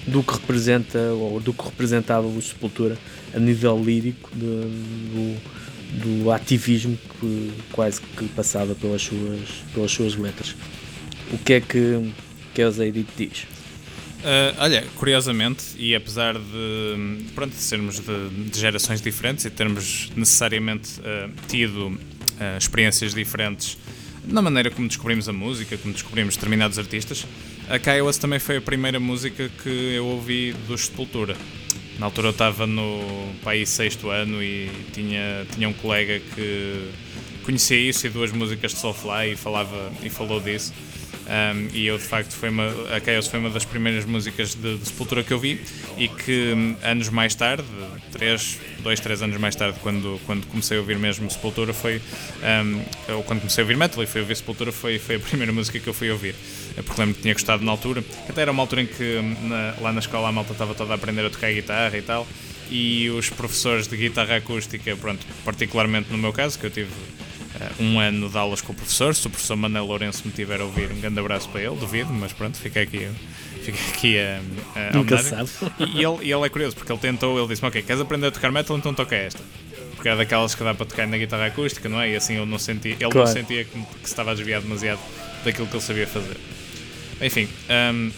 do 0.06 0.22
que 0.22 0.32
representa 0.32 0.98
ou 1.12 1.40
do 1.40 1.52
que 1.52 1.64
representava 1.64 2.26
o 2.26 2.42
Sepultura 2.42 2.98
a 3.34 3.38
nível 3.38 3.80
lírico 3.82 4.30
de, 4.34 4.40
do, 4.40 6.22
do 6.22 6.30
ativismo 6.32 6.98
que 7.20 7.52
quase 7.72 8.00
que 8.00 8.26
passava 8.28 8.74
pelas 8.74 9.02
suas, 9.02 9.48
pelas 9.72 9.90
suas 9.90 10.16
letras. 10.16 10.56
O 11.32 11.38
que 11.38 11.54
é 11.54 11.60
que, 11.60 12.12
que 12.54 12.70
Zaydit 12.70 13.08
diz? 13.16 13.57
Uh, 14.18 14.54
olha, 14.58 14.84
curiosamente, 14.96 15.64
e 15.76 15.94
apesar 15.94 16.34
de, 16.34 17.24
pronto, 17.34 17.52
de 17.52 17.60
sermos 17.60 18.00
de, 18.00 18.28
de 18.50 18.58
gerações 18.58 19.00
diferentes 19.00 19.44
e 19.44 19.50
termos 19.50 20.10
necessariamente 20.16 21.00
uh, 21.00 21.32
tido 21.46 21.86
uh, 21.86 22.58
experiências 22.58 23.14
diferentes 23.14 23.78
na 24.28 24.42
maneira 24.42 24.70
como 24.70 24.86
descobrimos 24.86 25.28
a 25.28 25.32
música, 25.32 25.76
como 25.78 25.92
descobrimos 25.92 26.34
determinados 26.34 26.78
artistas, 26.78 27.26
a 27.68 27.78
Kaiwas 27.78 28.18
também 28.18 28.38
foi 28.38 28.58
a 28.58 28.60
primeira 28.60 29.00
música 29.00 29.50
que 29.62 29.94
eu 29.94 30.04
ouvi 30.04 30.52
do 30.66 30.76
Sepultura. 30.76 31.36
Na 31.98 32.06
altura 32.06 32.28
eu 32.28 32.32
estava 32.32 32.66
no 32.66 33.32
país 33.42 33.68
sexto 33.70 34.10
ano 34.10 34.42
e 34.42 34.70
tinha, 34.92 35.46
tinha 35.54 35.68
um 35.68 35.72
colega 35.72 36.20
que 36.34 36.90
conhecia 37.42 37.78
isso 37.78 38.06
e 38.06 38.10
duas 38.10 38.30
músicas 38.30 38.72
de 38.72 38.78
Soulfly 38.78 39.32
e, 39.32 39.36
falava, 39.36 39.90
e 40.02 40.10
falou 40.10 40.40
disso. 40.40 40.72
Um, 41.28 41.68
e 41.74 41.86
eu 41.86 41.98
de 41.98 42.04
facto 42.04 42.32
foi 42.32 42.48
uma, 42.48 42.68
a 42.90 43.00
Chaos 43.04 43.26
foi 43.26 43.38
uma 43.38 43.50
das 43.50 43.66
primeiras 43.66 44.06
músicas 44.06 44.54
de, 44.54 44.78
de 44.78 44.88
Sepultura 44.88 45.22
que 45.22 45.30
eu 45.30 45.38
vi 45.38 45.60
e 45.98 46.08
que 46.08 46.54
hum, 46.56 46.74
anos 46.82 47.10
mais 47.10 47.34
tarde, 47.34 47.66
três, 48.10 48.58
dois, 48.80 48.98
três 48.98 49.20
anos 49.20 49.36
mais 49.36 49.54
tarde, 49.54 49.78
quando, 49.82 50.18
quando 50.24 50.46
comecei 50.46 50.78
a 50.78 50.80
ouvir 50.80 50.98
mesmo 50.98 51.30
Sepultura, 51.30 51.74
foi 51.74 52.00
um, 52.42 53.14
ou 53.14 53.22
quando 53.24 53.40
comecei 53.40 53.62
a 53.62 53.64
ouvir 53.64 53.76
metal 53.76 54.02
e 54.02 54.06
fui 54.06 54.22
ouvir 54.22 54.36
Sepultura, 54.36 54.72
foi, 54.72 54.98
foi 54.98 55.16
a 55.16 55.20
primeira 55.20 55.52
música 55.52 55.78
que 55.78 55.86
eu 55.86 55.92
fui 55.92 56.10
ouvir. 56.10 56.34
Porque 56.76 56.98
lembro 56.98 57.16
que 57.16 57.22
tinha 57.22 57.34
gostado 57.34 57.62
na 57.62 57.72
altura, 57.72 58.02
até 58.26 58.42
era 58.42 58.50
uma 58.50 58.62
altura 58.62 58.82
em 58.82 58.86
que 58.86 59.18
hum, 59.18 59.48
na, 59.48 59.74
lá 59.82 59.92
na 59.92 60.00
escola 60.00 60.30
a 60.30 60.32
malta 60.32 60.52
estava 60.52 60.74
toda 60.74 60.92
a 60.92 60.96
aprender 60.96 61.26
a 61.26 61.30
tocar 61.30 61.52
guitarra 61.52 61.98
e 61.98 62.02
tal, 62.02 62.26
e 62.70 63.10
os 63.10 63.28
professores 63.28 63.86
de 63.86 63.98
guitarra 63.98 64.36
acústica, 64.36 64.96
pronto, 64.96 65.26
particularmente 65.44 66.10
no 66.10 66.16
meu 66.16 66.32
caso, 66.32 66.58
que 66.58 66.64
eu 66.64 66.70
tive 66.70 66.90
um 67.80 67.98
ano 67.98 68.28
de 68.28 68.36
aulas 68.36 68.60
com 68.60 68.72
o 68.72 68.74
professor. 68.74 69.14
Se 69.14 69.26
o 69.26 69.30
professor 69.30 69.56
Manuel 69.56 69.84
Lourenço 69.84 70.22
me 70.24 70.32
tiver 70.32 70.60
a 70.60 70.64
ouvir, 70.64 70.90
um 70.90 71.00
grande 71.00 71.18
abraço 71.18 71.48
para 71.48 71.62
ele, 71.62 71.76
duvido, 71.76 72.12
mas 72.12 72.32
pronto, 72.32 72.56
fica 72.58 72.80
aqui, 72.80 73.08
fica 73.62 73.78
aqui 73.88 74.18
a. 74.18 74.40
a 74.74 74.92
Nunca 74.92 75.18
sabe. 75.18 75.48
E, 75.78 76.02
ele, 76.02 76.18
e 76.22 76.32
ele 76.32 76.44
é 76.44 76.48
curioso, 76.48 76.76
porque 76.76 76.92
ele 76.92 77.00
tentou, 77.00 77.38
ele 77.38 77.48
disse-me: 77.48 77.68
Ok, 77.68 77.82
queres 77.82 78.00
aprender 78.00 78.26
a 78.28 78.30
tocar 78.30 78.52
metal? 78.52 78.76
Então 78.76 78.94
toca 78.94 79.14
esta. 79.14 79.42
Porque 79.94 80.08
é 80.08 80.16
daquelas 80.16 80.54
que 80.54 80.62
dá 80.62 80.74
para 80.74 80.86
tocar 80.86 81.08
na 81.08 81.18
guitarra 81.18 81.46
acústica, 81.46 81.88
não 81.88 82.00
é? 82.00 82.10
E 82.10 82.16
assim 82.16 82.36
ele 82.36 82.46
não 82.46 82.58
sentia, 82.58 82.92
ele 82.92 83.10
claro. 83.10 83.18
não 83.18 83.26
sentia 83.26 83.64
que, 83.64 83.72
que, 83.72 83.98
se 84.04 84.06
estava 84.06 84.30
a 84.30 84.34
desviar 84.34 84.60
demasiado 84.60 85.00
daquilo 85.44 85.66
que 85.66 85.74
ele 85.74 85.82
sabia 85.82 86.06
fazer. 86.06 86.36
Enfim, 87.20 87.48
um, 87.92 88.12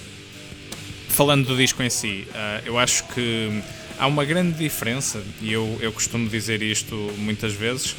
falando 1.09 1.47
do 1.47 1.57
disco 1.57 1.83
em 1.83 1.89
si, 1.89 2.27
uh, 2.31 2.67
eu 2.67 2.79
acho 2.79 3.05
que 3.09 3.63
há 3.99 4.07
uma 4.07 4.25
grande 4.25 4.59
diferença, 4.59 5.23
e 5.41 5.53
eu, 5.53 5.79
eu 5.81 5.93
costumo 5.93 6.29
dizer 6.29 6.63
isto 6.63 6.95
muitas 7.19 7.53
vezes, 7.53 7.95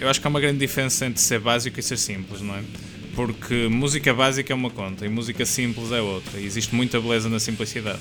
eu 0.00 0.08
acho 0.08 0.20
que 0.20 0.26
há 0.26 0.30
uma 0.30 0.40
grande 0.40 0.58
diferença 0.58 1.06
entre 1.06 1.20
ser 1.20 1.40
básico 1.40 1.78
e 1.78 1.82
ser 1.82 1.96
simples, 1.96 2.40
não 2.40 2.54
é? 2.54 2.62
Porque 3.14 3.68
música 3.68 4.12
básica 4.14 4.52
é 4.52 4.56
uma 4.56 4.70
conta 4.70 5.04
e 5.04 5.08
música 5.08 5.44
simples 5.44 5.92
é 5.92 6.00
outra. 6.00 6.40
E 6.40 6.46
existe 6.46 6.74
muita 6.74 7.00
beleza 7.00 7.28
na 7.28 7.38
simplicidade. 7.38 8.00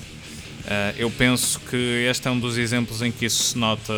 Uh, 0.61 0.95
eu 0.97 1.09
penso 1.11 1.59
que 1.59 2.05
este 2.09 2.27
é 2.27 2.31
um 2.31 2.39
dos 2.39 2.57
exemplos 2.57 3.01
em 3.01 3.11
que 3.11 3.25
isso 3.25 3.43
se 3.43 3.57
nota 3.57 3.93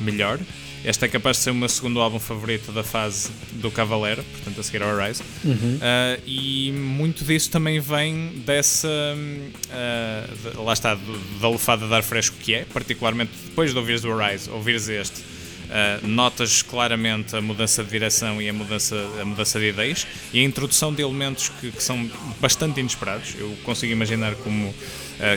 melhor. 0.00 0.38
Este 0.84 1.04
é 1.04 1.08
capaz 1.08 1.36
de 1.36 1.44
ser 1.44 1.50
o 1.50 1.54
meu 1.54 1.68
segundo 1.68 2.00
álbum 2.00 2.18
favorito 2.18 2.72
da 2.72 2.82
fase 2.82 3.30
do 3.52 3.70
Cavaleiro, 3.70 4.22
portanto 4.24 4.60
a 4.60 4.62
seguir 4.64 4.82
ao 4.82 4.96
Rise. 4.98 5.22
Uhum. 5.44 5.76
Uh, 5.76 6.22
e 6.26 6.72
muito 6.72 7.24
disso 7.24 7.50
também 7.50 7.78
vem 7.78 8.42
dessa. 8.44 8.88
Uh, 8.88 10.50
de, 10.50 10.58
lá 10.58 10.72
está, 10.72 10.98
da 11.40 11.48
lefada 11.48 11.86
de 11.86 11.94
ar 11.94 12.02
fresco 12.02 12.36
que 12.40 12.54
é, 12.54 12.64
particularmente 12.64 13.30
depois 13.44 13.72
de 13.72 13.78
ouvires 13.78 14.04
o 14.04 14.16
Rise, 14.16 14.50
ouvires 14.50 14.88
este 14.88 15.31
Uh, 15.72 16.06
notas 16.06 16.60
claramente 16.60 17.34
a 17.34 17.40
mudança 17.40 17.82
de 17.82 17.88
direção 17.88 18.42
e 18.42 18.48
a 18.48 18.52
mudança, 18.52 18.94
a 19.18 19.24
mudança 19.24 19.58
de 19.58 19.70
ideias 19.70 20.06
e 20.30 20.40
a 20.40 20.42
introdução 20.42 20.92
de 20.92 21.00
elementos 21.00 21.48
que, 21.48 21.72
que 21.72 21.82
são 21.82 22.10
bastante 22.38 22.78
inesperados. 22.78 23.34
Eu 23.38 23.56
consigo 23.64 23.90
imaginar 23.90 24.34
como 24.34 24.68
uh, 24.68 24.74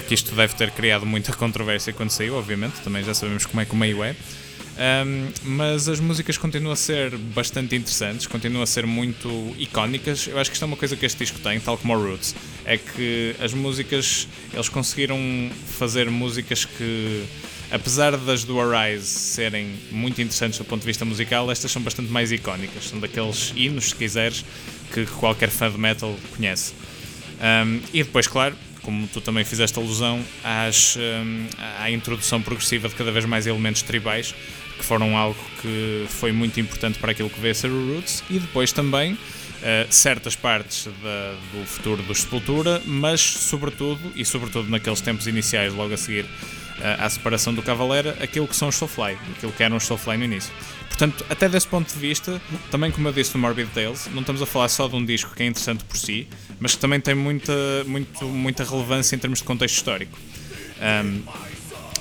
que 0.06 0.14
isto 0.14 0.36
deve 0.36 0.54
ter 0.54 0.72
criado 0.72 1.06
muita 1.06 1.32
controvérsia 1.38 1.94
quando 1.94 2.10
saiu, 2.10 2.36
obviamente, 2.36 2.82
também 2.82 3.02
já 3.02 3.14
sabemos 3.14 3.46
como 3.46 3.62
é 3.62 3.66
que 3.66 3.72
o 3.72 3.78
meio 3.78 4.04
é. 4.04 4.14
Um, 4.76 5.32
mas 5.44 5.88
as 5.88 6.02
músicas 6.02 6.38
continuam 6.38 6.74
a 6.74 6.76
ser 6.76 7.16
bastante 7.18 7.76
interessantes, 7.76 8.28
continuam 8.28 8.62
a 8.62 8.68
ser 8.68 8.86
muito 8.86 9.56
icónicas. 9.58 10.28
Eu 10.28 10.38
acho 10.38 10.50
que 10.50 10.56
isto 10.56 10.64
é 10.64 10.66
uma 10.66 10.76
coisa 10.76 10.98
que 10.98 11.06
este 11.06 11.20
disco 11.20 11.40
tem, 11.40 11.60
tal 11.62 11.78
como 11.78 11.96
o 11.96 12.04
Roots, 12.04 12.36
é 12.66 12.78
que 12.78 13.36
as 13.40 13.54
músicas, 13.54 14.28
eles 14.54 14.68
conseguiram 14.68 15.18
fazer 15.78 16.12
músicas 16.12 16.66
que 16.66 17.26
apesar 17.76 18.16
das 18.16 18.44
do 18.46 18.60
Arise 18.60 19.06
serem 19.06 19.76
muito 19.92 20.22
interessantes 20.22 20.58
do 20.58 20.66
ponto 20.66 20.82
de 20.82 20.88
vista 20.88 21.04
musical, 21.04 21.52
estas 21.52 21.72
são 21.72 21.82
bastante 21.82 22.10
mais 22.10 22.32
icónicas. 22.32 22.86
São 22.86 23.00
daqueles 23.00 23.52
hinos, 23.56 23.90
se 23.90 23.96
quiseres, 23.96 24.46
que 24.94 25.06
qualquer 25.06 25.50
fã 25.50 25.70
de 25.70 25.78
metal 25.78 26.16
conhece. 26.36 26.74
Um, 27.66 27.82
e 27.94 28.02
depois, 28.04 28.28
claro, 28.28 28.56
como 28.82 29.06
tu 29.08 29.20
também 29.20 29.44
fizeste 29.44 29.78
alusão, 29.78 30.24
às, 30.44 30.96
um, 30.96 31.48
à 31.80 31.92
introdução 31.92 32.42
progressiva 32.42 32.88
de 32.88 32.96
cada 32.96 33.12
vez 33.12 33.26
mais 33.26 33.46
elementos 33.46 33.82
tribais, 33.82 34.34
que 34.78 34.86
foram 34.86 35.18
algo 35.18 35.38
que 35.62 36.06
foi 36.08 36.32
muito 36.32 36.60
importante 36.60 36.98
para 36.98 37.12
aquilo 37.12 37.30
que 37.30 37.40
veio 37.40 37.52
a 37.52 37.56
ser 37.56 37.70
o 37.70 37.94
Roots, 37.94 38.24
e 38.30 38.40
depois 38.40 38.72
também 38.72 39.14
uh, 39.14 39.18
certas 39.90 40.36
partes 40.36 40.88
da, 41.04 41.36
do 41.52 41.66
futuro 41.66 42.02
do 42.04 42.16
Sepultura, 42.16 42.82
mas 42.86 43.20
sobretudo, 43.20 44.14
e 44.16 44.24
sobretudo 44.24 44.70
naqueles 44.70 45.02
tempos 45.02 45.28
iniciais, 45.28 45.74
logo 45.74 45.94
a 45.94 45.98
seguir 45.98 46.26
à 47.00 47.10
separação 47.10 47.54
do 47.54 47.62
Cavalera 47.62 48.18
aquilo 48.22 48.48
que 48.48 48.56
são 48.56 48.68
os 48.68 48.76
Soulfly, 48.76 49.18
aquilo 49.36 49.52
que 49.52 49.64
eram 49.64 49.78
os 49.78 49.84
Soulfly 49.84 50.18
no 50.18 50.26
início. 50.26 50.54
Portanto, 50.88 51.26
até 51.30 51.50
desse 51.50 51.68
ponto 51.68 51.92
de 51.94 52.00
vista, 52.00 52.42
também 52.72 52.90
como 52.90 53.08
eu 53.10 53.12
disse 53.12 53.34
no 53.36 53.42
Morbid 53.42 53.70
Tales, 53.74 54.08
não 54.14 54.22
estamos 54.22 54.42
a 54.42 54.46
falar 54.46 54.70
só 54.70 54.88
de 54.88 54.96
um 54.96 55.04
disco 55.04 55.36
que 55.36 55.44
é 55.44 55.46
interessante 55.46 55.84
por 55.84 55.98
si, 55.98 56.26
mas 56.58 56.74
que 56.74 56.80
também 56.80 57.02
tem 57.02 57.14
muita, 57.14 57.54
muito, 57.86 58.26
muita 58.26 58.64
relevância 58.64 59.16
em 59.16 59.20
termos 59.20 59.40
de 59.40 59.46
contexto 59.46 59.76
histórico. 59.76 60.18
Um, 60.80 61.22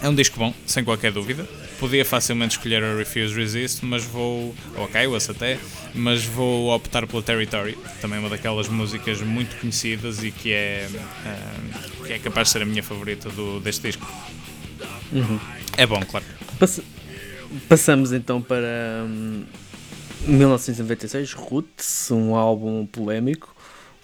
é 0.00 0.08
um 0.08 0.14
disco 0.14 0.38
bom, 0.38 0.54
sem 0.66 0.84
qualquer 0.84 1.10
dúvida. 1.10 1.44
Podia 1.80 2.04
facilmente 2.04 2.56
escolher 2.56 2.84
a 2.84 2.94
Refuse 2.94 3.34
Resist, 3.34 3.84
mas 3.84 4.04
vou. 4.04 4.54
ou 4.76 4.84
a 4.84 4.88
Kaiwas 4.88 5.28
até, 5.28 5.58
mas 5.92 6.24
vou 6.24 6.70
optar 6.70 7.06
pela 7.06 7.22
Territory, 7.22 7.76
também 8.00 8.18
uma 8.18 8.28
daquelas 8.28 8.68
músicas 8.68 9.20
muito 9.22 9.56
conhecidas 9.56 10.22
e 10.22 10.30
que 10.30 10.52
é, 10.52 10.88
um, 10.88 12.04
que 12.04 12.12
é 12.12 12.18
capaz 12.18 12.48
de 12.48 12.52
ser 12.52 12.62
a 12.62 12.64
minha 12.64 12.82
favorita 12.82 13.28
do, 13.30 13.58
deste 13.60 13.88
disco. 13.88 14.06
Uhum. 15.12 15.38
É 15.76 15.86
bom, 15.86 16.00
claro. 16.00 16.24
Pass 16.58 16.80
passamos 17.68 18.12
então 18.12 18.42
para 18.42 19.04
hum, 19.06 19.44
1996, 20.26 21.32
Roots, 21.32 22.10
um 22.10 22.34
álbum 22.34 22.86
polémico, 22.86 23.54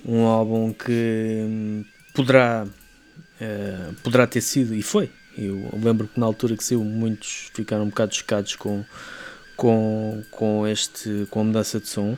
um 0.04 0.24
álbum 0.26 0.72
que 0.72 1.42
hum, 1.42 1.84
poderá, 2.14 2.66
uh, 2.66 3.94
poderá 4.02 4.26
ter 4.26 4.40
sido, 4.40 4.74
e 4.74 4.82
foi, 4.82 5.10
eu 5.36 5.68
lembro 5.72 6.08
que 6.08 6.18
na 6.18 6.26
altura 6.26 6.56
que 6.56 6.64
saiu 6.64 6.84
muitos 6.84 7.50
ficaram 7.54 7.84
um 7.84 7.88
bocado 7.88 8.14
chocados 8.14 8.54
com, 8.56 8.84
com, 9.56 10.22
com, 10.30 10.66
este, 10.66 11.26
com 11.30 11.40
a 11.40 11.44
mudança 11.44 11.80
de 11.80 11.88
som 11.88 12.16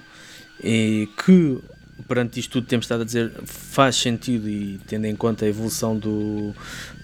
e 0.62 1.08
que 1.24 1.58
perante 2.06 2.40
isto 2.40 2.52
tudo 2.52 2.66
temos 2.66 2.84
estado 2.84 3.02
a 3.02 3.04
dizer 3.04 3.32
faz 3.44 3.96
sentido 3.96 4.48
e 4.48 4.78
tendo 4.86 5.06
em 5.06 5.16
conta 5.16 5.44
a 5.44 5.48
evolução 5.48 5.96
do, 5.96 6.54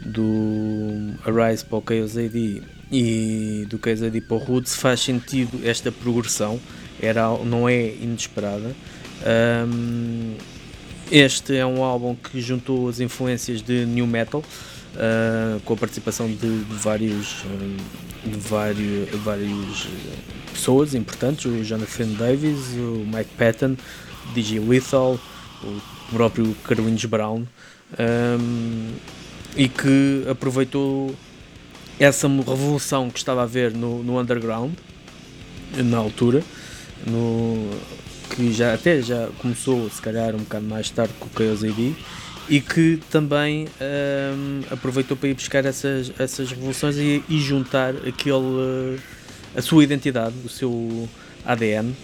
do 0.05 1.14
Arise 1.24 1.64
para 1.64 1.78
o 1.78 1.84
Chaos 1.86 2.16
AD 2.16 2.62
e 2.90 3.66
do 3.68 3.78
Chaos 3.82 4.03
AD 4.03 4.20
para 4.22 4.36
o 4.36 4.38
Roots 4.38 4.76
faz 4.76 5.01
sentido 5.01 5.61
esta 5.64 5.90
progressão. 5.92 6.61
Era, 7.01 7.28
não 7.44 7.68
é 7.68 7.94
inesperada. 7.94 8.74
Um, 9.68 10.34
este 11.11 11.57
é 11.57 11.64
um 11.64 11.82
álbum 11.82 12.14
que 12.14 12.40
juntou 12.40 12.88
as 12.88 13.01
influências 13.01 13.62
de 13.62 13.86
New 13.86 14.07
Metal 14.07 14.42
uh, 14.42 15.61
com 15.61 15.74
a 15.74 15.76
participação 15.76 16.26
de, 16.28 16.36
de 16.36 16.74
vários 16.74 17.44
de 18.24 18.38
vários, 18.38 19.09
vários 19.22 19.88
pessoas 20.53 20.94
importantes 20.94 21.44
o 21.44 21.62
Jonathan 21.62 22.09
Davis, 22.14 22.74
o 22.74 23.07
Mike 23.07 23.30
Patton 23.36 23.76
DJ 24.35 24.61
Lethal, 24.61 25.18
o 25.62 25.81
próprio 26.12 26.55
Carlinhos 26.64 27.05
Brown, 27.05 27.45
um, 27.99 28.93
e 29.57 29.68
que 29.68 30.24
aproveitou 30.31 31.14
essa 31.99 32.29
revolução 32.29 33.11
que 33.11 33.18
estava 33.18 33.41
a 33.41 33.45
haver 33.45 33.72
no, 33.72 34.03
no 34.03 34.20
underground, 34.20 34.72
na 35.76 35.99
altura, 35.99 36.43
no, 37.07 37.70
que 38.35 38.53
já 38.53 38.74
até 38.74 39.03
já 39.03 39.29
começou, 39.39 39.91
se 39.91 40.01
calhar, 40.01 40.35
um 40.35 40.39
bocado 40.39 40.64
mais 40.64 40.91
tarde 40.91 41.12
com 41.18 41.26
o 41.26 41.31
Chaos 41.37 41.64
AD, 41.64 41.95
e 42.49 42.61
que 42.61 43.01
também 43.11 43.66
um, 43.81 44.61
aproveitou 44.70 45.16
para 45.16 45.29
ir 45.29 45.35
buscar 45.35 45.64
essas, 45.64 46.12
essas 46.18 46.51
revoluções 46.51 46.97
e, 46.97 47.22
e 47.29 47.41
juntar 47.41 47.95
aquele, 48.07 48.99
a 49.57 49.61
sua 49.61 49.83
identidade, 49.83 50.35
o 50.45 50.49
seu 50.49 51.09
ADN 51.45 51.95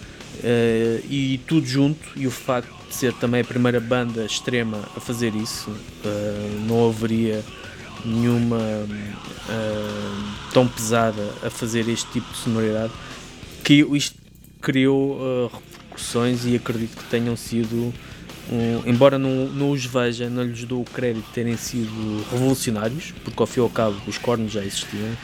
Uh, 0.43 1.03
e 1.09 1.39
tudo 1.47 1.65
junto, 1.65 2.07
e 2.15 2.27
o 2.27 2.31
facto 2.31 2.71
de 2.87 2.93
ser 2.93 3.13
também 3.13 3.41
a 3.41 3.43
primeira 3.43 3.79
banda 3.79 4.25
extrema 4.25 4.79
a 4.95 4.99
fazer 4.99 5.33
isso, 5.35 5.69
uh, 5.69 6.67
não 6.67 6.89
haveria 6.89 7.43
nenhuma 8.03 8.57
uh, 8.57 10.51
tão 10.53 10.67
pesada 10.67 11.33
a 11.43 11.49
fazer 11.49 11.87
este 11.89 12.11
tipo 12.11 12.31
de 12.31 12.37
sonoridade, 12.37 12.93
que 13.63 13.85
isto 13.95 14.15
criou 14.61 15.49
repercussões 15.51 16.45
e 16.45 16.55
acredito 16.55 16.97
que 16.97 17.03
tenham 17.05 17.35
sido, 17.35 17.93
um, 18.51 18.89
embora 18.89 19.17
não, 19.17 19.47
não 19.47 19.71
os 19.71 19.85
veja, 19.85 20.29
não 20.29 20.43
lhes 20.43 20.63
dou 20.65 20.81
o 20.81 20.85
crédito 20.85 21.25
de 21.25 21.33
terem 21.33 21.57
sido 21.57 22.25
revolucionários, 22.31 23.13
porque 23.23 23.41
ao 23.41 23.47
fim 23.47 23.59
e 23.59 23.63
ao 23.63 23.69
cabo 23.69 23.95
os 24.07 24.17
cornos 24.17 24.51
já 24.51 24.63
existiam, 24.63 25.15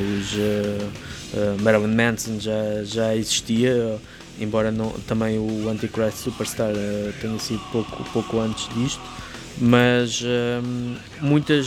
os 0.00 1.62
Marilyn 1.62 1.94
Manson 1.94 2.40
já, 2.40 2.84
já 2.84 3.16
existia 3.16 4.00
embora 4.40 4.70
não, 4.70 4.90
também 5.06 5.38
o 5.38 5.68
Antichrist 5.68 6.18
Superstar 6.18 6.70
uh, 6.70 7.12
tenha 7.20 7.38
sido 7.38 7.60
pouco, 7.70 8.04
pouco 8.12 8.40
antes 8.40 8.68
disto, 8.74 9.00
mas 9.58 10.20
uh, 10.20 10.62
muitas 11.20 11.66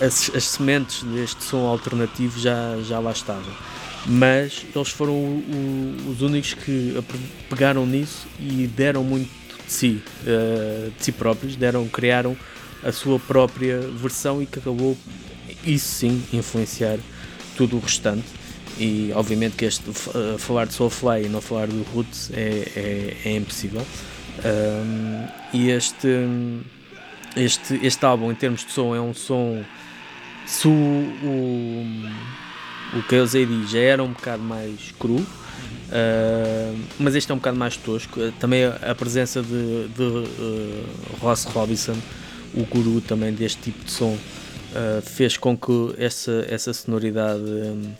as, 0.00 0.30
as, 0.34 0.44
sementes 0.44 1.02
deste 1.04 1.42
som 1.44 1.66
alternativo 1.66 2.38
já, 2.38 2.76
já 2.86 2.98
lá 2.98 3.12
estavam. 3.12 3.52
Mas 4.04 4.66
eles 4.74 4.88
foram 4.88 5.12
o, 5.12 5.96
o, 6.06 6.10
os 6.10 6.22
únicos 6.22 6.54
que 6.54 7.02
pegaram 7.48 7.86
nisso 7.86 8.26
e 8.38 8.66
deram 8.66 9.04
muito 9.04 9.30
de 9.64 9.72
si, 9.72 10.02
uh, 10.22 10.90
de 10.90 11.04
si 11.04 11.12
próprios, 11.12 11.56
deram, 11.56 11.86
criaram 11.88 12.36
a 12.82 12.90
sua 12.90 13.18
própria 13.18 13.80
versão 13.80 14.42
e 14.42 14.46
que 14.46 14.58
acabou, 14.58 14.96
isso 15.64 15.86
sim, 15.86 16.22
influenciar 16.32 16.98
tudo 17.56 17.76
o 17.76 17.80
restante 17.80 18.41
e 18.82 19.12
obviamente 19.14 19.54
que 19.54 19.64
este 19.64 19.88
uh, 19.88 20.36
falar 20.38 20.66
de 20.66 20.74
Soulfly 20.74 21.26
e 21.26 21.28
não 21.28 21.40
falar 21.40 21.68
do 21.68 21.82
Roots 21.94 22.30
é, 22.34 22.68
é, 22.74 23.16
é 23.28 23.36
impossível. 23.36 23.86
Um, 24.44 25.28
e 25.52 25.70
este, 25.70 26.08
este 27.36 27.78
este 27.86 28.04
álbum 28.04 28.32
em 28.32 28.34
termos 28.34 28.64
de 28.64 28.72
som 28.72 28.94
é 28.94 29.00
um 29.00 29.14
som 29.14 29.62
se 30.46 30.66
o, 30.66 30.70
o, 30.70 31.86
o 32.94 33.02
Chaos 33.08 33.34
AD 33.36 33.66
já 33.68 33.78
era 33.78 34.02
um 34.02 34.12
bocado 34.12 34.42
mais 34.42 34.92
cru 34.98 35.16
uh, 35.16 35.26
mas 36.98 37.14
este 37.14 37.30
é 37.30 37.34
um 37.34 37.38
bocado 37.38 37.56
mais 37.56 37.76
tosco. 37.76 38.32
Também 38.40 38.64
a, 38.64 38.94
presença 38.94 39.42
de, 39.42 39.88
de 39.88 40.02
uh, 40.02 40.86
Ross 41.20 41.44
Robinson 41.44 41.96
o 42.54 42.64
guru 42.64 43.00
também 43.00 43.32
deste 43.32 43.62
tipo 43.62 43.84
de 43.84 43.92
som 43.92 44.14
uh, 44.14 45.02
fez 45.02 45.36
com 45.36 45.56
que 45.56 45.94
essa, 45.98 46.44
essa 46.48 46.72
sonoridade 46.72 47.44
um, 47.44 47.92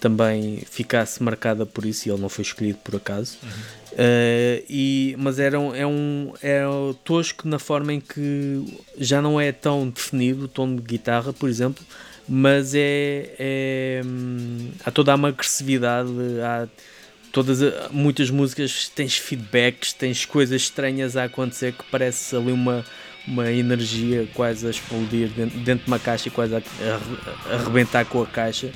também 0.00 0.62
ficasse 0.70 1.22
marcada 1.22 1.66
por 1.66 1.84
isso 1.84 2.08
e 2.08 2.12
ele 2.12 2.20
não 2.20 2.28
foi 2.28 2.42
escolhido 2.42 2.78
por 2.84 2.96
acaso. 2.96 3.38
Uhum. 3.42 3.50
Uh, 3.92 4.64
e, 4.68 5.16
mas 5.18 5.38
era 5.38 5.58
um, 5.58 5.74
é 5.74 5.86
um 5.86 6.32
é 6.42 6.62
tosco 7.04 7.48
na 7.48 7.58
forma 7.58 7.92
em 7.92 8.00
que 8.00 8.64
já 8.96 9.20
não 9.20 9.40
é 9.40 9.50
tão 9.50 9.88
definido 9.88 10.44
o 10.44 10.48
tom 10.48 10.76
de 10.76 10.82
guitarra, 10.82 11.32
por 11.32 11.48
exemplo, 11.48 11.84
mas 12.28 12.74
é, 12.74 13.34
é 13.38 14.02
hum, 14.04 14.70
há 14.84 14.90
toda 14.90 15.14
uma 15.14 15.28
agressividade, 15.28 16.10
há 16.42 16.68
todas 17.32 17.58
muitas 17.90 18.30
músicas 18.30 18.88
tens 18.94 19.16
feedbacks, 19.16 19.92
tens 19.92 20.24
coisas 20.24 20.62
estranhas 20.62 21.16
a 21.16 21.24
acontecer 21.24 21.72
que 21.72 21.84
parece 21.90 22.36
ali 22.36 22.52
uma 22.52 22.84
uma 23.28 23.52
energia 23.52 24.26
quase 24.32 24.66
a 24.66 24.70
explodir 24.70 25.28
dentro, 25.28 25.58
dentro 25.58 25.84
de 25.84 25.90
uma 25.90 25.98
caixa 25.98 26.30
quase 26.30 26.56
a 26.56 26.62
arrebentar 27.54 28.06
com 28.06 28.22
a 28.22 28.26
caixa 28.26 28.72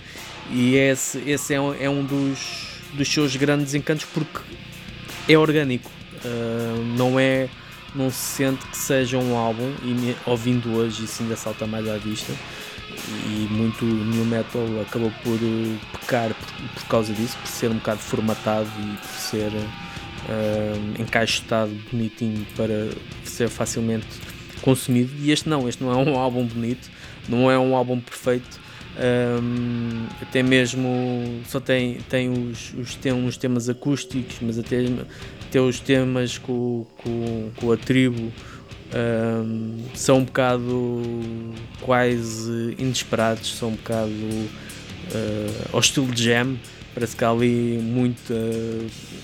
e 0.51 0.77
esse, 0.77 1.19
esse 1.27 1.55
é, 1.55 1.61
um, 1.61 1.75
é 1.75 1.89
um 1.89 2.05
dos, 2.05 2.81
dos 2.95 3.09
seus 3.09 3.37
grandes 3.37 3.75
encantos 3.75 4.07
porque 4.07 4.41
é 5.29 5.37
orgânico, 5.37 5.91
uh, 6.25 6.85
não 6.97 7.19
é 7.19 7.49
não 7.95 8.11
se 8.11 8.37
sente 8.37 8.67
que 8.67 8.77
seja 8.77 9.19
um 9.19 9.37
álbum 9.37 9.71
e 9.83 10.17
ouvindo 10.27 10.75
hoje 10.75 11.05
isso 11.05 11.23
ainda 11.23 11.37
salta 11.37 11.67
mais 11.67 11.89
à 11.89 11.97
vista. 11.99 12.33
E 13.27 13.49
muito 13.51 13.85
new 13.85 14.25
metal 14.25 14.63
acabou 14.81 15.11
por 15.23 15.35
uh, 15.35 15.79
pecar 15.93 16.31
por, 16.35 16.69
por, 16.75 16.89
causa 16.89 17.13
disso, 17.13 17.37
por 17.39 17.49
ser 17.49 17.71
um 17.71 17.75
bocado 17.75 18.01
formatado 18.01 18.71
e 18.79 18.97
por 18.97 19.19
ser 19.19 19.49
uh, 19.49 21.01
encaixotado 21.01 21.73
bonitinho 21.91 22.47
para 22.57 22.91
ser 23.25 23.49
facilmente 23.49 24.07
consumido. 24.61 25.11
E 25.21 25.31
este 25.31 25.49
não, 25.49 25.69
este 25.69 25.83
não 25.83 25.91
é 25.93 25.97
um 25.97 26.19
álbum 26.19 26.45
bonito, 26.45 26.91
não 27.29 27.51
é 27.51 27.59
um 27.59 27.75
álbum 27.75 28.01
perfeito 28.01 28.62
um, 28.95 30.07
até 30.21 30.43
mesmo 30.43 31.41
só 31.47 31.59
tem, 31.59 31.99
tem 32.09 32.29
os, 32.29 32.75
os 32.75 32.95
tem 32.95 33.13
uns 33.13 33.37
temas 33.37 33.69
acústicos, 33.69 34.37
mas 34.43 34.59
até, 34.59 34.85
até 35.49 35.61
os 35.61 35.81
temas 35.81 36.37
com, 36.37 36.87
com, 36.99 37.51
com 37.57 37.73
a 37.73 37.77
tribo 37.77 38.31
um, 38.95 39.79
são 39.95 40.19
um 40.19 40.25
bocado 40.25 41.03
quase 41.81 42.75
inesperados, 42.79 43.57
são 43.57 43.71
um 43.71 43.77
bocado 43.77 44.11
uh, 44.11 45.69
ao 45.73 45.81
estilo 45.81 46.13
de 46.13 46.25
jam. 46.25 46.59
Parece 46.95 47.17
que 47.17 47.25
há 47.25 47.31
ali 47.31 47.79
muita 47.83 48.35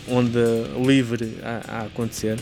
onda 0.09 0.71
livre 0.83 1.37
a, 1.43 1.81
a 1.81 1.83
acontecer. 1.83 2.39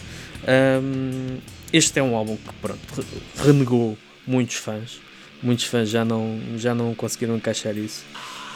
Um, 0.46 1.38
este 1.72 1.98
é 1.98 2.02
um 2.02 2.14
álbum 2.14 2.36
que 2.36 2.54
pronto, 2.62 3.04
renegou 3.36 3.98
muitos 4.24 4.54
fãs 4.54 5.00
muitos 5.42 5.64
fãs 5.66 5.88
já 5.88 6.04
não, 6.04 6.40
já 6.56 6.74
não 6.74 6.94
conseguiram 6.94 7.36
encaixar 7.36 7.76
isso. 7.76 8.04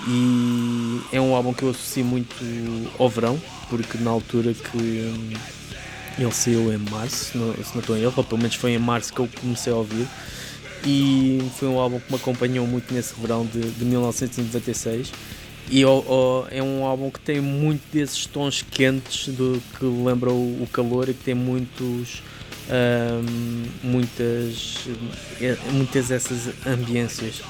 E 0.08 1.00
é 1.12 1.20
um 1.20 1.34
álbum 1.34 1.52
que 1.52 1.62
eu 1.62 1.70
associo 1.70 2.04
muito 2.04 2.34
ao 2.98 3.08
verão, 3.08 3.40
porque 3.68 3.98
na 3.98 4.10
altura 4.10 4.54
que 4.54 4.78
hum, 4.78 5.32
ele 6.18 6.32
saiu 6.32 6.72
em 6.72 6.78
março, 6.78 7.36
não, 7.36 7.52
se 7.54 7.72
não 7.74 7.80
estou 7.80 7.96
em 7.96 8.02
erro, 8.02 8.14
ou 8.16 8.24
pelo 8.24 8.40
menos 8.40 8.56
foi 8.56 8.72
em 8.72 8.78
março 8.78 9.12
que 9.12 9.20
eu 9.20 9.28
comecei 9.40 9.72
a 9.72 9.76
ouvir. 9.76 10.06
e 10.86 11.38
foi 11.58 11.68
um 11.68 11.78
álbum 11.78 12.00
que 12.00 12.10
me 12.10 12.16
acompanhou 12.16 12.66
muito 12.66 12.92
nesse 12.94 13.14
verão 13.20 13.44
de, 13.44 13.60
de 13.60 13.84
1996 13.84 15.12
e 15.72 15.82
é 15.82 16.62
um 16.62 16.84
álbum 16.84 17.10
que 17.10 17.20
tem 17.20 17.40
muito 17.40 17.82
desses 17.92 18.26
tons 18.26 18.60
quentes 18.60 19.28
do, 19.28 19.62
que 19.78 19.84
lembram 19.84 20.32
o, 20.32 20.64
o 20.64 20.66
calor 20.66 21.08
e 21.08 21.14
que 21.14 21.22
tem 21.22 21.34
muitos 21.34 22.22
um, 22.70 23.64
muitas 23.82 24.86
muitas 25.72 26.10
essas 26.10 26.54
ambiências 26.66 27.42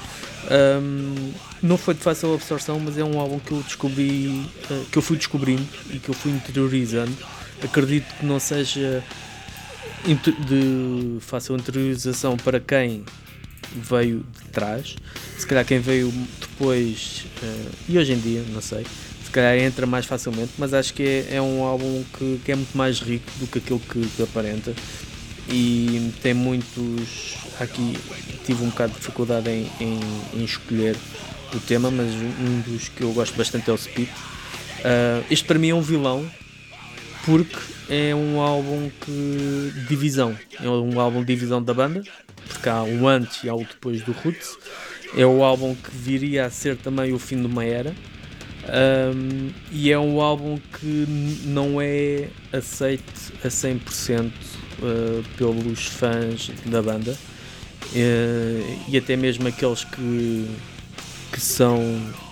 um, 0.49 1.31
não 1.61 1.77
foi 1.77 1.93
de 1.93 1.99
fácil 1.99 2.33
absorção 2.33 2.79
mas 2.79 2.97
é 2.97 3.03
um 3.03 3.19
álbum 3.19 3.39
que 3.39 3.51
eu 3.51 3.61
descobri 3.61 4.45
uh, 4.69 4.85
que 4.91 4.97
eu 4.97 5.01
fui 5.01 5.17
descobrindo 5.17 5.67
e 5.91 5.99
que 5.99 6.09
eu 6.09 6.15
fui 6.15 6.31
interiorizando 6.31 7.15
acredito 7.63 8.13
que 8.15 8.25
não 8.25 8.39
seja 8.39 9.03
de 10.03 11.17
fácil 11.19 11.55
interiorização 11.55 12.35
para 12.37 12.59
quem 12.59 13.03
veio 13.73 14.25
de 14.43 14.49
trás. 14.49 14.95
Se 15.37 15.45
calhar 15.45 15.65
quem 15.65 15.79
veio 15.79 16.11
depois, 16.39 17.25
uh, 17.41 17.71
e 17.87 17.97
hoje 17.97 18.13
em 18.13 18.19
dia, 18.19 18.43
não 18.49 18.61
sei, 18.61 18.85
se 19.23 19.31
calhar 19.31 19.57
entra 19.57 19.85
mais 19.85 20.05
facilmente, 20.05 20.51
mas 20.57 20.73
acho 20.73 20.93
que 20.93 21.03
é, 21.03 21.35
é 21.35 21.41
um 21.41 21.63
álbum 21.63 22.03
que, 22.17 22.41
que, 22.43 22.51
é 22.51 22.55
muito 22.55 22.77
mais 22.77 22.99
rico 22.99 23.31
do 23.39 23.47
que 23.47 23.59
aquilo 23.59 23.79
que, 23.79 24.05
que, 24.05 24.23
aparenta. 24.23 24.73
E 25.49 26.13
tem 26.21 26.33
muitos. 26.33 27.35
Aqui 27.59 27.97
tive 28.45 28.63
um 28.63 28.69
bocado 28.69 28.93
de 28.93 28.99
dificuldade 28.99 29.49
em, 29.49 29.69
em, 29.79 29.99
em, 30.33 30.43
escolher 30.43 30.95
o 31.53 31.59
tema, 31.59 31.91
mas 31.91 32.11
um 32.13 32.61
dos 32.61 32.89
que 32.89 33.01
eu 33.01 33.11
gosto 33.11 33.35
bastante 33.35 33.69
é 33.69 33.73
o 33.73 33.77
Speed. 33.77 34.07
Uh, 34.07 35.25
este 35.29 35.45
para 35.45 35.59
mim 35.59 35.69
é 35.69 35.75
um 35.75 35.81
vilão, 35.81 36.25
porque 37.25 37.57
é 37.89 38.15
um 38.15 38.39
álbum 38.39 38.89
que 39.01 39.73
divisão, 39.87 40.37
é 40.59 40.69
um 40.69 40.99
álbum 40.99 41.19
de 41.19 41.27
divisão 41.33 41.61
da 41.61 41.73
banda, 41.73 42.01
porque 42.47 42.69
há 42.69 42.83
um 42.83 43.07
antes 43.07 43.43
e 43.43 43.49
há 43.49 43.55
o 43.55 43.63
depois 43.63 44.01
do 44.01 44.11
Roots. 44.11 44.57
É 45.15 45.25
o 45.25 45.43
álbum 45.43 45.75
que 45.75 45.91
viria 45.91 46.45
a 46.45 46.49
ser 46.49 46.77
também 46.77 47.11
o 47.11 47.19
fim 47.19 47.41
de 47.41 47.45
uma 47.45 47.65
era. 47.65 47.93
Um, 48.63 49.51
e 49.71 49.91
é 49.91 49.99
um 49.99 50.21
álbum 50.21 50.57
que 50.79 51.05
não 51.45 51.81
é 51.81 52.29
aceito 52.53 53.33
a 53.43 53.47
100% 53.47 54.31
uh, 54.81 55.23
pelos 55.37 55.85
fãs 55.85 56.51
da 56.65 56.81
banda 56.81 57.11
uh, 57.11 58.79
e 58.87 58.97
até 58.97 59.15
mesmo 59.15 59.47
aqueles 59.47 59.83
que, 59.83 60.47
que 61.31 61.39
são 61.41 61.79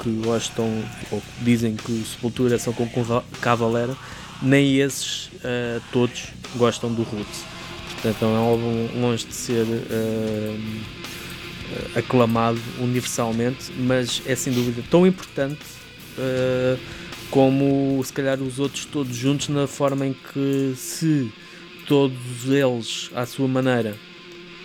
que 0.01 0.09
gostam 0.23 0.83
ou 1.11 1.21
que 1.21 1.43
dizem 1.43 1.75
que 1.75 2.03
Sepultura 2.03 2.57
são 2.57 2.73
com 2.73 2.87
Cavalera 3.41 3.95
nem 4.41 4.77
esses 4.79 5.27
uh, 5.27 5.81
todos 5.91 6.27
gostam 6.55 6.93
do 6.93 7.03
Roots. 7.03 7.43
Portanto, 7.93 8.23
é 8.23 8.25
um 8.25 8.35
álbum 8.37 8.89
longe 9.01 9.25
de 9.25 9.33
ser 9.33 9.65
aclamado 11.93 12.57
universalmente, 12.79 13.73
mas 13.77 14.21
é 14.25 14.35
sem 14.35 14.53
dúvida 14.53 14.81
tão 14.89 15.05
importante 15.05 15.59
como 17.29 18.01
se 18.03 18.11
calhar 18.13 18.41
os 18.41 18.59
outros 18.59 18.85
todos 18.85 19.15
juntos, 19.15 19.49
na 19.49 19.67
forma 19.67 20.05
em 20.05 20.13
que, 20.13 20.73
se 20.75 21.31
todos 21.89 22.45
eles, 22.45 23.09
à 23.15 23.25
sua 23.25 23.47
maneira, 23.47 23.97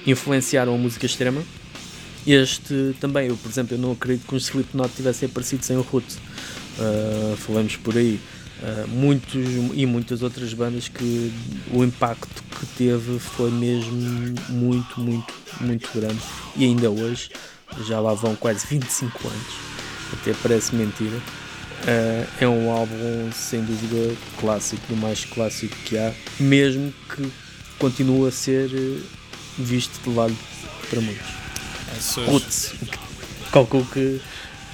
influenciaram 0.07 0.75
a 0.75 0.79
música 0.79 1.07
extrema, 1.07 1.43
este 2.27 2.95
também, 3.01 3.29
eu 3.29 3.37
por 3.37 3.51
exemplo, 3.51 3.75
eu 3.75 3.79
não 3.79 3.93
acredito 3.93 4.27
que 4.27 4.35
os 4.35 4.45
Slipknot 4.45 4.95
tivessem 4.95 5.29
aparecido 5.29 5.65
sem 5.65 5.77
o 5.77 5.81
Roots. 5.81 6.17
Uh, 6.79 7.37
falamos 7.37 7.77
por 7.77 7.97
aí. 7.97 8.21
Uh, 8.63 8.89
muitos 8.89 9.35
e 9.75 9.85
muitas 9.85 10.23
outras 10.23 10.55
bandas 10.55 10.89
que 10.89 11.33
o 11.73 11.83
impacto 11.83 12.43
que 12.59 12.67
teve 12.79 13.19
foi 13.19 13.51
mesmo 13.51 14.35
muito, 14.49 15.01
muito, 15.01 15.35
muito 15.61 15.91
grande 15.93 16.23
e 16.57 16.65
ainda 16.65 16.89
hoje, 16.89 17.31
já 17.87 18.01
lá 18.01 18.15
vão 18.15 18.37
quase 18.37 18.67
25 18.67 19.29
anos, 19.29 19.55
até 20.13 20.33
parece 20.41 20.75
mentira. 20.75 21.21
Uh, 21.85 22.27
é 22.41 22.49
um 22.49 22.71
álbum 22.71 23.31
sem 23.33 23.63
dúvida 23.63 24.17
clássico, 24.41 24.83
do 24.89 24.97
mais 24.97 25.25
clássico 25.27 25.77
que 25.85 25.99
há, 25.99 26.13
mesmo 26.41 26.93
que 27.15 27.31
continue 27.79 28.27
a 28.27 28.31
ser 28.31 28.71
visto 29.59 30.01
de 30.03 30.17
lado 30.17 30.37
para 30.89 31.01
muitos. 31.01 31.27
Roots, 32.27 32.75
calculo 33.53 33.87
que 33.87 34.21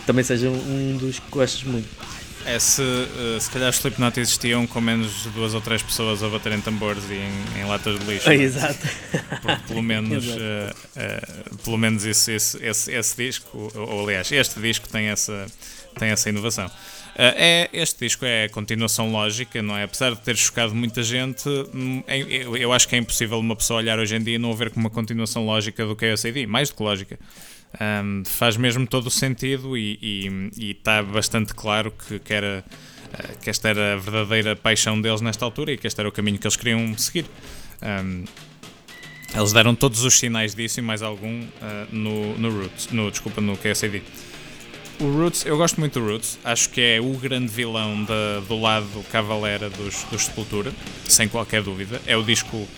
também 0.07 0.25
seja 0.25 0.49
um 0.49 0.97
dos 0.99 1.19
que 1.19 1.31
gostas 1.31 1.65
muito. 1.65 1.89
É 2.47 2.59
se, 2.59 2.81
uh, 2.81 3.39
se 3.39 3.51
calhar 3.51 3.69
os 3.69 3.77
Slipknot 3.77 4.19
existiam 4.19 4.67
com 4.67 4.81
menos 4.81 5.25
duas 5.35 5.53
ou 5.53 5.61
três 5.61 5.83
pessoas 5.83 6.23
a 6.23 6.29
baterem 6.29 6.61
tambores 6.61 7.05
e 7.11 7.15
em, 7.15 7.61
em 7.61 7.65
latas 7.67 7.99
de 7.99 8.07
lixo. 8.07 8.29
É, 8.31 8.35
exato. 8.35 8.79
Porque 9.43 9.63
pelo 9.69 9.83
menos, 9.83 10.25
uh, 10.33 10.37
uh, 10.37 11.57
pelo 11.59 11.77
menos 11.77 12.05
esse, 12.07 12.33
esse, 12.33 12.65
esse, 12.65 12.93
esse, 12.93 13.17
disco, 13.17 13.71
ou, 13.75 13.89
ou, 13.89 14.05
aliás, 14.05 14.33
este 14.33 14.59
disco 14.59 14.89
tem 14.89 15.07
essa, 15.07 15.47
tem 15.99 16.09
essa 16.09 16.31
inovação. 16.31 16.71
É, 17.17 17.71
este 17.73 18.05
disco 18.07 18.25
é 18.25 18.45
a 18.45 18.49
continuação 18.49 19.11
lógica, 19.11 19.63
não 19.63 19.77
é? 19.77 19.85
Apesar 19.85 20.15
de 20.15 20.21
ter 20.21 20.37
chocado 20.37 20.75
muita 20.75 21.03
gente, 21.03 21.49
hum, 21.75 22.03
é, 22.07 22.21
eu, 22.21 22.73
acho 22.73 22.89
que 22.89 22.95
é 22.95 22.99
impossível 22.99 23.39
uma 23.39 23.57
pessoa 23.57 23.79
olhar 23.79 23.99
hoje 23.99 24.17
em 24.17 24.23
dia 24.23 24.35
e 24.37 24.39
não 24.39 24.55
ver 24.55 24.71
como 24.71 24.87
uma 24.87 24.91
continuação 24.91 25.45
lógica 25.45 25.85
do 25.85 25.97
é 26.01 26.17
CD, 26.17 26.47
mais 26.47 26.69
do 26.71 26.77
que 26.77 26.83
lógica. 26.83 27.19
Um, 27.81 28.25
faz 28.25 28.57
mesmo 28.57 28.87
todo 28.87 29.07
o 29.07 29.11
sentido 29.11 29.77
e 29.77 30.51
está 30.59 31.03
bastante 31.03 31.55
claro 31.55 31.93
que, 31.93 32.19
que, 32.19 32.35
era, 32.35 32.65
uh, 33.15 33.39
que 33.39 33.49
esta 33.49 33.69
era 33.69 33.95
a 33.95 33.97
verdadeira 33.97 34.57
paixão 34.57 35.01
deles 35.01 35.21
nesta 35.21 35.45
altura 35.45 35.73
e 35.73 35.79
que 35.79 35.87
este 35.87 36.01
era 36.01 36.09
o 36.09 36.13
caminho 36.13 36.39
que 36.39 36.47
eles 36.47 36.57
queriam 36.57 36.97
seguir. 36.99 37.27
Um, 37.83 38.25
eles 39.35 39.53
deram 39.53 39.75
todos 39.75 40.03
os 40.03 40.19
sinais 40.19 40.55
disso 40.55 40.81
e 40.81 40.83
mais 40.83 41.03
algum 41.03 41.43
uh, 41.43 41.49
no, 41.93 42.37
no 42.37 42.63
Roots, 42.63 42.89
no, 42.91 43.11
desculpa, 43.11 43.41
no 43.41 43.57
KSAD. 43.57 44.03
O 45.01 45.11
Roots, 45.11 45.47
eu 45.47 45.57
gosto 45.57 45.81
muito 45.81 45.99
do 45.99 46.07
Roots, 46.07 46.39
acho 46.45 46.69
que 46.69 46.79
é 46.79 47.01
o 47.01 47.15
grande 47.15 47.51
vilão 47.51 48.05
da, 48.05 48.41
do 48.47 48.61
lado 48.61 48.87
cavalera 49.11 49.71
dos, 49.71 50.05
dos 50.05 50.27
Sepultura, 50.27 50.75
sem 51.09 51.27
qualquer 51.27 51.63
dúvida. 51.63 52.03
É 52.07 52.19
o 52.19 52.23
disco 52.23 52.69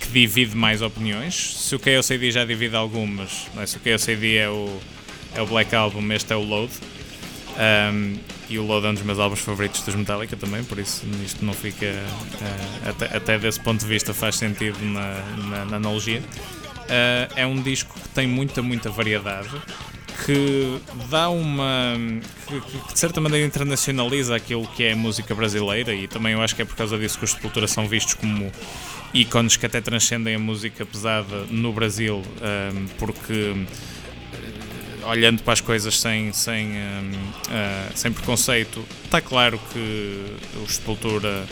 que 0.00 0.08
divide 0.10 0.56
mais 0.56 0.80
opiniões. 0.80 1.34
Se 1.58 1.74
o 1.74 1.78
KOCD 1.78 2.30
já 2.30 2.46
divide 2.46 2.74
algumas, 2.74 3.46
é? 3.58 3.66
se 3.66 3.76
o 3.76 3.80
KOCD 3.80 4.36
é 4.36 4.48
o, 4.48 4.80
é 5.34 5.42
o 5.42 5.46
Black 5.46 5.74
Album, 5.76 6.10
este 6.12 6.32
é 6.32 6.36
o 6.36 6.42
Load. 6.42 6.72
Um, 7.92 8.16
e 8.48 8.58
o 8.58 8.64
Load 8.66 8.86
é 8.86 8.88
um 8.88 8.94
dos 8.94 9.02
meus 9.02 9.18
álbuns 9.18 9.40
favoritos 9.40 9.82
dos 9.82 9.94
Metallica 9.94 10.36
também, 10.36 10.64
por 10.64 10.78
isso 10.78 11.04
isto 11.22 11.44
não 11.44 11.52
fica. 11.52 11.84
Uh, 11.84 12.88
até, 12.88 13.16
até 13.16 13.38
desse 13.38 13.60
ponto 13.60 13.80
de 13.80 13.86
vista 13.86 14.14
faz 14.14 14.36
sentido 14.36 14.78
na, 14.80 15.22
na, 15.36 15.64
na 15.66 15.76
analogia. 15.76 16.20
Uh, 16.20 17.32
é 17.36 17.46
um 17.46 17.60
disco 17.60 17.92
que 18.00 18.08
tem 18.08 18.26
muita, 18.26 18.62
muita 18.62 18.88
variedade 18.88 19.50
que 20.24 20.80
dá 21.08 21.28
uma. 21.28 21.94
Que, 22.46 22.60
que, 22.60 22.92
de 22.92 22.98
certa 22.98 23.20
maneira 23.20 23.46
internacionaliza 23.46 24.36
aquilo 24.36 24.66
que 24.68 24.84
é 24.84 24.92
a 24.92 24.96
música 24.96 25.34
brasileira 25.34 25.94
e 25.94 26.06
também 26.06 26.32
eu 26.32 26.42
acho 26.42 26.54
que 26.54 26.62
é 26.62 26.64
por 26.64 26.76
causa 26.76 26.98
disso 26.98 27.18
que 27.18 27.24
os 27.24 27.30
Sepultura 27.30 27.66
são 27.66 27.86
vistos 27.88 28.14
como 28.14 28.50
ícones 29.14 29.56
que 29.56 29.66
até 29.66 29.80
transcendem 29.80 30.34
a 30.34 30.38
música 30.38 30.84
pesada 30.84 31.44
no 31.50 31.72
Brasil, 31.72 32.16
um, 32.16 32.86
porque 32.98 33.54
eh, 34.32 35.06
olhando 35.06 35.42
para 35.42 35.54
as 35.54 35.60
coisas 35.60 35.98
sem, 35.98 36.32
sem, 36.32 36.68
um, 36.68 36.72
uh, 36.72 37.96
sem 37.96 38.12
preconceito, 38.12 38.84
está 39.04 39.20
claro 39.20 39.60
que 39.72 40.24
os 40.64 40.76
Sepultura 40.76 41.44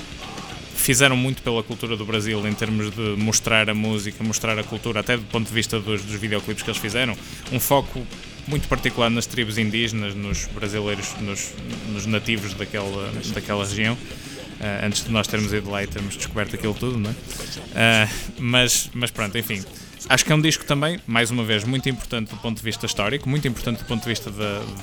fizeram 0.76 1.16
muito 1.16 1.42
pela 1.42 1.62
cultura 1.62 1.96
do 1.96 2.04
Brasil 2.06 2.46
em 2.46 2.54
termos 2.54 2.90
de 2.90 3.16
mostrar 3.16 3.68
a 3.68 3.74
música, 3.74 4.22
mostrar 4.22 4.58
a 4.58 4.62
cultura, 4.62 5.00
até 5.00 5.16
do 5.16 5.24
ponto 5.24 5.48
de 5.48 5.52
vista 5.52 5.80
dos, 5.80 6.02
dos 6.02 6.20
videoclipes 6.20 6.62
que 6.62 6.70
eles 6.70 6.80
fizeram. 6.80 7.16
Um 7.52 7.58
foco 7.58 8.06
muito 8.48 8.66
particular 8.68 9.10
nas 9.10 9.26
tribos 9.26 9.58
indígenas, 9.58 10.14
nos 10.14 10.46
brasileiros, 10.46 11.14
nos, 11.20 11.52
nos 11.92 12.06
nativos 12.06 12.54
daquela, 12.54 13.12
daquela 13.34 13.64
região. 13.64 13.94
Uh, 13.94 14.86
antes 14.86 15.04
de 15.04 15.12
nós 15.12 15.28
termos 15.28 15.52
ido 15.52 15.70
lá 15.70 15.84
e 15.84 15.86
termos 15.86 16.16
descoberto 16.16 16.56
aquilo 16.56 16.74
tudo, 16.74 16.98
não 16.98 17.10
é? 17.10 17.12
Uh, 17.12 18.10
mas, 18.40 18.90
mas 18.92 19.10
pronto, 19.10 19.38
enfim. 19.38 19.62
Acho 20.08 20.24
que 20.24 20.32
é 20.32 20.34
um 20.34 20.40
disco 20.40 20.64
também, 20.64 20.98
mais 21.06 21.30
uma 21.30 21.44
vez, 21.44 21.64
muito 21.64 21.88
importante 21.88 22.30
do 22.30 22.36
ponto 22.38 22.56
de 22.56 22.62
vista 22.62 22.86
histórico, 22.86 23.28
muito 23.28 23.46
importante 23.46 23.78
do 23.78 23.84
ponto 23.84 24.02
de 24.02 24.08
vista 24.08 24.32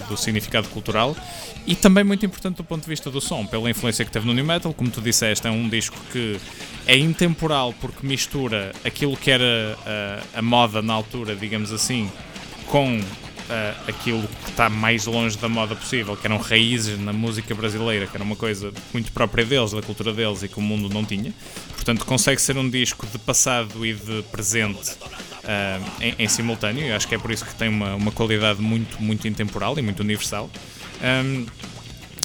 do 0.08 0.16
significado 0.16 0.68
cultural 0.70 1.16
e 1.66 1.74
também 1.74 2.04
muito 2.04 2.26
importante 2.26 2.58
do 2.58 2.64
ponto 2.64 2.84
de 2.84 2.90
vista 2.90 3.10
do 3.10 3.20
som, 3.20 3.46
pela 3.46 3.70
influência 3.70 4.06
que 4.06 4.12
teve 4.12 4.28
no 4.28 4.34
New 4.34 4.46
Metal. 4.46 4.74
Como 4.74 4.90
tu 4.90 5.02
disseste, 5.02 5.48
é 5.48 5.50
um 5.50 5.68
disco 5.68 5.98
que 6.12 6.40
é 6.86 6.96
intemporal 6.96 7.74
porque 7.82 8.06
mistura 8.06 8.72
aquilo 8.84 9.18
que 9.18 9.32
era 9.32 9.78
a, 10.36 10.40
a 10.40 10.42
moda 10.42 10.82
na 10.82 10.94
altura, 10.94 11.36
digamos 11.36 11.74
assim, 11.74 12.12
com 12.68 13.02
uh, 13.50 13.90
aquilo 13.90 14.28
que 14.44 14.50
está 14.50 14.70
mais 14.70 15.06
longe 15.06 15.38
da 15.38 15.48
moda 15.48 15.76
possível, 15.76 16.16
que 16.16 16.26
eram 16.26 16.38
raízes 16.38 17.00
na 17.00 17.14
música 17.14 17.54
brasileira, 17.54 18.08
que 18.08 18.16
era 18.16 18.24
uma 18.24 18.36
coisa 18.36 18.72
muito 18.94 19.12
própria 19.12 19.46
deles, 19.46 19.72
da 19.72 19.82
cultura 19.82 20.14
deles 20.14 20.44
e 20.44 20.48
que 20.48 20.58
o 20.58 20.62
mundo 20.62 20.94
não 20.94 21.04
tinha. 21.04 21.34
Portanto, 21.74 22.06
consegue 22.06 22.42
ser 22.42 22.58
um 22.58 22.70
disco 22.70 23.06
de 23.08 23.18
passado 23.18 23.86
e 23.86 23.94
de 23.94 24.24
presente 24.32 24.92
uh, 24.92 25.92
em, 26.02 26.16
em, 26.20 26.28
simultâneo. 26.28 26.86
Eu 26.86 26.96
acho 26.96 27.08
que 27.08 27.16
é 27.16 27.18
por 27.18 27.32
isso 27.32 27.46
que 27.46 27.56
tem 27.56 27.70
uma, 27.70 27.96
uma 27.96 28.12
qualidade 28.12 28.62
muito, 28.62 29.02
muito 29.02 29.28
intemporal 29.28 29.78
e 29.78 29.82
muito 29.82 30.02
universal. 30.02 30.50
Um, 31.02 31.46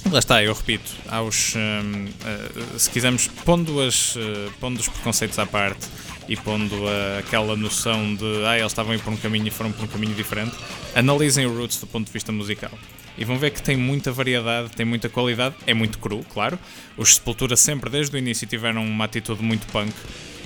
Lá 0.09 0.19
está, 0.19 0.43
eu 0.43 0.53
repito, 0.53 0.91
aos, 1.07 1.53
uh, 1.55 2.79
se 2.79 2.89
quisermos, 2.89 3.27
pondo, 3.27 3.81
as, 3.81 4.15
uh, 4.15 4.19
pondo 4.59 4.79
os 4.79 4.89
preconceitos 4.89 5.37
à 5.37 5.45
parte 5.45 5.87
e 6.27 6.35
pondo 6.35 6.75
uh, 6.75 7.19
aquela 7.19 7.55
noção 7.55 8.15
de 8.15 8.45
ah, 8.45 8.57
eles 8.57 8.71
estavam 8.71 8.93
a 8.93 8.95
ir 8.95 8.99
por 8.99 9.13
um 9.13 9.17
caminho 9.17 9.47
e 9.47 9.51
foram 9.51 9.71
por 9.71 9.85
um 9.85 9.87
caminho 9.87 10.13
diferente, 10.13 10.55
analisem 10.95 11.45
o 11.45 11.55
Roots 11.55 11.79
do 11.79 11.87
ponto 11.87 12.07
de 12.07 12.11
vista 12.11 12.31
musical. 12.31 12.71
E 13.17 13.23
vão 13.23 13.37
ver 13.37 13.51
que 13.51 13.61
tem 13.61 13.77
muita 13.77 14.11
variedade, 14.11 14.69
tem 14.71 14.85
muita 14.85 15.07
qualidade, 15.07 15.55
é 15.67 15.73
muito 15.73 15.99
cru, 15.99 16.25
claro. 16.33 16.57
Os 16.97 17.15
Sepultura 17.15 17.55
sempre 17.55 17.89
desde 17.89 18.15
o 18.15 18.17
início 18.17 18.47
tiveram 18.47 18.83
uma 18.83 19.05
atitude 19.05 19.43
muito 19.43 19.67
punk 19.67 19.93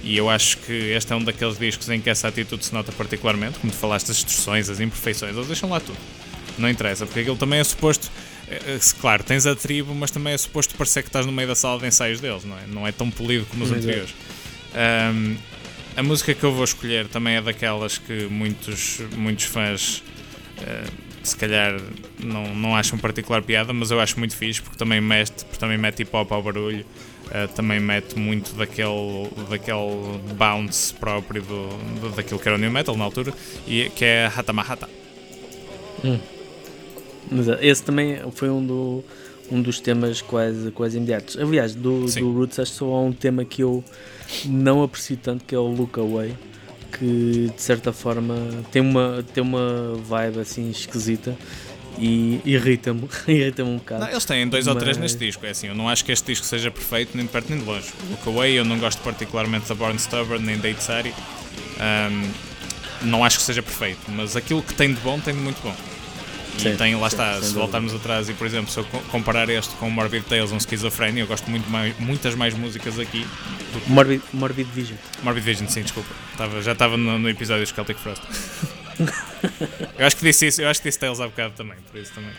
e 0.03 0.17
eu 0.17 0.29
acho 0.29 0.57
que 0.57 0.71
este 0.71 1.13
é 1.13 1.15
um 1.15 1.23
daqueles 1.23 1.57
discos 1.57 1.89
em 1.89 1.99
que 1.99 2.09
essa 2.09 2.27
atitude 2.27 2.63
se 2.63 2.73
nota 2.73 2.91
particularmente, 2.91 3.57
como 3.57 3.71
tu 3.71 3.77
falaste, 3.77 4.11
as 4.11 4.17
distorções, 4.17 4.69
as 4.69 4.79
imperfeições, 4.79 5.35
eles 5.35 5.47
deixam 5.47 5.69
lá 5.69 5.79
tudo. 5.79 5.97
Não 6.57 6.69
interessa, 6.69 7.05
porque 7.05 7.21
aquilo 7.21 7.35
também 7.35 7.59
é 7.59 7.63
suposto 7.63 8.11
claro, 8.99 9.23
tens 9.23 9.45
a 9.45 9.55
tribo, 9.55 9.93
mas 9.95 10.11
também 10.11 10.33
é 10.33 10.37
suposto 10.37 10.75
parecer 10.75 11.03
que 11.03 11.09
estás 11.09 11.25
no 11.25 11.31
meio 11.31 11.47
da 11.47 11.55
sala 11.55 11.79
de 11.79 11.87
ensaios 11.87 12.19
deles, 12.19 12.43
não 12.43 12.57
é? 12.57 12.67
Não 12.67 12.87
é 12.87 12.91
tão 12.91 13.09
polido 13.09 13.45
como 13.45 13.63
os 13.63 13.71
Exato. 13.71 13.83
anteriores. 13.83 14.13
Um, 14.75 15.37
a 15.97 16.03
música 16.03 16.33
que 16.33 16.43
eu 16.43 16.51
vou 16.51 16.63
escolher 16.63 17.07
também 17.07 17.35
é 17.35 17.41
daquelas 17.41 17.97
que 17.97 18.25
muitos, 18.25 18.99
muitos 19.15 19.45
fãs 19.45 20.03
uh, 20.59 21.05
se 21.23 21.35
calhar 21.35 21.79
não, 22.19 22.53
não 22.53 22.75
acham 22.75 22.99
particular 22.99 23.41
piada, 23.41 23.73
mas 23.73 23.91
eu 23.91 23.99
acho 23.99 24.19
muito 24.19 24.35
fixe 24.35 24.61
porque 24.61 24.77
também 24.77 25.01
mete, 25.01 25.43
porque 25.45 25.57
também 25.57 25.77
mete 25.77 26.01
hip 26.01 26.15
hop 26.15 26.31
ao 26.31 26.43
barulho, 26.43 26.85
uh, 27.25 27.47
também 27.55 27.79
mete 27.79 28.17
muito 28.17 28.53
daquele, 28.55 29.29
daquele 29.49 30.19
bounce 30.33 30.93
próprio 30.93 31.41
do, 31.41 31.69
do, 32.01 32.09
daquilo 32.09 32.39
que 32.39 32.47
era 32.47 32.57
o 32.57 32.59
new 32.59 32.69
metal 32.69 32.95
na 32.95 33.05
altura, 33.05 33.33
e, 33.65 33.89
que 33.89 34.05
é 34.05 34.31
Hatama 34.35 34.61
Hata. 34.61 34.89
Hum. 36.03 36.19
Mas 37.31 37.47
eh, 37.47 37.59
esse 37.61 37.83
também 37.83 38.19
foi 38.31 38.49
um, 38.49 38.65
do, 38.65 39.03
um 39.51 39.61
dos 39.61 39.79
temas 39.79 40.21
quase, 40.21 40.71
quase 40.71 40.97
imediatos. 40.97 41.37
Aliás, 41.37 41.75
do, 41.75 42.05
do 42.05 42.31
Roots 42.31 42.59
acho 42.59 42.71
que 42.71 42.77
só 42.77 42.85
há 42.85 43.01
um 43.01 43.11
tema 43.11 43.45
que 43.45 43.63
eu 43.63 43.83
não 44.45 44.83
aprecio 44.83 45.17
tanto, 45.17 45.43
que 45.45 45.53
é 45.55 45.57
o 45.57 45.67
Look 45.67 45.99
Away, 45.99 46.33
que 46.97 47.51
de 47.55 47.61
certa 47.61 47.91
forma 47.91 48.35
tem 48.71 48.81
uma, 48.81 49.23
tem 49.33 49.43
uma 49.43 49.95
vibe 50.03 50.39
assim 50.39 50.69
esquisita 50.69 51.35
e 51.97 52.41
irrita-me 52.45 53.07
irrita 53.27 53.63
um 53.63 53.77
bocado. 53.77 54.05
Não, 54.05 54.11
eles 54.11 54.25
têm 54.25 54.47
dois 54.47 54.65
mas... 54.65 54.75
ou 54.75 54.81
três 54.81 54.97
neste 54.97 55.17
disco, 55.17 55.45
é 55.45 55.49
assim, 55.49 55.67
eu 55.67 55.75
não 55.75 55.89
acho 55.89 56.03
que 56.03 56.11
este 56.11 56.25
disco 56.25 56.45
seja 56.45 56.71
perfeito 56.71 57.15
nem 57.15 57.25
de 57.25 57.31
perto 57.31 57.49
nem 57.49 57.59
de 57.59 57.65
longe. 57.65 57.87
Look 58.09 58.27
Away 58.27 58.53
eu 58.53 58.65
não 58.65 58.79
gosto 58.79 59.01
particularmente 59.01 59.67
da 59.67 59.75
Born 59.75 59.97
Stubborn 59.99 60.45
nem 60.45 60.57
da 60.57 60.69
Itzari. 60.69 61.13
Um, 61.77 62.55
não 63.01 63.23
acho 63.23 63.37
que 63.37 63.43
seja 63.43 63.61
perfeito, 63.61 63.99
mas 64.09 64.35
aquilo 64.35 64.63
que 64.63 64.73
tem 64.73 64.93
de 64.93 64.99
bom 65.01 65.19
tem 65.19 65.33
de 65.33 65.39
muito 65.39 65.61
bom. 65.61 65.75
E 66.57 66.59
sim, 66.59 66.75
tem, 66.75 66.95
lá 66.95 67.09
sim, 67.09 67.15
está, 67.15 67.41
se 67.41 67.53
voltarmos 67.53 67.93
atrás 67.93 68.29
e, 68.29 68.33
por 68.33 68.47
exemplo, 68.47 68.71
se 68.71 68.79
eu 68.79 68.85
comparar 69.11 69.49
este 69.49 69.75
com 69.75 69.89
Morbid 69.89 70.25
Tales, 70.25 70.51
um 70.51 70.59
Schizophrenia, 70.59 71.23
eu 71.23 71.27
gosto 71.27 71.49
muito 71.49 71.69
mais, 71.69 71.97
muitas 71.99 72.33
mais 72.35 72.53
músicas 72.53 72.97
aqui. 72.97 73.25
Do... 73.73 73.93
Morbid, 73.93 74.21
Morbid 74.33 74.69
Vision. 74.71 74.97
Morbid 75.21 75.43
Vision, 75.43 75.67
sim, 75.67 75.81
desculpa. 75.81 76.09
Tava, 76.37 76.61
já 76.61 76.71
estava 76.71 76.95
no, 76.95 77.19
no, 77.19 77.29
episódio 77.29 77.67
Celtic 77.67 77.97
Frost. 77.97 78.21
eu 79.99 80.07
acho 80.07 80.15
que 80.15 80.23
disse 80.23 80.47
isso, 80.47 80.61
eu 80.61 80.69
acho 80.69 80.81
que 80.81 80.87
disse 80.87 80.99
Tales 80.99 81.19
há 81.19 81.27
bocado 81.27 81.53
também, 81.55 81.77
por 81.91 81.99
isso 81.99 82.13
também. 82.13 82.31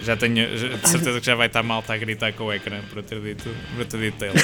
Já 0.00 0.16
tenho, 0.16 0.56
já, 0.56 0.68
de 0.68 0.88
certeza 0.88 1.20
que 1.20 1.26
já 1.26 1.34
vai 1.34 1.46
estar 1.46 1.62
malta 1.62 1.94
a 1.94 1.96
gritar 1.96 2.32
com 2.32 2.44
o 2.44 2.52
ecrã 2.52 2.80
por 2.92 3.02
ter 3.02 3.20
dito, 3.20 3.48
por 3.76 3.84
ter 3.86 4.00
dito 4.00 4.18
Tales. 4.18 4.42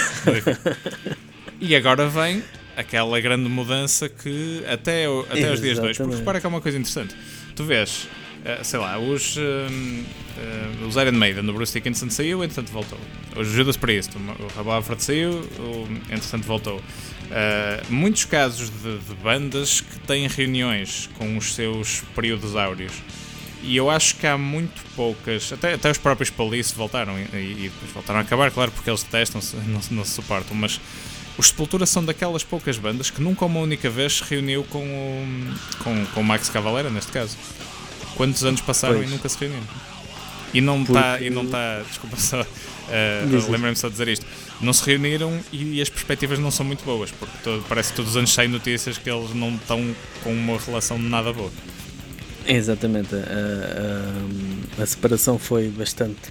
e 1.61 1.75
agora 1.75 2.07
vem 2.09 2.43
aquela 2.77 3.21
grande 3.21 3.49
mudança 3.49 4.09
que 4.09 4.63
até, 4.67 5.07
até 5.29 5.53
os 5.53 5.61
dias 5.61 5.79
de 5.81 5.87
hoje, 5.87 5.99
porque 5.99 6.17
repara 6.17 6.41
que 6.41 6.47
é 6.47 6.49
uma 6.49 6.61
coisa 6.61 6.79
interessante. 6.79 7.15
Tu 7.55 7.65
vês 7.65 8.09
Uh, 8.41 8.65
sei 8.65 8.79
lá, 8.79 8.99
os, 8.99 9.37
uh, 9.37 9.41
uh, 9.41 10.87
os 10.87 10.97
Iron 10.97 11.13
Maiden 11.13 11.45
do 11.45 11.53
Bruce 11.53 11.75
Dickinson 11.75 12.09
saiu, 12.09 12.43
entretanto 12.43 12.73
voltou. 12.73 12.99
Os 13.37 13.49
Judas 13.49 13.77
Priest, 13.77 14.17
o 14.17 14.57
Rob 14.57 14.71
Alfred 14.71 15.03
saiu, 15.03 15.41
o, 15.59 15.87
entretanto 16.05 16.47
voltou. 16.47 16.83
muitos 17.91 18.25
casos 18.25 18.71
de, 18.71 18.99
de, 18.99 19.15
bandas 19.23 19.83
que 19.83 19.99
têm 20.01 20.27
reuniões 20.27 21.11
com 21.19 21.37
os 21.37 21.55
seus 21.55 22.03
períodos 22.15 22.57
áureos. 22.57 22.93
E 23.63 23.77
eu 23.77 23.91
acho 23.91 24.17
que 24.17 24.27
há 24.27 24.39
muito 24.39 24.83
poucas, 24.97 25.53
até, 25.53 25.75
até 25.75 25.91
os 25.91 25.99
próprios 25.99 26.31
Police 26.31 26.75
voltaram 26.75 27.19
e, 27.19 27.37
e 27.37 27.71
depois 27.71 27.93
voltaram 27.93 28.21
a 28.21 28.23
acabar, 28.23 28.51
claro, 28.51 28.71
porque 28.71 28.89
eles 28.89 29.03
detestam-se, 29.03 29.55
não, 29.57 29.81
não 29.91 30.05
se 30.05 30.13
suportam, 30.13 30.57
mas 30.57 30.81
os 31.37 31.49
Sepultura 31.49 31.85
são 31.85 32.03
daquelas 32.03 32.43
poucas 32.43 32.79
bandas 32.79 33.11
que 33.11 33.21
nunca 33.21 33.45
uma 33.45 33.61
única 33.61 33.91
vez 33.91 34.17
se 34.17 34.25
reuniu 34.25 34.65
com 34.65 34.83
o, 34.83 35.83
com, 35.85 36.07
com 36.07 36.21
o 36.21 36.25
Max 36.25 36.49
Cavalera, 36.49 36.89
neste 36.89 37.13
caso. 37.13 37.37
Quantos 38.21 38.45
anos 38.45 38.61
passaram 38.61 38.97
pois. 38.97 39.09
e 39.09 39.13
nunca 39.15 39.31
se 39.31 39.39
reuniram? 39.39 39.65
E 40.53 40.61
não 40.61 40.83
está, 40.83 41.13
Porque... 41.13 41.25
e 41.25 41.31
não 41.31 41.45
está, 41.45 41.81
desculpa 41.89 42.17
só, 42.19 42.43
uh, 42.43 43.51
lembrei-me 43.51 43.77
só 43.77 43.89
de 43.89 43.93
dizer 43.93 44.09
isto, 44.09 44.27
não 44.61 44.75
se 44.75 44.85
reuniram 44.85 45.41
e 45.51 45.81
as 45.81 45.89
perspectivas 45.89 46.39
não 46.39 46.51
são 46.51 46.67
muito 46.67 46.85
boas, 46.85 47.11
porque 47.13 47.35
todo, 47.43 47.65
parece 47.67 47.93
que 47.93 47.97
todos 47.97 48.11
os 48.11 48.17
anos 48.19 48.31
saem 48.31 48.51
notícias 48.51 48.99
que 48.99 49.11
eles 49.11 49.35
não 49.35 49.55
estão 49.55 49.97
com 50.23 50.35
uma 50.35 50.59
relação 50.59 50.99
nada 50.99 51.33
boa. 51.33 51.51
Exatamente, 52.47 53.15
a, 53.15 54.81
a, 54.81 54.83
a 54.83 54.87
separação 54.87 55.39
foi 55.39 55.71
bastante 55.71 56.31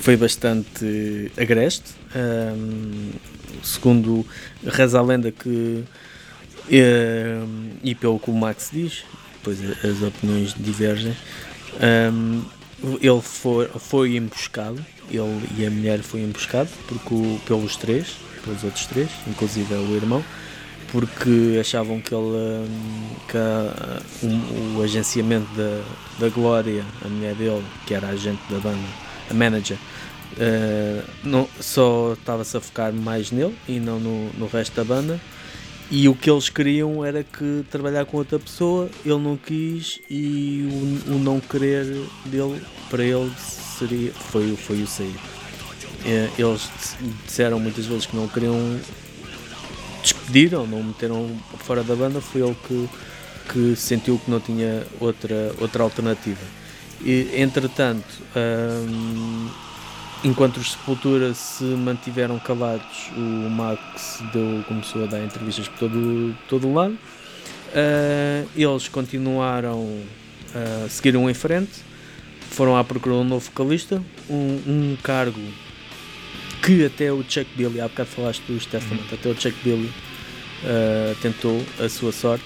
foi 0.00 0.16
bastante 0.16 1.32
agreste. 1.36 1.90
Um, 2.14 3.10
segundo 3.64 4.24
reza 4.64 5.00
a 5.00 5.02
lenda 5.02 5.32
que, 5.32 5.82
um, 6.70 7.70
e 7.82 7.96
pelo 7.96 8.20
que 8.20 8.30
o 8.30 8.34
Max 8.34 8.70
diz, 8.72 9.02
depois 9.42 9.58
as 9.84 10.02
opiniões 10.02 10.54
divergem. 10.56 11.16
Um, 12.12 12.42
ele 13.00 13.20
foi, 13.20 13.66
foi 13.78 14.16
emboscado, 14.16 14.84
ele 15.10 15.48
e 15.56 15.66
a 15.66 15.70
mulher 15.70 16.00
foi 16.00 16.20
emboscado 16.20 16.68
porque 16.86 17.14
o, 17.14 17.40
pelos 17.46 17.76
três, 17.76 18.16
pelos 18.44 18.64
outros 18.64 18.86
três, 18.86 19.08
inclusive 19.26 19.74
o 19.74 19.94
irmão, 19.94 20.24
porque 20.90 21.58
achavam 21.60 22.00
que 22.00 22.14
ele 22.14 22.68
que 23.28 23.36
a, 23.36 24.02
um, 24.22 24.78
o 24.78 24.82
agenciamento 24.82 25.48
da, 25.54 25.82
da 26.18 26.28
Glória, 26.28 26.84
a 27.04 27.08
mulher 27.08 27.34
dele, 27.34 27.64
que 27.86 27.94
era 27.94 28.08
a 28.08 28.10
agente 28.10 28.42
da 28.50 28.58
banda, 28.58 28.88
a 29.30 29.34
manager, 29.34 29.76
uh, 29.76 31.10
não, 31.22 31.48
só 31.60 32.14
estava-se 32.14 32.56
a 32.56 32.60
focar 32.60 32.92
mais 32.92 33.30
nele 33.30 33.56
e 33.68 33.78
não 33.78 34.00
no, 34.00 34.32
no 34.32 34.46
resto 34.46 34.74
da 34.74 34.84
banda 34.84 35.20
e 35.92 36.08
o 36.08 36.14
que 36.14 36.30
eles 36.30 36.48
queriam 36.48 37.04
era 37.04 37.22
que 37.22 37.66
trabalhar 37.70 38.06
com 38.06 38.16
outra 38.16 38.38
pessoa, 38.38 38.88
ele 39.04 39.18
não 39.18 39.36
quis 39.36 40.00
e 40.08 40.66
o, 41.06 41.12
o 41.12 41.18
não 41.18 41.38
querer 41.38 41.84
dele 42.24 42.62
para 42.88 43.04
ele 43.04 43.30
seria, 43.38 44.10
foi, 44.10 44.56
foi 44.56 44.82
o 44.82 44.86
sair. 44.86 45.14
É, 46.06 46.30
eles 46.38 46.70
disseram 47.26 47.60
muitas 47.60 47.84
vezes 47.84 48.06
que 48.06 48.16
não 48.16 48.26
queriam 48.26 48.80
despedir 50.02 50.54
ou 50.54 50.66
não 50.66 50.82
meteram 50.82 51.38
fora 51.58 51.84
da 51.84 51.94
banda, 51.94 52.22
foi 52.22 52.40
ele 52.40 52.56
que, 52.66 52.88
que 53.52 53.76
sentiu 53.76 54.18
que 54.18 54.30
não 54.30 54.40
tinha 54.40 54.86
outra, 54.98 55.54
outra 55.60 55.82
alternativa. 55.82 56.40
E, 57.04 57.28
entretanto, 57.36 58.08
hum, 58.34 59.50
enquanto 60.24 60.58
os 60.58 60.72
Sepultura 60.72 61.34
se 61.34 61.64
mantiveram 61.64 62.38
calados, 62.38 63.10
o 63.16 63.50
Max 63.50 64.22
deu, 64.32 64.64
começou 64.66 65.04
a 65.04 65.06
dar 65.06 65.24
entrevistas 65.24 65.68
por 65.68 65.78
todo, 65.78 66.36
todo 66.48 66.68
o 66.68 66.74
lado. 66.74 66.96
Uh, 67.72 68.48
eles 68.54 68.88
continuaram, 68.88 70.02
a 70.54 70.84
uh, 70.84 70.88
seguiram 70.88 71.28
em 71.28 71.34
frente, 71.34 71.80
foram 72.50 72.76
à 72.76 72.84
procura 72.84 73.16
de 73.16 73.20
um 73.22 73.24
novo 73.24 73.46
vocalista, 73.46 74.02
um, 74.28 74.60
um, 74.66 74.96
cargo 75.02 75.40
que 76.62 76.84
até 76.84 77.10
o 77.10 77.24
Chuck 77.26 77.46
Billy, 77.56 77.80
há 77.80 77.88
bocado 77.88 78.10
falaste 78.10 78.42
do 78.46 78.58
Testament, 78.58 79.02
uhum. 79.10 79.14
até 79.14 79.28
o 79.30 79.34
Chuck 79.34 79.56
Billy 79.64 79.86
uh, 79.86 81.14
tentou 81.20 81.64
a 81.80 81.88
sua 81.88 82.12
sorte, 82.12 82.44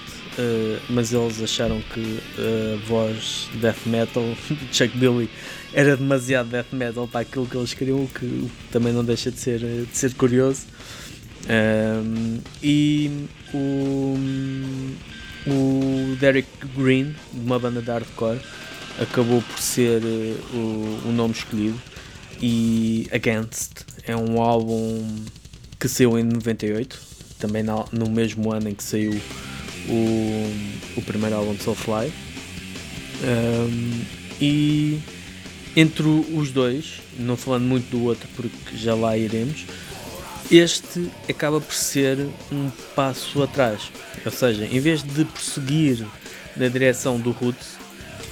mas 0.89 1.13
eles 1.13 1.41
acharam 1.41 1.81
que 1.93 2.19
a 2.37 2.87
voz 2.87 3.49
death 3.55 3.85
metal 3.87 4.23
de 4.49 4.75
Chuck 4.75 4.95
Billy 4.97 5.29
era 5.77 5.95
demasiado 5.95 6.49
death 6.49 6.73
metal 6.73 7.07
para 7.07 7.19
aquilo 7.19 7.45
que 7.45 7.55
eles 7.55 7.71
queriam, 7.71 8.03
o 8.03 8.07
que 8.07 8.49
também 8.71 8.91
não 8.91 9.05
deixa 9.05 9.29
de 9.29 9.39
ser, 9.39 9.59
de 9.59 9.95
ser 9.95 10.11
curioso. 10.15 10.65
Um, 11.47 12.39
e 12.63 13.27
o, 13.53 14.17
o 15.45 16.15
Derek 16.19 16.49
Green, 16.75 17.15
de 17.31 17.39
uma 17.41 17.59
banda 17.59 17.79
de 17.79 17.91
hardcore, 17.91 18.39
acabou 18.99 19.39
por 19.39 19.59
ser 19.59 20.01
uh, 20.01 20.55
o, 20.55 21.09
o 21.09 21.11
nome 21.11 21.35
escolhido. 21.35 21.79
E 22.41 23.07
Against 23.13 23.85
é 24.07 24.15
um 24.15 24.41
álbum 24.41 25.05
que 25.79 25.87
saiu 25.87 26.17
em 26.17 26.23
98, 26.23 26.99
também 27.37 27.63
no 27.63 28.09
mesmo 28.09 28.51
ano 28.51 28.67
em 28.67 28.73
que 28.73 28.83
saiu 28.83 29.13
o, 29.87 30.97
o 30.97 31.01
primeiro 31.03 31.35
álbum 31.35 31.53
de 31.53 31.61
Soulfly. 31.61 32.11
Um, 33.23 34.01
e 34.41 34.99
entre 35.77 36.07
os 36.07 36.49
dois, 36.49 36.95
não 37.19 37.37
falando 37.37 37.65
muito 37.65 37.91
do 37.91 38.03
outro 38.03 38.27
porque 38.35 38.75
já 38.75 38.95
lá 38.95 39.15
iremos, 39.15 39.67
este 40.49 41.11
acaba 41.29 41.61
por 41.61 41.75
ser 41.75 42.17
um 42.51 42.71
passo 42.95 43.43
atrás. 43.43 43.91
Ou 44.25 44.31
seja, 44.31 44.65
em 44.65 44.79
vez 44.79 45.03
de 45.03 45.23
prosseguir 45.23 46.03
na 46.55 46.67
direção 46.67 47.19
do 47.19 47.29
Roots, 47.29 47.77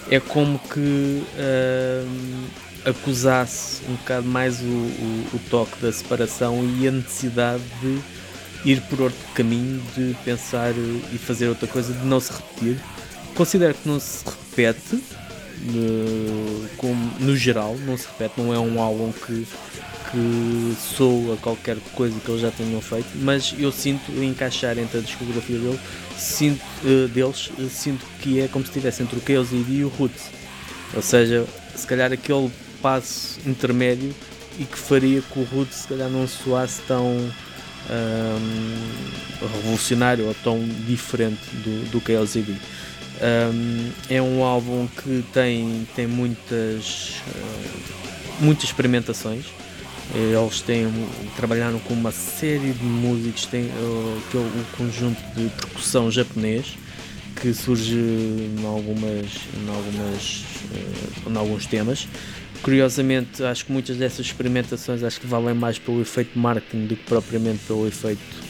é 0.10 0.20
como 0.20 0.58
que 0.58 0.80
uh, 0.80 2.90
acusasse 2.90 3.84
um 3.88 3.94
bocado 3.94 4.28
mais 4.28 4.62
o, 4.62 4.64
o, 4.64 5.28
o, 5.34 5.40
toque 5.48 5.80
da 5.80 5.92
separação 5.92 6.68
e 6.80 6.88
a 6.88 6.92
necessidade 6.92 7.64
de 7.80 8.00
ir 8.68 8.82
por 8.82 9.02
outro 9.02 9.20
caminho, 9.36 9.84
de 9.96 10.16
pensar 10.26 10.74
e 11.14 11.18
fazer 11.20 11.48
outra 11.48 11.68
coisa, 11.68 11.94
de 11.94 12.06
não 12.08 12.20
se 12.20 12.32
repetir. 12.32 12.80
Considero 13.36 13.76
que 13.76 13.88
não 13.88 14.00
se 14.00 14.26
repete, 14.26 15.00
no, 15.62 16.68
como, 16.78 17.12
no 17.20 17.36
geral, 17.36 17.76
não 17.86 17.98
se 17.98 18.08
repete, 18.08 18.34
não 18.38 18.54
é 18.54 18.60
um 18.60 18.80
álbum 18.82 19.12
que, 19.12 19.48
que 20.12 20.76
soa 20.80 21.38
qualquer 21.38 21.78
coisa 21.94 22.20
que 22.20 22.30
eles 22.30 22.42
já 22.42 22.52
tenham 22.52 22.82
feito, 22.82 23.08
mas 23.16 23.54
eu 23.58 23.72
sinto 23.72 24.12
encaixar 24.24 24.78
entre 24.78 25.00
a 25.00 25.02
discografia 25.02 25.58
dele, 25.58 25.80
sinto, 26.18 26.64
uh, 26.84 27.08
deles, 27.08 27.50
uh, 27.58 27.70
sinto 27.70 28.06
que 28.22 28.42
é 28.42 28.48
como 28.48 28.64
se 28.66 28.72
estivesse 28.72 29.04
entre 29.04 29.18
o 29.18 29.22
Chaos 29.26 29.50
e 29.52 29.84
o 29.84 29.90
Roots. 29.90 30.30
Ou 30.94 31.02
seja, 31.02 31.46
se 31.76 31.86
calhar 31.86 32.12
aquele 32.12 32.52
passo 32.82 33.40
intermédio 33.46 34.14
e 34.60 34.64
que 34.64 34.78
faria 34.78 35.22
que 35.22 35.40
o 35.40 35.44
Roots 35.44 35.80
se 35.80 35.88
calhar 35.88 36.10
não 36.10 36.28
soasse 36.28 36.82
tão 36.84 37.32
um, 37.90 39.48
revolucionário 39.48 40.28
ou 40.28 40.36
tão 40.36 40.60
diferente 40.88 41.42
do, 41.54 41.92
do 41.92 42.02
KLZB. 42.02 42.56
Um, 43.22 43.92
é 44.10 44.22
um 44.22 44.44
álbum 44.44 44.88
que 44.88 45.24
tem, 45.34 45.88
tem 45.96 46.06
muitas, 46.06 47.22
uh, 47.28 48.44
muitas 48.44 48.66
experimentações. 48.66 49.46
Eles 50.14 50.62
têm, 50.62 50.88
trabalharam 51.36 51.80
com 51.80 51.94
uma 51.94 52.12
série 52.12 52.74
de 52.74 52.84
músicos, 52.84 53.46
tem 53.48 53.64
uh, 53.64 54.22
que 54.30 54.38
é 54.38 54.40
o 54.40 54.66
conjunto 54.78 55.20
de 55.36 55.50
percussão 55.50 56.12
japonês 56.12 56.78
que 57.42 57.54
surge 57.54 57.96
em, 57.96 58.66
algumas, 58.66 59.26
em, 59.58 59.70
algumas, 59.70 60.44
uh, 60.72 61.30
em 61.30 61.36
alguns 61.38 61.66
temas. 61.66 62.08
Curiosamente, 62.62 63.44
acho 63.44 63.66
que 63.66 63.72
muitas 63.72 63.98
dessas 63.98 64.26
experimentações 64.26 65.04
acho 65.04 65.20
que 65.20 65.28
valem 65.28 65.56
mais 65.56 65.80
pelo 65.80 66.02
efeito 66.02 66.38
marketing 66.38 66.86
do 66.86 66.96
que 66.96 67.04
propriamente 67.04 67.60
pelo 67.68 67.88
efeito 67.88 68.46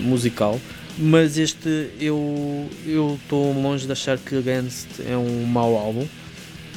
musical. 0.00 0.58
Mas 0.98 1.38
este 1.38 1.90
eu 2.00 2.68
eu 2.84 3.18
estou 3.22 3.52
longe 3.52 3.86
de 3.86 3.92
achar 3.92 4.18
que 4.18 4.36
Against 4.36 4.88
é 5.06 5.16
um 5.16 5.44
mau 5.44 5.76
álbum. 5.76 6.06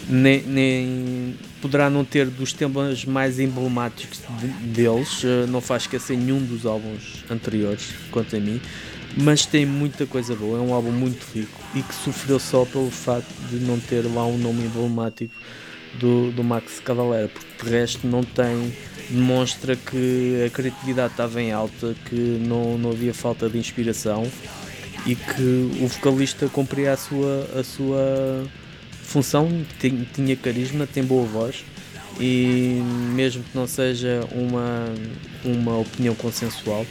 Nem, 0.07 0.41
nem 0.43 1.35
poderá 1.61 1.89
não 1.89 2.03
ter 2.03 2.27
dos 2.27 2.53
temas 2.53 3.05
mais 3.05 3.39
emblemáticos 3.39 4.19
de, 4.39 4.47
deles, 4.47 5.23
uh, 5.23 5.47
não 5.47 5.61
faz 5.61 5.83
esquecer 5.83 6.17
nenhum 6.17 6.43
dos 6.43 6.65
álbuns 6.65 7.23
anteriores, 7.29 7.93
quanto 8.09 8.35
a 8.35 8.39
mim, 8.39 8.59
mas 9.15 9.45
tem 9.45 9.65
muita 9.65 10.05
coisa 10.05 10.35
boa. 10.35 10.57
É 10.57 10.61
um 10.61 10.73
álbum 10.73 10.91
muito 10.91 11.23
rico 11.33 11.59
e 11.75 11.81
que 11.81 11.93
sofreu 11.93 12.39
só 12.39 12.65
pelo 12.65 12.89
facto 12.89 13.31
de 13.49 13.57
não 13.57 13.79
ter 13.79 14.01
lá 14.01 14.25
um 14.25 14.37
nome 14.37 14.65
emblemático 14.65 15.33
do, 15.95 16.31
do 16.31 16.43
Max 16.43 16.79
Cavalera, 16.79 17.27
porque 17.27 17.65
de 17.65 17.69
resto 17.69 18.07
não 18.07 18.23
tem, 18.23 18.73
demonstra 19.09 19.75
que 19.75 20.43
a 20.45 20.49
criatividade 20.49 21.13
estava 21.13 21.41
em 21.41 21.51
alta, 21.51 21.95
que 22.05 22.15
não, 22.15 22.77
não 22.77 22.91
havia 22.91 23.13
falta 23.13 23.49
de 23.49 23.57
inspiração 23.57 24.29
e 25.05 25.15
que 25.15 25.71
o 25.81 25.87
vocalista 25.87 26.47
cumpria 26.47 26.93
a 26.93 26.97
sua, 26.97 27.49
a 27.59 27.63
sua 27.63 28.47
função, 29.03 29.49
tinha, 29.79 30.05
tinha 30.13 30.35
carisma, 30.35 30.87
tem 30.87 31.03
boa 31.03 31.25
voz 31.25 31.63
e 32.19 32.81
mesmo 33.13 33.43
que 33.43 33.55
não 33.55 33.67
seja 33.67 34.21
uma, 34.31 34.93
uma 35.43 35.79
opinião 35.79 36.13
consensual, 36.15 36.85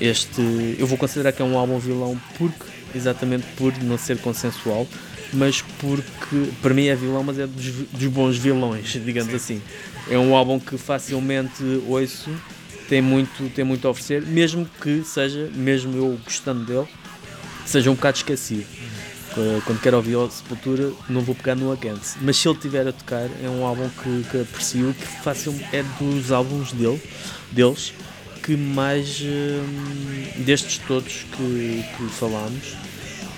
este 0.00 0.76
eu 0.78 0.86
vou 0.86 0.98
considerar 0.98 1.32
que 1.32 1.40
é 1.40 1.44
um 1.44 1.56
álbum 1.56 1.78
vilão 1.78 2.20
porque 2.36 2.64
exatamente 2.94 3.46
por 3.56 3.72
não 3.82 3.96
ser 3.96 4.18
consensual 4.18 4.86
mas 5.34 5.62
porque 5.78 6.50
para 6.62 6.72
mim 6.72 6.86
é 6.86 6.94
vilão, 6.94 7.22
mas 7.22 7.38
é 7.38 7.46
dos, 7.46 7.66
dos 7.92 8.06
bons 8.06 8.36
vilões, 8.36 8.92
digamos 9.04 9.30
Sim. 9.30 9.36
assim. 9.36 9.62
É 10.10 10.18
um 10.18 10.34
álbum 10.34 10.58
que 10.58 10.76
facilmente 10.76 11.62
ouço, 11.86 12.30
tem 12.88 13.00
muito, 13.00 13.48
tem 13.54 13.64
muito 13.64 13.86
a 13.86 13.90
oferecer, 13.90 14.22
mesmo 14.22 14.68
que 14.80 15.02
seja, 15.04 15.50
mesmo 15.54 15.96
eu 15.96 16.18
gostando 16.24 16.64
dele, 16.64 16.88
seja 17.66 17.90
um 17.90 17.94
bocado 17.94 18.18
esquecido. 18.18 18.66
Quando 19.64 19.80
quero 19.80 19.96
ouvir 19.96 20.16
a 20.16 20.30
Sepultura, 20.30 20.92
não 21.08 21.20
vou 21.20 21.34
pegar 21.34 21.56
no 21.56 21.72
Against. 21.72 22.18
Mas 22.22 22.36
se 22.36 22.48
ele 22.48 22.56
tiver 22.56 22.86
a 22.86 22.92
tocar, 22.92 23.28
é 23.42 23.48
um 23.48 23.66
álbum 23.66 23.88
que, 23.88 24.30
que 24.30 24.40
aprecio, 24.42 24.94
que 24.94 25.22
fácil, 25.24 25.52
é 25.72 25.82
dos 25.98 26.30
álbuns 26.30 26.72
dele, 26.72 27.02
deles 27.50 27.92
que 28.44 28.56
mais 28.56 29.22
hum, 29.22 30.42
destes 30.44 30.78
todos 30.86 31.24
que, 31.36 31.84
que 31.96 32.08
falámos 32.10 32.76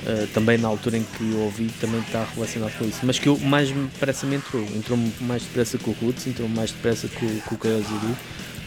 Uh, 0.07 0.25
também 0.29 0.57
na 0.57 0.69
altura 0.69 0.99
em 0.99 1.03
que 1.03 1.33
eu 1.33 1.41
ouvi 1.41 1.69
também 1.81 2.01
está 2.01 2.25
relacionado 2.33 2.79
com 2.79 2.85
isso, 2.85 3.01
mas 3.03 3.19
que 3.19 3.29
eu 3.29 3.37
mais 3.41 3.71
depressa 3.71 4.25
me 4.25 4.37
entrou, 4.37 4.63
entrou 4.63 4.97
mais 5.23 5.43
depressa 5.43 5.79
com 5.79 5.91
o 5.91 5.95
Roots, 5.95 6.29
entrou 6.29 6.49
mais 6.49 6.71
depressa 6.71 7.09
com, 7.09 7.41
com 7.41 7.55
o 7.57 7.59
Curiosity, 7.59 8.15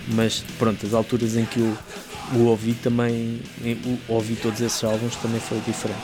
mas 0.09 0.43
pronto, 0.57 0.85
as 0.85 0.93
alturas 0.93 1.37
em 1.37 1.45
que 1.45 1.59
eu 1.59 1.77
o 2.33 2.45
ouvi 2.45 2.73
também, 2.73 3.41
o, 3.63 4.13
ouvi 4.13 4.35
todos 4.35 4.61
esses 4.61 4.83
álbuns 4.83 5.15
também 5.15 5.39
foi 5.39 5.59
diferente. 5.61 5.99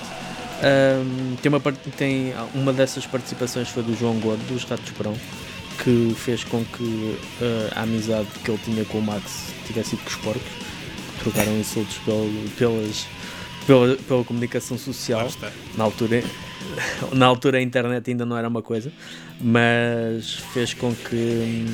Um, 0.64 1.36
tem, 1.36 1.50
uma, 1.50 1.62
tem 1.98 2.34
uma 2.54 2.72
dessas 2.72 3.06
participações 3.06 3.70
foi 3.70 3.84
do 3.84 3.96
João 3.96 4.20
Gordo, 4.20 4.42
dos 4.48 4.64
Ratos 4.64 4.90
Perão, 4.92 5.16
que 5.84 6.16
fez 6.16 6.44
com 6.44 6.64
que 6.64 6.84
uh, 6.84 7.18
a 7.76 7.82
amizade 7.82 8.28
que 8.44 8.50
ele 8.50 8.60
tinha 8.64 8.86
com 8.86 9.00
o 9.00 9.02
Max 9.02 9.54
tivesse 9.68 9.96
ido 9.96 10.04
com 10.04 10.10
os 10.10 10.16
porcos, 10.16 10.52
trocaram 11.20 11.60
insultos 11.60 12.00
pelas 12.58 13.06
pela, 13.66 13.96
pela 13.96 14.24
comunicação 14.24 14.78
social. 14.78 15.28
Na 15.76 15.84
altura, 15.84 16.24
na 17.14 17.26
altura 17.26 17.58
a 17.58 17.62
internet 17.62 18.10
ainda 18.10 18.26
não 18.26 18.38
era 18.38 18.48
uma 18.48 18.62
coisa, 18.62 18.92
mas 19.42 20.36
fez 20.54 20.74
com 20.74 20.94
que 20.94 21.66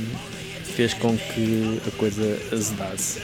fez 0.76 0.94
com 0.94 1.18
que 1.18 1.82
a 1.88 1.92
coisa 1.98 2.40
azedasse. 2.52 3.20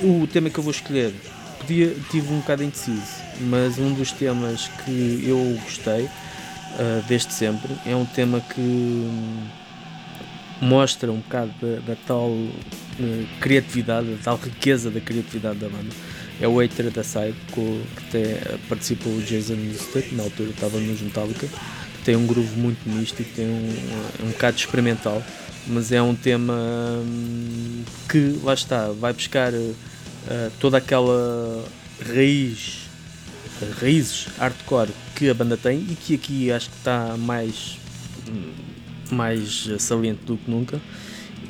Uh, 0.00 0.22
o 0.22 0.26
tema 0.26 0.50
que 0.50 0.58
eu 0.58 0.62
vou 0.62 0.70
escolher 0.70 1.14
podia, 1.58 1.94
tive 2.10 2.32
um 2.32 2.40
bocado 2.40 2.62
indeciso, 2.62 3.02
mas 3.40 3.78
um 3.78 3.92
dos 3.94 4.12
temas 4.12 4.68
que 4.84 5.24
eu 5.26 5.58
gostei 5.64 6.04
uh, 6.04 7.02
desde 7.08 7.32
sempre 7.32 7.72
é 7.86 7.96
um 7.96 8.04
tema 8.04 8.40
que 8.40 9.08
mostra 10.60 11.10
um 11.10 11.18
bocado 11.18 11.52
da, 11.60 11.80
da 11.80 11.96
tal 12.06 12.28
uh, 12.28 12.50
criatividade, 13.40 14.08
da 14.08 14.22
tal 14.22 14.36
riqueza 14.36 14.90
da 14.90 15.00
criatividade 15.00 15.58
da 15.58 15.68
banda 15.68 15.90
é 16.40 16.48
o 16.48 16.58
Hater 16.58 16.90
da 16.90 17.02
Side, 17.02 17.34
que 17.52 17.82
até 18.08 18.58
participou 18.68 19.12
o 19.12 19.22
Jason 19.22 19.54
Newsted, 19.54 20.14
na 20.14 20.24
altura 20.24 20.50
estava 20.50 20.78
nos 20.78 21.00
Metallica. 21.00 21.48
Tem 22.04 22.16
um 22.16 22.26
groove 22.26 22.58
muito 22.58 22.88
místico, 22.88 23.28
tem 23.34 23.46
um, 23.46 24.26
um 24.26 24.30
bocado 24.30 24.56
experimental, 24.56 25.22
mas 25.66 25.92
é 25.92 26.02
um 26.02 26.14
tema 26.14 26.54
hum, 26.54 27.84
que, 28.08 28.40
lá 28.42 28.54
está, 28.54 28.88
vai 28.88 29.12
buscar 29.12 29.52
uh, 29.52 30.52
toda 30.58 30.78
aquela 30.78 31.64
raiz, 32.04 32.88
raízes 33.80 34.26
hardcore 34.38 34.90
que 35.14 35.28
a 35.28 35.34
banda 35.34 35.56
tem 35.56 35.78
e 35.78 35.94
que 35.94 36.14
aqui 36.14 36.50
acho 36.50 36.68
que 36.70 36.76
está 36.76 37.16
mais, 37.16 37.78
mais 39.10 39.70
saliente 39.78 40.24
do 40.24 40.36
que 40.36 40.50
nunca. 40.50 40.80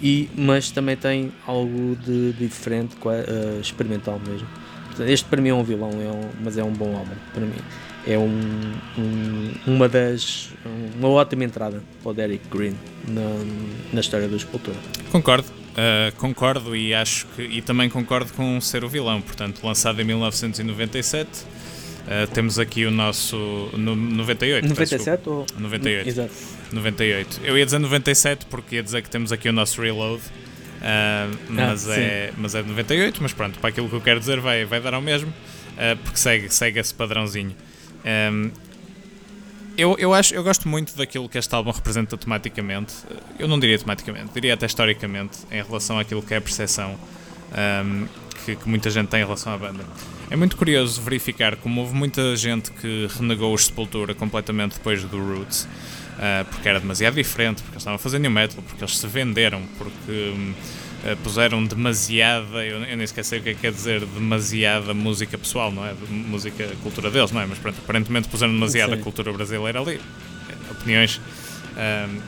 E, 0.03 0.28
mas 0.37 0.70
também 0.70 0.97
tem 0.97 1.33
algo 1.47 1.97
de, 1.97 2.33
diferente, 2.33 2.97
experimental 3.61 4.20
mesmo. 4.26 4.49
Este 5.01 5.26
para 5.28 5.40
mim 5.40 5.51
é 5.51 5.55
um 5.55 5.62
vilão, 5.62 5.90
é 5.90 6.11
um, 6.11 6.30
mas 6.43 6.59
é 6.59 6.64
um 6.64 6.72
bom 6.72 6.97
álbum 6.97 7.14
para 7.32 7.45
mim. 7.45 7.59
É 8.07 8.18
um, 8.18 8.72
um, 8.99 9.53
uma 9.66 9.88
das. 9.88 10.51
uma 10.99 11.09
ótima 11.09 11.45
entrada 11.45 11.82
para 12.03 12.11
o 12.11 12.14
Derek 12.14 12.47
Green 12.49 12.74
na, 13.07 13.22
na 13.93 14.01
história 14.01 14.28
do 14.28 14.38
Sepultura. 14.38 14.76
Concordo. 15.11 15.49
Uh, 15.72 16.14
concordo 16.18 16.76
e 16.76 16.93
acho 16.93 17.26
que 17.28 17.43
e 17.43 17.62
também 17.62 17.88
concordo 17.88 18.30
com 18.34 18.61
ser 18.61 18.84
o 18.84 18.88
vilão, 18.88 19.22
portanto, 19.22 19.64
lançado 19.64 20.01
em 20.03 20.05
1997. 20.05 21.28
Uh, 22.03 22.26
temos 22.34 22.59
aqui 22.59 22.84
o 22.84 22.90
nosso 22.90 23.36
no, 23.72 23.95
98. 23.97 24.68
97 24.68 25.28
ou 25.28 25.47
98. 25.59 26.09
Exato. 26.09 26.32
98. 26.72 27.40
Eu 27.45 27.57
ia 27.57 27.64
dizer 27.64 27.78
97 27.78 28.47
porque 28.47 28.76
ia 28.76 28.82
dizer 28.82 29.03
que 29.03 29.09
temos 29.09 29.32
aqui 29.32 29.49
o 29.49 29.53
nosso 29.53 29.80
reload 29.80 30.20
Uh, 30.83 31.39
mas, 31.49 31.89
ah, 31.89 31.97
é, 31.97 32.33
mas 32.37 32.57
é 32.57 32.62
de 32.62 32.68
98, 32.68 33.22
mas 33.22 33.33
pronto, 33.33 33.57
para 33.61 33.68
aquilo 33.68 33.89
que 33.89 33.95
eu 33.95 34.01
quero 34.01 34.18
dizer 34.18 34.41
vai, 34.41 34.64
vai 34.64 34.80
dar 34.80 34.95
ao 34.95 35.01
mesmo, 35.01 35.30
uh, 35.30 35.97
porque 36.03 36.18
segue, 36.18 36.53
segue 36.53 36.80
esse 36.80 36.93
padrãozinho. 36.93 37.55
Um, 38.05 38.51
eu, 39.78 39.97
eu, 39.97 40.12
acho, 40.12 40.35
eu 40.35 40.43
gosto 40.43 40.68
muito 40.68 40.97
daquilo 40.97 41.28
que 41.28 41.39
este 41.39 41.55
álbum 41.55 41.70
representa 41.70 42.16
tematicamente, 42.16 42.95
eu 43.39 43.47
não 43.47 43.61
diria 43.61 43.78
tematicamente, 43.78 44.35
diria 44.35 44.55
até 44.55 44.66
historicamente, 44.66 45.39
em 45.53 45.62
relação 45.62 46.01
àquilo 46.01 46.20
que 46.20 46.35
é 46.35 46.39
a 46.39 46.41
percepção 46.41 46.99
um, 47.85 48.07
que, 48.45 48.57
que, 48.57 48.68
muita 48.68 48.91
gente 48.91 49.09
tem 49.09 49.20
em 49.20 49.24
relação 49.24 49.53
à 49.53 49.57
banda. 49.57 49.85
É 50.28 50.35
muito 50.35 50.57
curioso 50.57 51.01
verificar 51.01 51.55
como 51.57 51.80
houve 51.80 51.95
muita 51.95 52.35
gente 52.35 52.72
que 52.72 53.09
renegou 53.18 53.55
os 53.55 53.66
Sepultura 53.66 54.14
completamente 54.14 54.74
depois 54.74 55.05
do 55.05 55.18
Roots 55.18 55.68
uh, 56.12 56.44
porque 56.50 56.68
era 56.68 56.80
demasiado 56.80 57.14
diferente, 57.14 57.62
porque 57.62 57.74
eles 57.74 57.82
estavam 57.82 57.96
a 57.96 57.98
fazer 57.98 58.18
new 58.18 58.30
metal, 58.30 58.62
porque 58.62 58.82
eles 58.82 58.96
se 58.96 59.06
venderam, 59.06 59.62
porque 59.78 60.34
uh, 61.04 61.16
puseram 61.22 61.64
demasiada, 61.64 62.64
eu, 62.64 62.82
eu 62.82 62.96
nem 62.96 63.02
esqueci 63.02 63.36
o 63.36 63.42
que 63.42 63.50
é 63.50 63.54
que 63.54 63.60
quer 63.60 63.72
dizer 63.72 64.04
demasiada 64.04 64.94
música 64.94 65.36
pessoal, 65.38 65.70
não 65.70 65.86
é? 65.86 65.94
Música, 66.08 66.68
cultura 66.82 67.10
deles, 67.10 67.32
não 67.32 67.40
é? 67.40 67.46
Mas 67.46 67.58
pronto, 67.58 67.78
aparentemente 67.82 68.28
puseram 68.28 68.52
demasiada 68.52 68.96
cultura 68.96 69.32
brasileira 69.32 69.80
ali. 69.80 70.00
Opiniões. 70.70 71.16
Uh, 71.16 72.22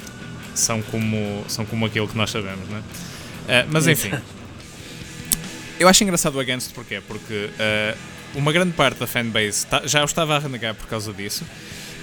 são, 0.55 0.81
como, 0.83 1.45
são 1.49 1.67
como 1.67 1.85
aquilo 1.85 2.07
que 2.07 2.17
nós 2.17 2.31
sabemos, 2.31 2.69
não 2.69 2.79
é? 2.79 2.81
Uh, 2.81 3.69
mas 3.71 3.87
enfim, 3.89 4.13
eu 5.79 5.89
acho 5.89 6.03
engraçado 6.05 6.37
o 6.37 6.41
Against 6.41 6.73
porquê? 6.73 7.03
Porque 7.07 7.51
uma 8.35 8.53
grande 8.53 8.73
parte 8.73 8.99
da 8.99 9.07
fanbase 9.07 9.67
já 9.85 10.03
o 10.03 10.05
estava 10.05 10.37
a 10.37 10.39
renegar 10.39 10.75
por 10.75 10.87
causa 10.87 11.13
disso. 11.13 11.45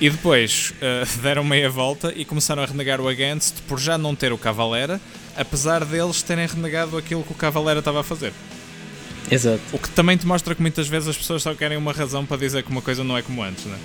E 0.02 0.10
depois 0.10 0.74
uh, 0.82 1.06
deram 1.22 1.44
meia 1.44 1.70
volta 1.70 2.12
e 2.16 2.26
começaram 2.26 2.64
a 2.64 2.66
renegar 2.66 3.00
o 3.00 3.08
Against 3.08 3.62
por 3.68 3.80
já 3.80 4.00
não 4.00 4.16
ter 4.16 4.34
o 4.34 4.38
Cavalera, 4.38 5.00
apesar 5.38 5.86
deles 5.86 6.24
terem 6.24 6.48
renegado 6.48 6.98
aquilo 6.98 7.24
que 7.24 7.32
o 7.32 7.36
Cavalera 7.36 7.80
estava 7.80 8.02
a 8.02 8.04
fazer. 8.04 8.34
Exato. 9.30 9.62
O 9.72 9.78
que 9.78 9.90
também 9.92 10.18
te 10.18 10.26
mostra 10.26 10.56
que 10.56 10.62
muitas 10.62 10.88
vezes 10.88 11.08
as 11.08 11.18
pessoas 11.18 11.44
só 11.44 11.54
querem 11.54 11.78
uma 11.78 11.94
razão 11.94 12.26
para 12.26 12.36
dizer 12.38 12.64
que 12.64 12.72
uma 12.72 12.82
coisa 12.82 13.04
não 13.04 13.16
é 13.16 13.22
como 13.22 13.44
antes, 13.44 13.66
né? 13.66 13.78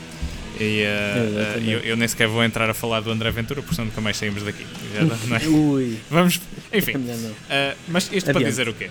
E 0.59 0.85
uh, 0.85 1.69
eu, 1.69 1.81
eu, 1.81 1.97
nem 1.99 2.09
sequer 2.09 2.27
vou 2.29 2.43
entrar 2.43 2.69
a 2.71 2.73
falar 2.73 3.01
do 3.01 3.11
André 3.11 3.31
Ventura, 3.31 3.61
porque 3.61 3.81
nunca 3.81 4.01
mais 4.01 4.17
saímos 4.17 4.43
daqui. 4.43 4.67
Já, 4.95 5.05
não 5.05 5.37
é? 5.37 5.47
Ui. 5.47 5.99
Vamos. 6.11 6.41
Enfim. 6.73 6.97
Uh, 6.97 7.77
mas 7.89 8.05
isto 8.05 8.31
Adiante. 8.31 8.33
para 8.33 8.43
dizer 8.43 8.69
o 8.69 8.73
quê? 8.73 8.91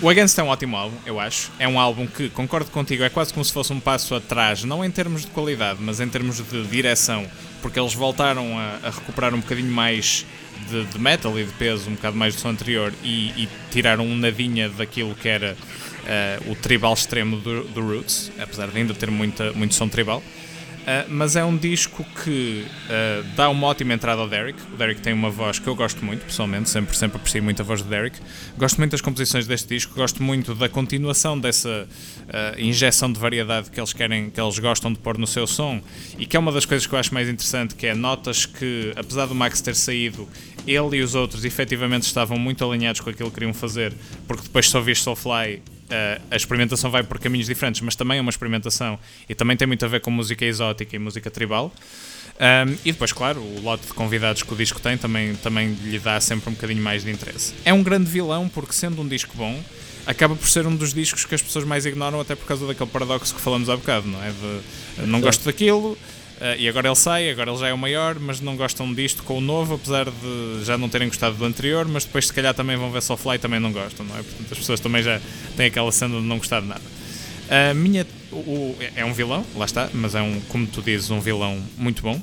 O 0.00 0.08
Against 0.08 0.38
é 0.38 0.42
um 0.44 0.46
ótimo 0.46 0.76
álbum, 0.76 0.96
eu 1.04 1.18
acho. 1.18 1.50
É 1.58 1.66
um 1.66 1.78
álbum 1.78 2.06
que, 2.06 2.30
concordo 2.30 2.70
contigo, 2.70 3.02
é 3.02 3.08
quase 3.08 3.34
como 3.34 3.44
se 3.44 3.52
fosse 3.52 3.72
um 3.72 3.80
passo 3.80 4.14
atrás, 4.14 4.62
não 4.62 4.84
em 4.84 4.90
termos 4.90 5.22
de 5.22 5.26
qualidade, 5.28 5.80
mas 5.82 5.98
em 5.98 6.08
termos 6.08 6.36
de 6.36 6.66
direção, 6.68 7.26
porque 7.60 7.80
eles 7.80 7.94
voltaram 7.94 8.56
a, 8.56 8.78
a 8.84 8.90
recuperar 8.90 9.34
um 9.34 9.40
bocadinho 9.40 9.72
mais 9.72 10.24
de, 10.70 10.84
de, 10.84 10.98
metal 11.00 11.36
e 11.36 11.44
de 11.44 11.52
peso, 11.54 11.90
um 11.90 11.94
bocado 11.94 12.16
mais 12.16 12.36
do 12.36 12.40
som 12.40 12.50
anterior, 12.50 12.92
e, 13.02 13.30
e 13.42 13.48
tiraram 13.72 14.06
um 14.06 14.14
nadinha 14.14 14.68
daquilo 14.68 15.16
que 15.16 15.28
era 15.28 15.56
uh, 15.56 16.52
o 16.52 16.54
tribal 16.54 16.94
extremo 16.94 17.36
do, 17.36 17.64
do, 17.64 17.80
Roots, 17.80 18.30
apesar 18.38 18.68
de 18.68 18.78
ainda 18.78 18.94
ter 18.94 19.10
muita, 19.10 19.52
muito 19.52 19.74
som 19.74 19.88
tribal. 19.88 20.22
Uh, 20.88 21.04
mas 21.10 21.36
é 21.36 21.44
um 21.44 21.54
disco 21.54 22.02
que 22.24 22.64
uh, 22.86 23.22
dá 23.36 23.50
uma 23.50 23.66
ótima 23.66 23.92
entrada 23.92 24.22
ao 24.22 24.28
Derek. 24.28 24.58
O 24.72 24.76
Derek 24.78 25.02
tem 25.02 25.12
uma 25.12 25.28
voz 25.28 25.58
que 25.58 25.66
eu 25.66 25.74
gosto 25.74 26.02
muito, 26.02 26.24
pessoalmente, 26.24 26.70
sempre, 26.70 26.96
sempre 26.96 27.18
aprecio 27.18 27.42
muito 27.42 27.60
a 27.60 27.64
voz 27.64 27.82
do 27.82 27.90
Derek. 27.90 28.18
Gosto 28.56 28.78
muito 28.78 28.92
das 28.92 29.02
composições 29.02 29.46
deste 29.46 29.68
disco, 29.68 29.94
gosto 29.94 30.22
muito 30.22 30.54
da 30.54 30.66
continuação 30.66 31.38
dessa 31.38 31.86
uh, 31.88 32.58
injeção 32.58 33.12
de 33.12 33.20
variedade 33.20 33.70
que 33.70 33.78
eles 33.78 33.92
querem, 33.92 34.30
que 34.30 34.40
eles 34.40 34.58
gostam 34.58 34.90
de 34.90 34.98
pôr 34.98 35.18
no 35.18 35.26
seu 35.26 35.46
som 35.46 35.78
e 36.18 36.24
que 36.24 36.38
é 36.38 36.40
uma 36.40 36.50
das 36.50 36.64
coisas 36.64 36.86
que 36.86 36.94
eu 36.94 36.98
acho 36.98 37.12
mais 37.12 37.28
interessante, 37.28 37.74
que 37.74 37.86
é 37.86 37.94
notas 37.94 38.46
que, 38.46 38.90
apesar 38.96 39.26
do 39.26 39.34
Max 39.34 39.60
ter 39.60 39.74
saído, 39.74 40.26
ele 40.66 40.96
e 40.96 41.02
os 41.02 41.14
outros 41.14 41.44
efetivamente 41.44 42.04
estavam 42.04 42.38
muito 42.38 42.64
alinhados 42.64 43.02
com 43.02 43.10
aquilo 43.10 43.28
que 43.28 43.34
queriam 43.34 43.52
fazer, 43.52 43.92
porque 44.26 44.44
depois 44.44 44.66
só 44.70 44.80
viste 44.80 45.04
Soulfly 45.04 45.60
Uh, 45.88 46.20
a 46.30 46.36
experimentação 46.36 46.90
vai 46.90 47.02
por 47.02 47.18
caminhos 47.18 47.46
diferentes, 47.46 47.80
mas 47.80 47.96
também 47.96 48.18
é 48.18 48.20
uma 48.20 48.30
experimentação 48.30 48.98
e 49.26 49.34
também 49.34 49.56
tem 49.56 49.66
muito 49.66 49.84
a 49.86 49.88
ver 49.88 50.00
com 50.00 50.10
música 50.10 50.44
exótica 50.44 50.94
e 50.94 50.98
música 50.98 51.30
tribal. 51.30 51.72
Um, 52.38 52.76
e 52.84 52.92
depois, 52.92 53.12
claro, 53.12 53.40
o 53.40 53.60
lote 53.62 53.86
de 53.86 53.92
convidados 53.94 54.42
que 54.42 54.52
o 54.52 54.56
disco 54.56 54.80
tem 54.80 54.96
também, 54.96 55.34
também 55.36 55.72
lhe 55.82 55.98
dá 55.98 56.20
sempre 56.20 56.50
um 56.50 56.52
bocadinho 56.52 56.82
mais 56.82 57.02
de 57.02 57.10
interesse. 57.10 57.52
É 57.64 57.72
um 57.72 57.82
grande 57.82 58.08
vilão, 58.08 58.48
porque 58.48 58.72
sendo 58.72 59.02
um 59.02 59.08
disco 59.08 59.36
bom, 59.36 59.60
acaba 60.06 60.36
por 60.36 60.48
ser 60.48 60.66
um 60.66 60.76
dos 60.76 60.94
discos 60.94 61.24
que 61.24 61.34
as 61.34 61.42
pessoas 61.42 61.64
mais 61.64 61.84
ignoram, 61.84 62.20
até 62.20 62.36
por 62.36 62.46
causa 62.46 62.66
daquele 62.66 62.88
paradoxo 62.90 63.34
que 63.34 63.40
falamos 63.40 63.68
há 63.68 63.76
bocado, 63.76 64.06
não 64.06 64.22
é? 64.22 64.30
De, 64.30 65.06
não 65.06 65.20
gosto 65.20 65.44
daquilo, 65.44 65.98
Uh, 66.38 66.54
e 66.56 66.68
agora 66.68 66.86
ele 66.86 66.94
sai, 66.94 67.28
agora 67.30 67.50
ele 67.50 67.58
já 67.58 67.66
é 67.66 67.72
o 67.72 67.78
maior, 67.78 68.16
mas 68.20 68.40
não 68.40 68.56
gostam 68.56 68.94
disto 68.94 69.24
com 69.24 69.38
o 69.38 69.40
novo, 69.40 69.74
apesar 69.74 70.04
de 70.04 70.64
já 70.64 70.78
não 70.78 70.88
terem 70.88 71.08
gostado 71.08 71.34
do 71.34 71.44
anterior, 71.44 71.84
mas 71.88 72.04
depois 72.04 72.28
se 72.28 72.32
calhar 72.32 72.54
também 72.54 72.76
vão 72.76 72.92
ver 72.92 73.02
Soulfly 73.02 73.34
e 73.34 73.38
também 73.40 73.58
não 73.58 73.72
gostam, 73.72 74.06
não 74.06 74.16
é? 74.16 74.22
Portanto 74.22 74.52
as 74.52 74.58
pessoas 74.58 74.78
também 74.78 75.02
já 75.02 75.20
têm 75.56 75.66
aquela 75.66 75.90
cena 75.90 76.20
de 76.20 76.24
não 76.24 76.38
gostar 76.38 76.60
de 76.60 76.68
nada. 76.68 76.82
A 77.50 77.74
minha. 77.74 78.06
O, 78.30 78.76
é 78.94 79.04
um 79.04 79.12
vilão, 79.12 79.44
lá 79.56 79.64
está, 79.64 79.90
mas 79.92 80.14
é 80.14 80.22
um, 80.22 80.40
como 80.42 80.64
tu 80.66 80.80
dizes, 80.80 81.10
um 81.10 81.18
vilão 81.18 81.60
muito 81.76 82.02
bom. 82.02 82.20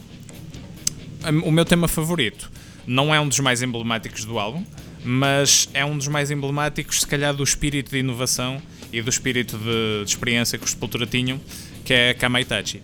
O 1.43 1.51
meu 1.51 1.65
tema 1.65 1.87
favorito 1.87 2.49
não 2.87 3.13
é 3.13 3.19
um 3.19 3.27
dos 3.27 3.39
mais 3.39 3.61
emblemáticos 3.61 4.23
do 4.23 4.39
álbum, 4.39 4.63
mas 5.03 5.67
é 5.73 5.83
um 5.83 5.97
dos 5.97 6.07
mais 6.07 6.31
emblemáticos, 6.31 7.01
se 7.01 7.07
calhar, 7.07 7.33
do 7.33 7.43
espírito 7.43 7.91
de 7.91 7.97
inovação 7.97 8.61
e 8.93 9.01
do 9.01 9.09
espírito 9.09 9.57
de, 9.57 10.05
de 10.05 10.09
experiência 10.09 10.57
que 10.57 10.63
os 10.63 10.71
Sepultura 10.71 11.05
tinham, 11.05 11.41
que 11.83 11.93
é 11.93 12.13
Kamaitachi 12.13 12.81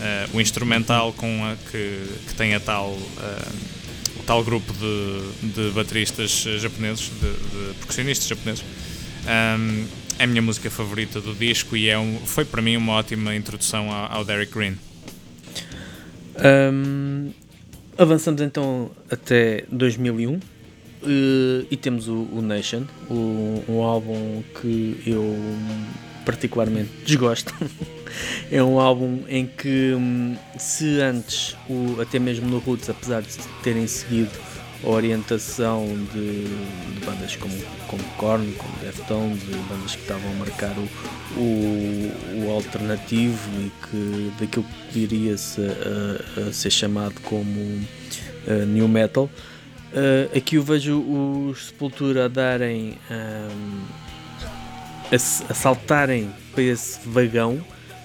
uh, 0.00 0.36
o 0.36 0.40
instrumental 0.40 1.12
com 1.12 1.44
a, 1.44 1.56
que, 1.70 2.02
que 2.26 2.34
tem 2.34 2.54
a 2.54 2.60
tal, 2.60 2.90
uh, 2.90 4.18
o 4.18 4.22
tal 4.24 4.42
grupo 4.42 4.72
de, 4.72 5.52
de 5.52 5.70
bateristas 5.70 6.30
japoneses, 6.58 7.10
de, 7.20 7.30
de 7.30 7.74
percussionistas 7.74 8.26
japoneses. 8.26 8.64
Um, 9.26 9.86
é 10.18 10.24
a 10.24 10.26
minha 10.26 10.42
música 10.42 10.70
favorita 10.70 11.20
do 11.20 11.34
disco 11.34 11.74
e 11.76 11.88
é 11.88 11.98
um, 11.98 12.18
foi 12.18 12.44
para 12.44 12.60
mim 12.60 12.76
uma 12.76 12.92
ótima 12.92 13.34
introdução 13.34 13.90
ao, 13.90 14.18
ao 14.18 14.24
Derek 14.24 14.52
Green. 14.52 14.76
Um, 16.72 17.32
avançamos 17.96 18.40
então 18.42 18.90
até 19.10 19.64
2001 19.70 20.34
uh, 20.34 20.40
eh, 21.02 21.66
e 21.70 21.76
temos 21.76 22.08
o, 22.08 22.28
o 22.32 22.42
Nation, 22.42 22.84
o, 23.08 23.64
um 23.68 23.82
álbum 23.82 24.42
que 24.60 25.00
eu 25.06 25.34
particularmente 26.30 26.90
desgosto. 27.04 27.52
é 28.50 28.62
um 28.62 28.78
álbum 28.78 29.24
em 29.28 29.46
que, 29.46 29.92
hum, 29.94 30.36
se 30.56 31.00
antes, 31.00 31.56
o, 31.68 32.00
até 32.00 32.18
mesmo 32.20 32.48
no 32.48 32.58
Roots, 32.58 32.88
apesar 32.88 33.22
de 33.22 33.36
terem 33.62 33.86
seguido 33.88 34.30
a 34.84 34.88
orientação 34.88 35.84
de, 36.14 36.44
de 36.44 37.04
bandas 37.04 37.34
como, 37.36 37.54
como 37.88 38.02
Korn, 38.16 38.52
como 38.52 38.72
Deftones, 38.78 39.40
de 39.40 39.54
bandas 39.68 39.96
que 39.96 40.02
estavam 40.02 40.30
a 40.30 40.34
marcar 40.34 40.74
o, 40.78 41.40
o, 41.40 42.46
o 42.46 42.50
alternativo 42.50 43.50
e 43.60 43.72
que 43.86 44.32
daquilo 44.40 44.64
que 44.64 44.98
viria-se 45.00 45.60
a, 45.60 46.48
a, 46.48 46.52
ser 46.52 46.70
chamado 46.70 47.20
como 47.22 47.60
uh, 47.60 48.66
New 48.68 48.88
Metal, 48.88 49.24
uh, 49.24 50.36
aqui 50.36 50.56
eu 50.56 50.62
vejo 50.62 50.98
os 51.00 51.66
Sepultura 51.66 52.26
a 52.26 52.28
darem. 52.28 52.96
Um, 53.10 54.09
a, 55.10 55.14
a 55.14 55.54
saltarem 55.54 56.30
para 56.52 56.62
esse 56.62 57.00
vagão, 57.04 57.60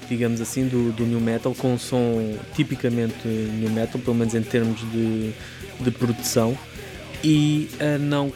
digamos 0.10 0.42
assim, 0.42 0.68
do, 0.68 0.92
do 0.92 1.06
new 1.06 1.20
metal, 1.20 1.54
com 1.56 1.74
um 1.74 1.80
som 1.80 2.38
tipicamente 2.56 3.28
new 3.28 3.70
metal, 3.70 4.00
pelo 4.02 4.16
menos 4.16 4.34
em 4.36 4.42
termos 4.42 4.80
de, 4.92 5.32
de 5.80 5.92
produção, 5.92 6.58
e 7.24 7.70
a 7.80 7.98
não 7.98 8.32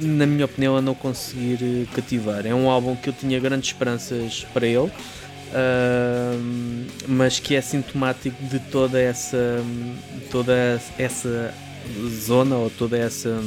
na 0.00 0.26
minha 0.26 0.44
opinião, 0.44 0.76
a 0.76 0.82
não 0.82 0.94
conseguir 0.94 1.58
eh, 1.60 1.86
cativar. 1.92 2.46
É 2.46 2.54
um 2.54 2.70
álbum 2.70 2.94
que 2.94 3.08
eu 3.08 3.12
tinha 3.12 3.40
grandes 3.40 3.70
esperanças 3.70 4.46
para 4.52 4.66
ele. 4.66 4.90
Uh, 5.54 6.86
mas 7.06 7.38
que 7.38 7.54
é 7.54 7.60
sintomático 7.60 8.42
de 8.42 8.58
toda 8.58 8.98
essa 8.98 9.62
toda 10.30 10.80
essa 10.96 11.52
zona 12.08 12.56
ou 12.56 12.70
toda 12.70 12.96
essa 12.96 13.38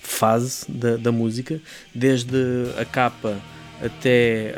fase 0.00 0.64
da, 0.68 0.96
da 0.96 1.12
música 1.12 1.60
desde 1.94 2.36
a 2.76 2.84
capa 2.84 3.36
até 3.82 4.54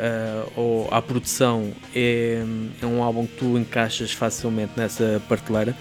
uh, 0.55 0.87
à 0.91 1.01
produção 1.01 1.71
é, 1.93 2.43
é, 2.81 2.85
um 2.85 3.03
álbum 3.03 3.25
que 3.25 3.37
tu 3.37 3.57
encaixas 3.57 4.11
facilmente 4.11 4.73
nessa 4.77 5.21
prateleira, 5.27 5.75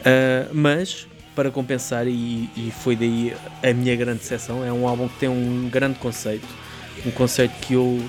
uh, 0.00 0.54
mas 0.54 1.06
para 1.34 1.50
compensar, 1.52 2.08
e, 2.08 2.50
e, 2.56 2.72
foi 2.82 2.96
daí 2.96 3.32
a 3.62 3.72
minha 3.72 3.94
grande 3.94 4.18
decepção, 4.18 4.64
é 4.64 4.72
um 4.72 4.88
álbum 4.88 5.06
que 5.06 5.20
tem 5.20 5.28
um 5.28 5.68
grande 5.70 5.96
conceito, 6.00 6.48
um 7.06 7.12
conceito 7.12 7.52
que 7.60 7.74
eu 7.74 8.02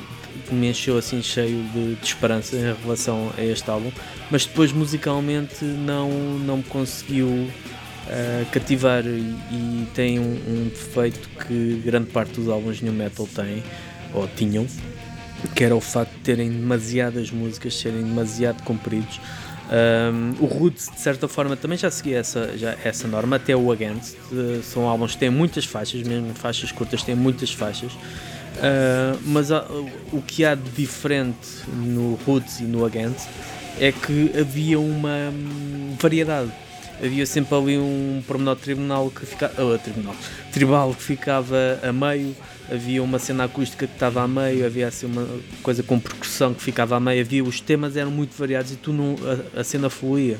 que 0.47 0.53
me 0.53 0.69
encheu 0.69 0.97
assim 0.97 1.21
cheio 1.21 1.63
de, 1.73 1.95
de, 1.95 2.05
esperança 2.05 2.55
em 2.55 2.73
relação 2.81 3.31
a 3.37 3.43
este 3.43 3.69
álbum, 3.69 3.91
mas 4.31 4.45
depois 4.45 4.71
musicalmente 4.71 5.63
não, 5.63 6.09
não 6.39 6.57
me 6.57 6.63
conseguiu 6.63 7.27
uh, 7.27 8.45
cativar 8.51 9.05
e, 9.05 9.35
e 9.51 9.87
tem 9.93 10.17
um, 10.17 10.23
um 10.23 10.69
defeito 10.69 11.29
que 11.45 11.81
grande 11.85 12.09
parte 12.09 12.33
dos 12.33 12.49
álbuns 12.49 12.81
New 12.81 12.93
Metal 12.93 13.27
tem 13.27 13.63
ou 14.13 14.27
tinham, 14.27 14.65
que 15.55 15.63
era 15.63 15.75
o 15.75 15.81
facto 15.81 16.11
de 16.11 16.19
terem 16.19 16.49
demasiadas 16.49 17.31
músicas, 17.31 17.77
serem 17.77 18.03
demasiado 18.03 18.63
compridos. 18.63 19.19
Um, 19.69 20.43
o 20.43 20.47
Roots, 20.47 20.89
de 20.91 20.99
certa 20.99 21.27
forma, 21.27 21.55
também 21.55 21.77
já 21.77 21.91
seguia 21.91 22.17
essa, 22.17 22.57
já, 22.57 22.75
essa 22.83 23.07
norma, 23.07 23.35
até 23.35 23.55
o 23.55 23.71
Against. 23.71 24.15
São 24.63 24.87
álbuns 24.87 25.13
que 25.13 25.19
têm 25.19 25.29
muitas 25.29 25.65
faixas, 25.65 26.01
mesmo 26.01 26.33
faixas 26.33 26.71
curtas 26.71 27.03
têm 27.03 27.15
muitas 27.15 27.51
faixas. 27.51 27.91
Uh, 27.93 29.17
mas 29.25 29.51
o 30.11 30.21
que 30.21 30.43
há 30.43 30.55
de 30.55 30.69
diferente 30.71 31.47
no 31.67 32.15
Roots 32.25 32.59
e 32.59 32.63
no 32.63 32.83
Against 32.83 33.27
é 33.79 33.91
que 33.91 34.31
havia 34.37 34.79
uma 34.79 35.29
um, 35.29 35.95
variedade. 35.99 36.51
Havia 37.03 37.25
sempre 37.25 37.55
ali 37.55 37.77
um 37.77 38.21
pormenor 38.27 38.55
tribunal 38.55 39.09
que 39.09 39.25
ficava. 39.25 39.53
Oh, 39.63 39.77
tribunal, 39.77 40.15
tribal 40.51 40.93
que 40.93 41.03
ficava 41.03 41.79
a 41.81 41.93
meio 41.93 42.35
havia 42.71 43.01
uma 43.01 43.17
cena 43.17 43.45
acústica 43.45 43.87
que 43.87 43.93
estava 43.93 44.21
a 44.21 44.27
meio, 44.27 44.65
havia 44.65 44.87
assim 44.87 45.07
uma 45.07 45.27
coisa 45.63 45.81
com 45.81 45.99
percussão 45.99 46.53
que 46.53 46.61
ficava 46.61 46.95
a 46.95 46.99
meio, 46.99 47.21
havia 47.21 47.43
os 47.43 47.59
temas 47.59 47.97
eram 47.97 48.11
muito 48.11 48.37
variados 48.37 48.71
e 48.71 48.75
tu 48.75 48.93
não, 48.93 49.15
a, 49.55 49.61
a, 49.61 49.63
cena 49.63 49.89
fluía. 49.89 50.37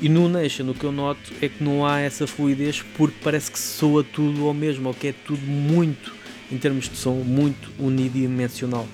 E 0.00 0.08
no 0.08 0.28
Nation 0.28 0.68
o 0.68 0.74
que 0.74 0.84
eu 0.84 0.92
noto 0.92 1.32
é 1.40 1.48
que 1.48 1.62
não 1.62 1.86
há 1.86 2.00
essa 2.00 2.26
fluidez 2.26 2.84
porque 2.96 3.16
parece 3.22 3.50
que 3.50 3.58
soa 3.58 4.04
tudo 4.04 4.46
ao 4.46 4.54
mesmo, 4.54 4.88
ou 4.88 4.94
que 4.94 5.08
é 5.08 5.12
tudo 5.12 5.42
muito, 5.46 6.12
em 6.50 6.58
termos 6.58 6.88
de 6.88 6.96
som, 6.96 7.14
muito 7.14 7.70
unidimensional. 7.78 8.86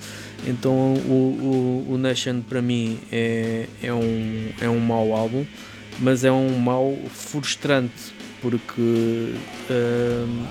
Então 0.45 0.93
o, 0.93 1.85
o, 1.89 1.93
o 1.93 1.97
Nation 1.97 2.41
para 2.41 2.61
mim 2.61 2.99
é, 3.11 3.67
é, 3.81 3.93
um, 3.93 4.49
é 4.61 4.69
um 4.69 4.79
mau 4.79 5.13
álbum, 5.13 5.45
mas 5.99 6.23
é 6.23 6.31
um 6.31 6.57
mau 6.57 6.97
frustrante 7.09 8.13
porque 8.41 8.81
uh, 8.81 10.47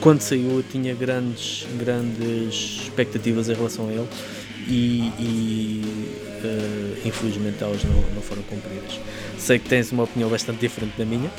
quando 0.00 0.20
saiu 0.20 0.58
eu 0.58 0.62
tinha 0.62 0.94
grandes, 0.94 1.66
grandes 1.78 2.82
expectativas 2.82 3.48
em 3.48 3.54
relação 3.54 3.88
a 3.88 3.92
ele 3.92 4.08
e, 4.68 5.12
e 5.18 5.82
uh, 6.44 7.08
infelizmente 7.08 7.62
elas 7.62 7.82
não, 7.84 8.00
não 8.14 8.22
foram 8.22 8.42
cumpridas. 8.42 9.00
Sei 9.38 9.58
que 9.58 9.68
tens 9.68 9.90
uma 9.92 10.04
opinião 10.04 10.30
bastante 10.30 10.60
diferente 10.60 10.96
da 10.96 11.04
minha 11.04 11.30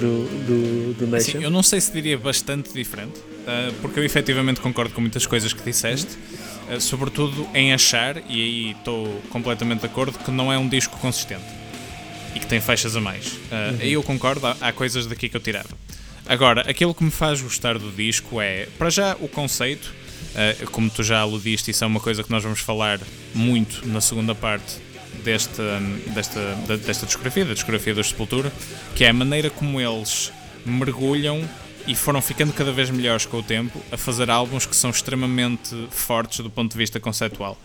do, 0.00 0.24
do, 0.46 0.94
do 0.94 1.06
Nation. 1.06 1.38
Sim, 1.38 1.44
eu 1.44 1.50
não 1.50 1.62
sei 1.62 1.80
se 1.80 1.92
diria 1.92 2.18
bastante 2.18 2.72
diferente, 2.72 3.18
uh, 3.18 3.72
porque 3.80 4.00
eu 4.00 4.04
efetivamente 4.04 4.60
concordo 4.60 4.94
com 4.94 5.00
muitas 5.00 5.26
coisas 5.26 5.52
que 5.52 5.62
disseste, 5.62 6.16
uh, 6.70 6.80
sobretudo 6.80 7.48
em 7.54 7.72
achar, 7.72 8.18
e 8.28 8.42
aí 8.42 8.70
estou 8.72 9.20
completamente 9.30 9.80
de 9.80 9.86
acordo, 9.86 10.18
que 10.18 10.30
não 10.30 10.52
é 10.52 10.58
um 10.58 10.68
disco 10.68 10.96
consistente 10.98 11.65
e 12.36 12.38
que 12.38 12.46
tem 12.46 12.60
faixas 12.60 12.94
a 12.94 13.00
mais. 13.00 13.32
Uhum. 13.32 13.78
Aí 13.80 13.92
eu 13.94 14.02
concordo, 14.02 14.46
há, 14.46 14.56
há 14.60 14.72
coisas 14.72 15.06
daqui 15.06 15.28
que 15.28 15.36
eu 15.36 15.40
tirava. 15.40 15.70
Agora, 16.26 16.60
aquilo 16.62 16.94
que 16.94 17.02
me 17.02 17.10
faz 17.10 17.40
gostar 17.40 17.78
do 17.78 17.90
disco 17.90 18.40
é, 18.40 18.68
para 18.78 18.90
já, 18.90 19.16
o 19.20 19.28
conceito 19.28 19.92
Uh, 20.36 20.70
como 20.70 20.90
tu 20.90 21.02
já 21.02 21.20
aludiste, 21.20 21.70
isso 21.70 21.82
é 21.82 21.86
uma 21.86 21.98
coisa 21.98 22.22
que 22.22 22.30
nós 22.30 22.42
vamos 22.42 22.60
falar 22.60 23.00
muito 23.34 23.88
na 23.88 24.02
segunda 24.02 24.34
parte 24.34 24.76
desta, 25.24 25.80
desta, 26.14 26.54
desta 26.76 27.06
discografia, 27.06 27.44
da 27.44 27.54
discografia 27.54 27.94
da 27.94 28.04
Sepultura, 28.04 28.52
que 28.94 29.04
é 29.04 29.08
a 29.08 29.12
maneira 29.14 29.48
como 29.48 29.80
eles 29.80 30.30
mergulham 30.64 31.42
e 31.86 31.94
foram 31.94 32.20
ficando 32.20 32.52
cada 32.52 32.70
vez 32.70 32.90
melhores 32.90 33.24
com 33.24 33.38
o 33.38 33.42
tempo 33.42 33.80
a 33.90 33.96
fazer 33.96 34.28
álbuns 34.28 34.66
que 34.66 34.76
são 34.76 34.90
extremamente 34.90 35.74
fortes 35.90 36.40
do 36.40 36.50
ponto 36.50 36.72
de 36.72 36.76
vista 36.76 37.00
conceptual. 37.00 37.56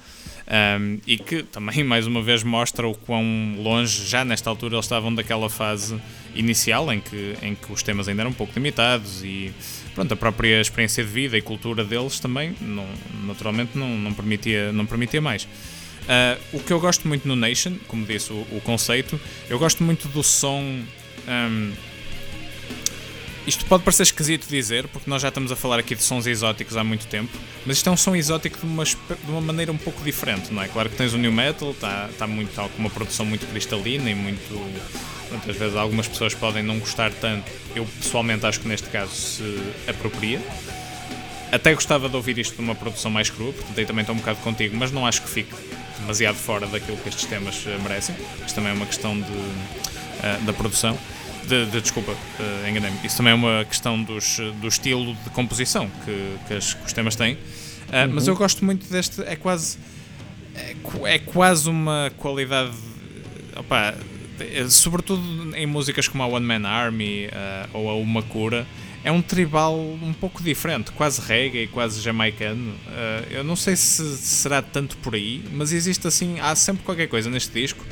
Um, 0.47 0.99
e 1.07 1.17
que 1.17 1.43
também, 1.43 1.83
mais 1.85 2.07
uma 2.07 2.21
vez, 2.21 2.43
mostra 2.43 2.87
o 2.87 2.95
quão 2.95 3.55
longe, 3.57 4.07
já 4.07 4.25
nesta 4.25 4.49
altura, 4.49 4.75
eles 4.75 4.85
estavam 4.85 5.13
daquela 5.13 5.49
fase 5.49 5.99
inicial 6.35 6.91
em 6.91 6.99
que, 6.99 7.35
em 7.41 7.55
que 7.55 7.71
os 7.71 7.83
temas 7.83 8.07
ainda 8.07 8.23
eram 8.23 8.31
um 8.31 8.33
pouco 8.33 8.53
limitados 8.55 9.23
e 9.23 9.53
pronto, 9.93 10.13
a 10.13 10.17
própria 10.17 10.61
experiência 10.61 11.03
de 11.03 11.09
vida 11.09 11.37
e 11.37 11.41
cultura 11.41 11.83
deles 11.83 12.19
também, 12.19 12.55
não, 12.61 12.87
naturalmente, 13.25 13.77
não, 13.77 13.89
não, 13.97 14.13
permitia, 14.13 14.71
não 14.71 14.85
permitia 14.85 15.21
mais. 15.21 15.43
Uh, 15.43 16.57
o 16.57 16.59
que 16.59 16.71
eu 16.71 16.79
gosto 16.79 17.07
muito 17.07 17.27
no 17.27 17.35
Nation, 17.35 17.73
como 17.87 18.05
disse 18.05 18.33
o, 18.33 18.47
o 18.51 18.61
conceito, 18.63 19.19
eu 19.49 19.59
gosto 19.59 19.83
muito 19.83 20.07
do 20.07 20.23
som. 20.23 20.81
Um, 21.27 21.71
isto 23.45 23.65
pode 23.65 23.83
parecer 23.83 24.03
esquisito 24.03 24.47
dizer, 24.47 24.87
porque 24.87 25.09
nós 25.09 25.21
já 25.21 25.29
estamos 25.29 25.51
a 25.51 25.55
falar 25.55 25.79
aqui 25.79 25.95
de 25.95 26.03
sons 26.03 26.27
exóticos 26.27 26.77
há 26.77 26.83
muito 26.83 27.07
tempo, 27.07 27.31
mas 27.65 27.77
isto 27.77 27.89
é 27.89 27.91
um 27.91 27.97
som 27.97 28.15
exótico 28.15 28.59
de 28.59 28.65
uma, 28.65 28.83
de 28.83 28.95
uma 29.27 29.41
maneira 29.41 29.71
um 29.71 29.77
pouco 29.77 30.03
diferente, 30.03 30.53
não 30.53 30.61
é? 30.61 30.67
Claro 30.67 30.89
que 30.89 30.95
tens 30.95 31.13
o 31.13 31.17
New 31.17 31.31
Metal, 31.31 31.71
está 31.71 32.09
tá 32.17 32.27
muito, 32.27 32.53
tá 32.53 32.67
com 32.69 32.77
uma 32.77 32.89
produção 32.89 33.25
muito 33.25 33.45
cristalina 33.47 34.09
e 34.09 34.15
muito. 34.15 34.53
Muitas 35.31 35.55
vezes 35.55 35.77
algumas 35.77 36.09
pessoas 36.09 36.35
podem 36.35 36.61
não 36.61 36.77
gostar 36.77 37.09
tanto. 37.13 37.49
Eu 37.73 37.85
pessoalmente 37.85 38.45
acho 38.45 38.59
que 38.59 38.67
neste 38.67 38.89
caso 38.89 39.15
se 39.15 39.59
apropria. 39.87 40.41
Até 41.51 41.73
gostava 41.73 42.09
de 42.09 42.15
ouvir 42.15 42.37
isto 42.37 42.55
de 42.55 42.61
uma 42.61 42.75
produção 42.75 43.09
mais 43.09 43.29
crua, 43.29 43.53
portanto 43.53 43.79
aí 43.79 43.85
também 43.85 44.01
estou 44.01 44.13
um 44.13 44.19
bocado 44.19 44.39
contigo, 44.39 44.75
mas 44.75 44.91
não 44.91 45.05
acho 45.05 45.21
que 45.21 45.29
fique 45.29 45.55
demasiado 46.01 46.35
fora 46.35 46.67
daquilo 46.67 46.97
que 46.97 47.09
estes 47.09 47.25
temas 47.25 47.63
eh, 47.65 47.77
merecem. 47.81 48.15
Isto 48.45 48.55
também 48.55 48.71
é 48.71 48.73
uma 48.73 48.85
questão 48.85 49.19
de, 49.19 49.31
uh, 49.31 50.41
da 50.45 50.53
produção. 50.53 50.97
De, 51.47 51.65
de, 51.65 51.81
desculpa, 51.81 52.11
uh, 52.11 52.69
enganei-me. 52.69 52.97
Isso 53.03 53.17
também 53.17 53.31
é 53.31 53.35
uma 53.35 53.65
questão 53.65 54.01
dos, 54.01 54.37
do 54.59 54.67
estilo 54.67 55.13
de 55.15 55.29
composição 55.31 55.89
que, 56.05 56.37
que, 56.47 56.53
as, 56.53 56.73
que 56.73 56.85
os 56.85 56.93
temas 56.93 57.15
têm. 57.15 57.33
Uh, 57.33 57.37
uhum. 58.07 58.11
Mas 58.13 58.27
eu 58.27 58.35
gosto 58.35 58.63
muito 58.63 58.89
deste. 58.89 59.21
É 59.21 59.35
quase. 59.35 59.77
É, 60.55 60.75
é 61.05 61.19
quase 61.19 61.69
uma 61.69 62.11
qualidade. 62.17 62.75
Opa, 63.55 63.95
sobretudo 64.69 65.55
em 65.55 65.65
músicas 65.65 66.07
como 66.07 66.23
a 66.23 66.27
One 66.27 66.45
Man 66.45 66.67
Army 66.67 67.27
uh, 67.27 67.69
ou 67.73 67.89
a 67.89 67.95
Uma 67.95 68.23
Cura, 68.23 68.65
é 69.03 69.11
um 69.11 69.21
tribal 69.21 69.75
um 69.77 70.13
pouco 70.13 70.43
diferente, 70.43 70.91
quase 70.91 71.19
reggae, 71.21 71.67
quase 71.67 71.99
jamaicano. 72.01 72.73
Eu 73.31 73.43
não 73.43 73.55
sei 73.55 73.75
se 73.75 74.15
será 74.17 74.61
tanto 74.61 74.95
por 74.97 75.15
aí, 75.15 75.43
mas 75.51 75.71
existe 75.73 76.07
assim, 76.07 76.39
há 76.39 76.55
sempre 76.55 76.83
qualquer 76.83 77.07
coisa 77.07 77.27
neste 77.27 77.51
disco 77.51 77.83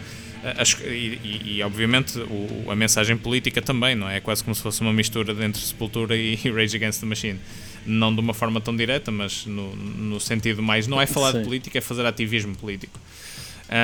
e, 0.83 1.19
e, 1.23 1.57
e, 1.57 1.63
obviamente 1.63 2.17
o, 2.19 2.71
a 2.71 2.75
mensagem 2.75 3.17
política 3.17 3.61
também, 3.61 3.95
não 3.95 4.09
é? 4.09 4.17
É 4.17 4.19
quase 4.19 4.43
como 4.43 4.55
se 4.55 4.61
fosse 4.61 4.81
uma 4.81 4.93
mistura 4.93 5.33
entre 5.43 5.61
Sepultura 5.61 6.15
e 6.15 6.35
Rage 6.49 6.77
Against 6.77 7.01
the 7.01 7.05
Machine. 7.05 7.39
Não 7.85 8.13
de 8.13 8.19
uma 8.19 8.33
forma 8.33 8.61
tão 8.61 8.75
direta, 8.75 9.11
mas 9.11 9.45
no, 9.45 9.75
no 9.75 10.19
sentido 10.19 10.61
mais. 10.61 10.87
Não 10.87 11.01
é 11.01 11.05
falar 11.05 11.31
Sim. 11.31 11.39
de 11.39 11.43
política, 11.45 11.77
é 11.77 11.81
fazer 11.81 12.05
ativismo 12.05 12.55
político. 12.55 12.99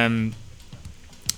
Um, 0.09 0.31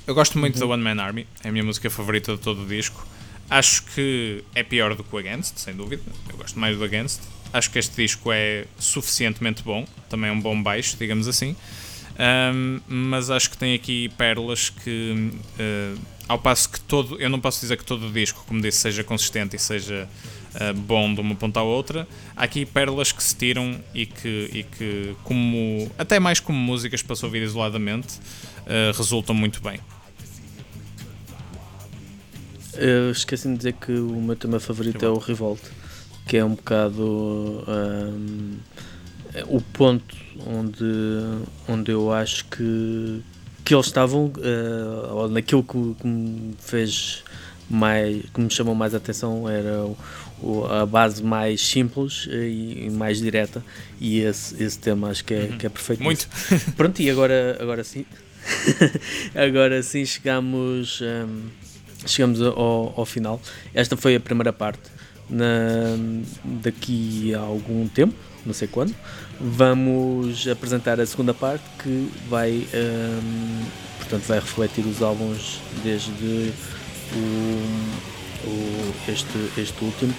eu 0.06 0.16
gosto 0.16 0.38
muito 0.38 0.56
uhum. 0.56 0.68
da 0.68 0.74
One 0.74 0.84
Man 0.84 1.04
Army, 1.04 1.28
é 1.44 1.50
a 1.50 1.52
minha 1.52 1.64
música 1.64 1.90
favorita 1.90 2.36
de 2.36 2.40
todo 2.40 2.64
o 2.64 2.66
disco. 2.66 3.06
Acho 3.50 3.84
que 3.84 4.44
é 4.56 4.64
pior 4.64 4.96
do 4.96 5.04
que 5.04 5.16
o 5.16 5.18
Against, 5.18 5.58
sem 5.58 5.74
dúvida. 5.74 6.04
Eu 6.30 6.38
gosto 6.38 6.60
mais 6.60 6.78
do 6.78 6.84
Against. 6.84 7.22
Acho 7.54 7.72
que 7.72 7.80
este 7.80 7.96
disco 7.96 8.32
é 8.32 8.66
suficientemente 8.78 9.64
bom, 9.64 9.88
também 10.10 10.30
é 10.30 10.34
um 10.34 10.40
bom 10.40 10.62
baixo, 10.62 10.98
digamos 10.98 11.28
assim. 11.28 11.56
Um, 12.18 12.80
mas 12.88 13.30
acho 13.30 13.52
que 13.52 13.58
tem 13.58 13.76
aqui 13.76 14.10
pérolas 14.10 14.70
que, 14.70 15.32
uh, 15.60 16.00
ao 16.28 16.40
passo 16.40 16.70
que 16.70 16.80
todo, 16.82 17.20
eu 17.22 17.30
não 17.30 17.40
posso 17.40 17.62
dizer 17.62 17.78
que 17.78 17.86
todo 17.86 18.08
o 18.08 18.12
disco, 18.12 18.44
como 18.48 18.60
disse, 18.60 18.80
seja 18.80 19.04
consistente 19.04 19.56
e 19.56 19.60
seja 19.60 20.10
uh, 20.56 20.74
bom 20.74 21.14
de 21.14 21.22
uma 21.22 21.36
ponta 21.36 21.60
à 21.60 21.64
outra. 21.64 22.08
Há 22.36 22.44
aqui 22.44 22.66
pérolas 22.66 23.12
que 23.12 23.22
se 23.22 23.36
tiram 23.36 23.80
e 23.94 24.08
que, 24.08 24.50
e 24.52 24.64
que 24.64 25.16
como, 25.24 25.92
até 25.98 26.20
mais 26.20 26.40
como 26.40 26.58
músicas 26.58 27.04
para 27.04 27.16
se 27.16 27.24
ouvir 27.24 27.44
isoladamente, 27.44 28.18
uh, 28.18 28.98
resultam 28.98 29.36
muito 29.36 29.62
bem. 29.62 29.80
Eu 32.74 33.12
esqueci 33.12 33.48
de 33.48 33.58
dizer 33.58 33.74
que 33.74 33.92
o 33.92 34.22
meu 34.22 34.36
tema 34.36 34.60
favorito 34.60 35.00
Revolt. 35.02 35.16
é 35.16 35.20
o 35.20 35.20
Revolt, 35.20 35.62
que 36.28 36.38
é 36.38 36.46
um 36.46 36.56
bocado 36.56 37.64
um, 37.68 38.58
o 39.48 39.62
ponto 39.62 40.16
onde, 40.46 40.86
onde 41.68 41.92
eu 41.92 42.12
acho 42.12 42.46
que, 42.46 43.22
que 43.64 43.74
eles 43.74 43.88
estavam, 43.88 44.26
uh, 44.26 45.14
ou 45.14 45.30
naquilo 45.30 45.64
que, 45.64 45.96
que, 46.02 46.08
me 46.08 46.54
fez 46.60 47.24
mais, 47.70 48.24
que 48.34 48.40
me 48.40 48.50
chamou 48.50 48.74
mais 48.74 48.96
atenção 48.96 49.48
era 49.50 49.84
o, 49.84 49.98
o, 50.42 50.66
a 50.66 50.86
base 50.86 51.24
mais 51.24 51.62
simples 51.62 52.28
e, 52.30 52.86
e, 52.86 52.90
mais 52.90 53.20
direta 53.20 53.64
e 54.00 54.20
esse, 54.20 54.62
esse 54.64 54.80
tema 54.80 55.10
acho 55.10 55.24
que 55.26 55.34
é, 55.34 55.42
uhum. 55.42 55.58
que 55.58 55.66
é 55.66 55.70
perfeito. 55.70 56.04
Muito. 56.04 56.28
Pronto, 56.78 57.02
e 57.02 57.10
agora, 57.10 57.58
agora 57.60 57.84
sim, 57.84 58.06
agora 59.36 59.82
sim 59.84 60.06
chegamos, 60.06 61.02
um, 61.02 61.50
chegamos 62.06 62.42
ao, 62.42 62.94
ao 62.96 63.06
final. 63.06 63.42
Esta 63.74 63.98
foi 63.98 64.16
a 64.16 64.20
primeira 64.20 64.54
parte. 64.54 64.98
Na, 65.30 65.98
daqui 66.64 67.34
a 67.34 67.40
algum 67.40 67.86
tempo, 67.90 68.16
não 68.48 68.54
sei 68.54 68.68
quando, 68.68 68.96
vamos 69.40 70.48
apresentar 70.48 71.00
a 71.00 71.06
segunda 71.06 71.34
parte 71.34 71.64
que 71.84 72.10
vai, 72.30 72.66
um, 72.74 73.66
portanto, 74.00 74.24
vai 74.24 74.40
refletir 74.40 74.86
os 74.86 75.02
álbuns 75.02 75.60
desde 75.84 76.54
o, 77.14 78.48
o 78.48 78.94
este, 79.08 79.60
este 79.60 79.84
último, 79.84 80.14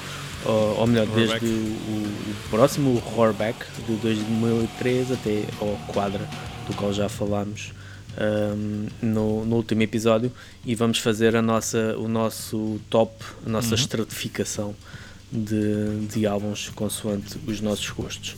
ou, 0.45 0.81
ou 0.81 0.87
melhor, 0.87 1.07
desde 1.07 1.47
o, 1.47 1.49
o, 1.49 2.35
próximo, 2.51 2.91
o 2.91 2.97
Horrorback, 2.97 3.64
de 3.87 3.97
2003 3.97 5.12
até 5.12 5.45
ao 5.59 5.74
Quadra, 5.93 6.29
do 6.66 6.74
qual 6.76 6.93
já 6.93 7.09
falámos. 7.09 7.72
Um, 8.20 8.87
no, 9.01 9.45
no, 9.45 9.55
último 9.55 9.81
episódio 9.83 10.33
e 10.66 10.74
vamos 10.74 10.99
fazer 10.99 11.37
a 11.37 11.43
nossa, 11.43 11.95
o 11.97 12.09
nosso 12.09 12.81
top, 12.91 13.14
a 13.47 13.49
nossa 13.49 13.68
uhum. 13.68 13.74
estratificação 13.74 14.74
de, 15.31 16.07
de 16.07 16.26
álbuns 16.26 16.70
consoante 16.70 17.39
os 17.47 17.61
nossos 17.61 17.89
gostos. 17.91 18.37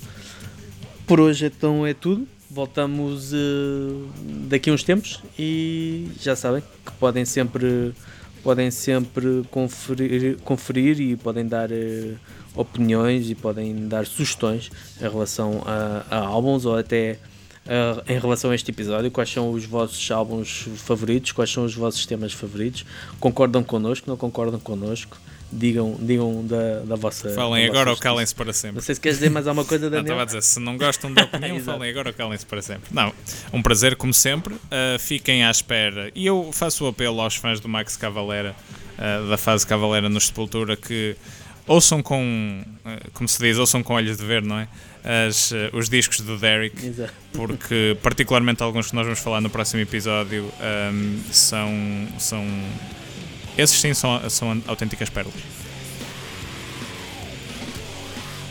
Por 1.07 1.20
hoje 1.20 1.47
então 1.47 1.86
é 1.86 1.95
tudo. 1.95 2.26
Voltamos 2.51 3.32
uh, 3.32 4.09
daqui 4.49 4.70
a 4.70 4.72
uns 4.72 4.82
tempos 4.82 5.22
e 5.38 6.11
já 6.20 6.34
sabem 6.34 6.62
que 6.84 6.93
podem 6.99 7.24
sempre 7.24 7.95
podem 8.43 8.70
sempre 8.70 9.45
conferir, 9.51 10.38
conferir 10.38 11.01
e 11.01 11.16
podem 11.16 11.47
dar 11.47 11.70
uh, 11.70 12.16
opiniões 12.55 13.30
e 13.30 13.34
podem 13.34 13.86
dar 13.86 14.07
sugestões 14.07 14.70
em 14.99 15.09
relação 15.09 15.62
a, 15.64 16.05
a 16.11 16.18
álbuns 16.26 16.64
ou 16.64 16.76
até 16.76 17.18
uh, 17.66 18.03
em 18.11 18.18
relação 18.18 18.51
a 18.51 18.55
este 18.55 18.70
episódio, 18.70 19.11
quais 19.11 19.30
são 19.30 19.51
os 19.51 19.64
vossos 19.64 20.11
álbuns 20.11 20.66
favoritos, 20.76 21.32
quais 21.32 21.51
são 21.51 21.64
os 21.64 21.74
vossos 21.74 22.07
temas 22.07 22.32
favoritos, 22.32 22.84
concordam 23.18 23.62
connosco, 23.62 24.09
não 24.09 24.16
concordam 24.16 24.59
connosco, 24.59 25.18
digam, 25.53 25.96
digam 26.01 26.46
da, 26.46 26.80
da 26.80 26.96
vossa. 26.96 27.30
Falem 27.30 27.66
da 27.66 27.72
agora 27.72 27.90
ou 27.90 27.96
calem-se 27.96 28.34
para 28.34 28.53
sempre. 28.53 28.76
Não 28.76 28.82
sei 28.82 28.94
se 28.94 29.01
queres 29.01 29.18
dizer 29.18 29.30
mais 29.30 29.46
alguma 29.46 29.64
coisa, 29.64 29.90
Daniel. 29.90 30.03
Não, 30.03 30.07
estava 30.07 30.22
a 30.22 30.24
dizer, 30.24 30.42
se 30.42 30.61
não 30.61 30.76
gostam 30.76 31.12
da 31.12 31.22
opinião, 31.22 31.59
falem 31.61 31.90
agora 31.90 32.11
ou 32.11 32.14
calem-se 32.14 32.46
para 32.46 32.62
sempre. 32.62 32.88
Não, 32.92 33.12
um 33.53 33.62
prazer, 33.62 33.96
como 33.96 34.14
sempre. 34.14 34.55
Uh, 34.55 34.98
fiquem 34.98 35.44
à 35.44 35.51
espera. 35.51 36.11
E 36.14 36.26
eu 36.26 36.51
faço 36.53 36.84
o 36.84 36.88
apelo 36.88 37.20
aos 37.20 37.36
fãs 37.36 37.61
do 37.61 37.68
Max 37.68 37.96
Cavalera, 37.96 38.55
uh, 38.96 39.28
da 39.28 39.36
fase 39.36 39.66
Cavalera 39.66 40.09
no 40.09 40.20
Sepultura, 40.20 40.76
que 40.76 41.16
ouçam 41.66 42.03
com, 42.03 42.62
uh, 42.84 43.11
como 43.12 43.28
se 43.28 43.38
diz, 43.40 43.59
ouçam 43.59 43.82
com 43.82 43.94
olhos 43.94 44.16
de 44.16 44.24
ver, 44.24 44.42
não 44.42 44.59
é? 44.59 44.68
As, 45.03 45.51
os 45.72 45.88
discos 45.88 46.20
do 46.20 46.36
Derek, 46.36 46.86
Exato. 46.86 47.14
porque 47.32 47.96
particularmente 48.03 48.62
alguns 48.62 48.90
que 48.90 48.94
nós 48.94 49.07
vamos 49.07 49.18
falar 49.18 49.40
no 49.40 49.48
próximo 49.48 49.80
episódio 49.80 50.53
um, 50.92 51.18
são, 51.32 51.70
são 52.18 52.44
esses 53.61 53.78
sim 53.78 53.94
são, 53.94 54.28
são 54.28 54.62
autênticas 54.66 55.08
pérolas. 55.11 55.40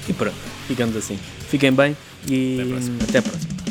E 0.07 0.13
pronto, 0.13 0.35
ficamos 0.67 0.95
assim. 0.95 1.19
Fiquem 1.49 1.71
bem 1.71 1.95
e 2.27 2.55
até 2.59 2.63
a 2.63 2.67
próxima. 2.67 2.97
Até 3.03 3.17
a 3.17 3.21
próxima. 3.21 3.68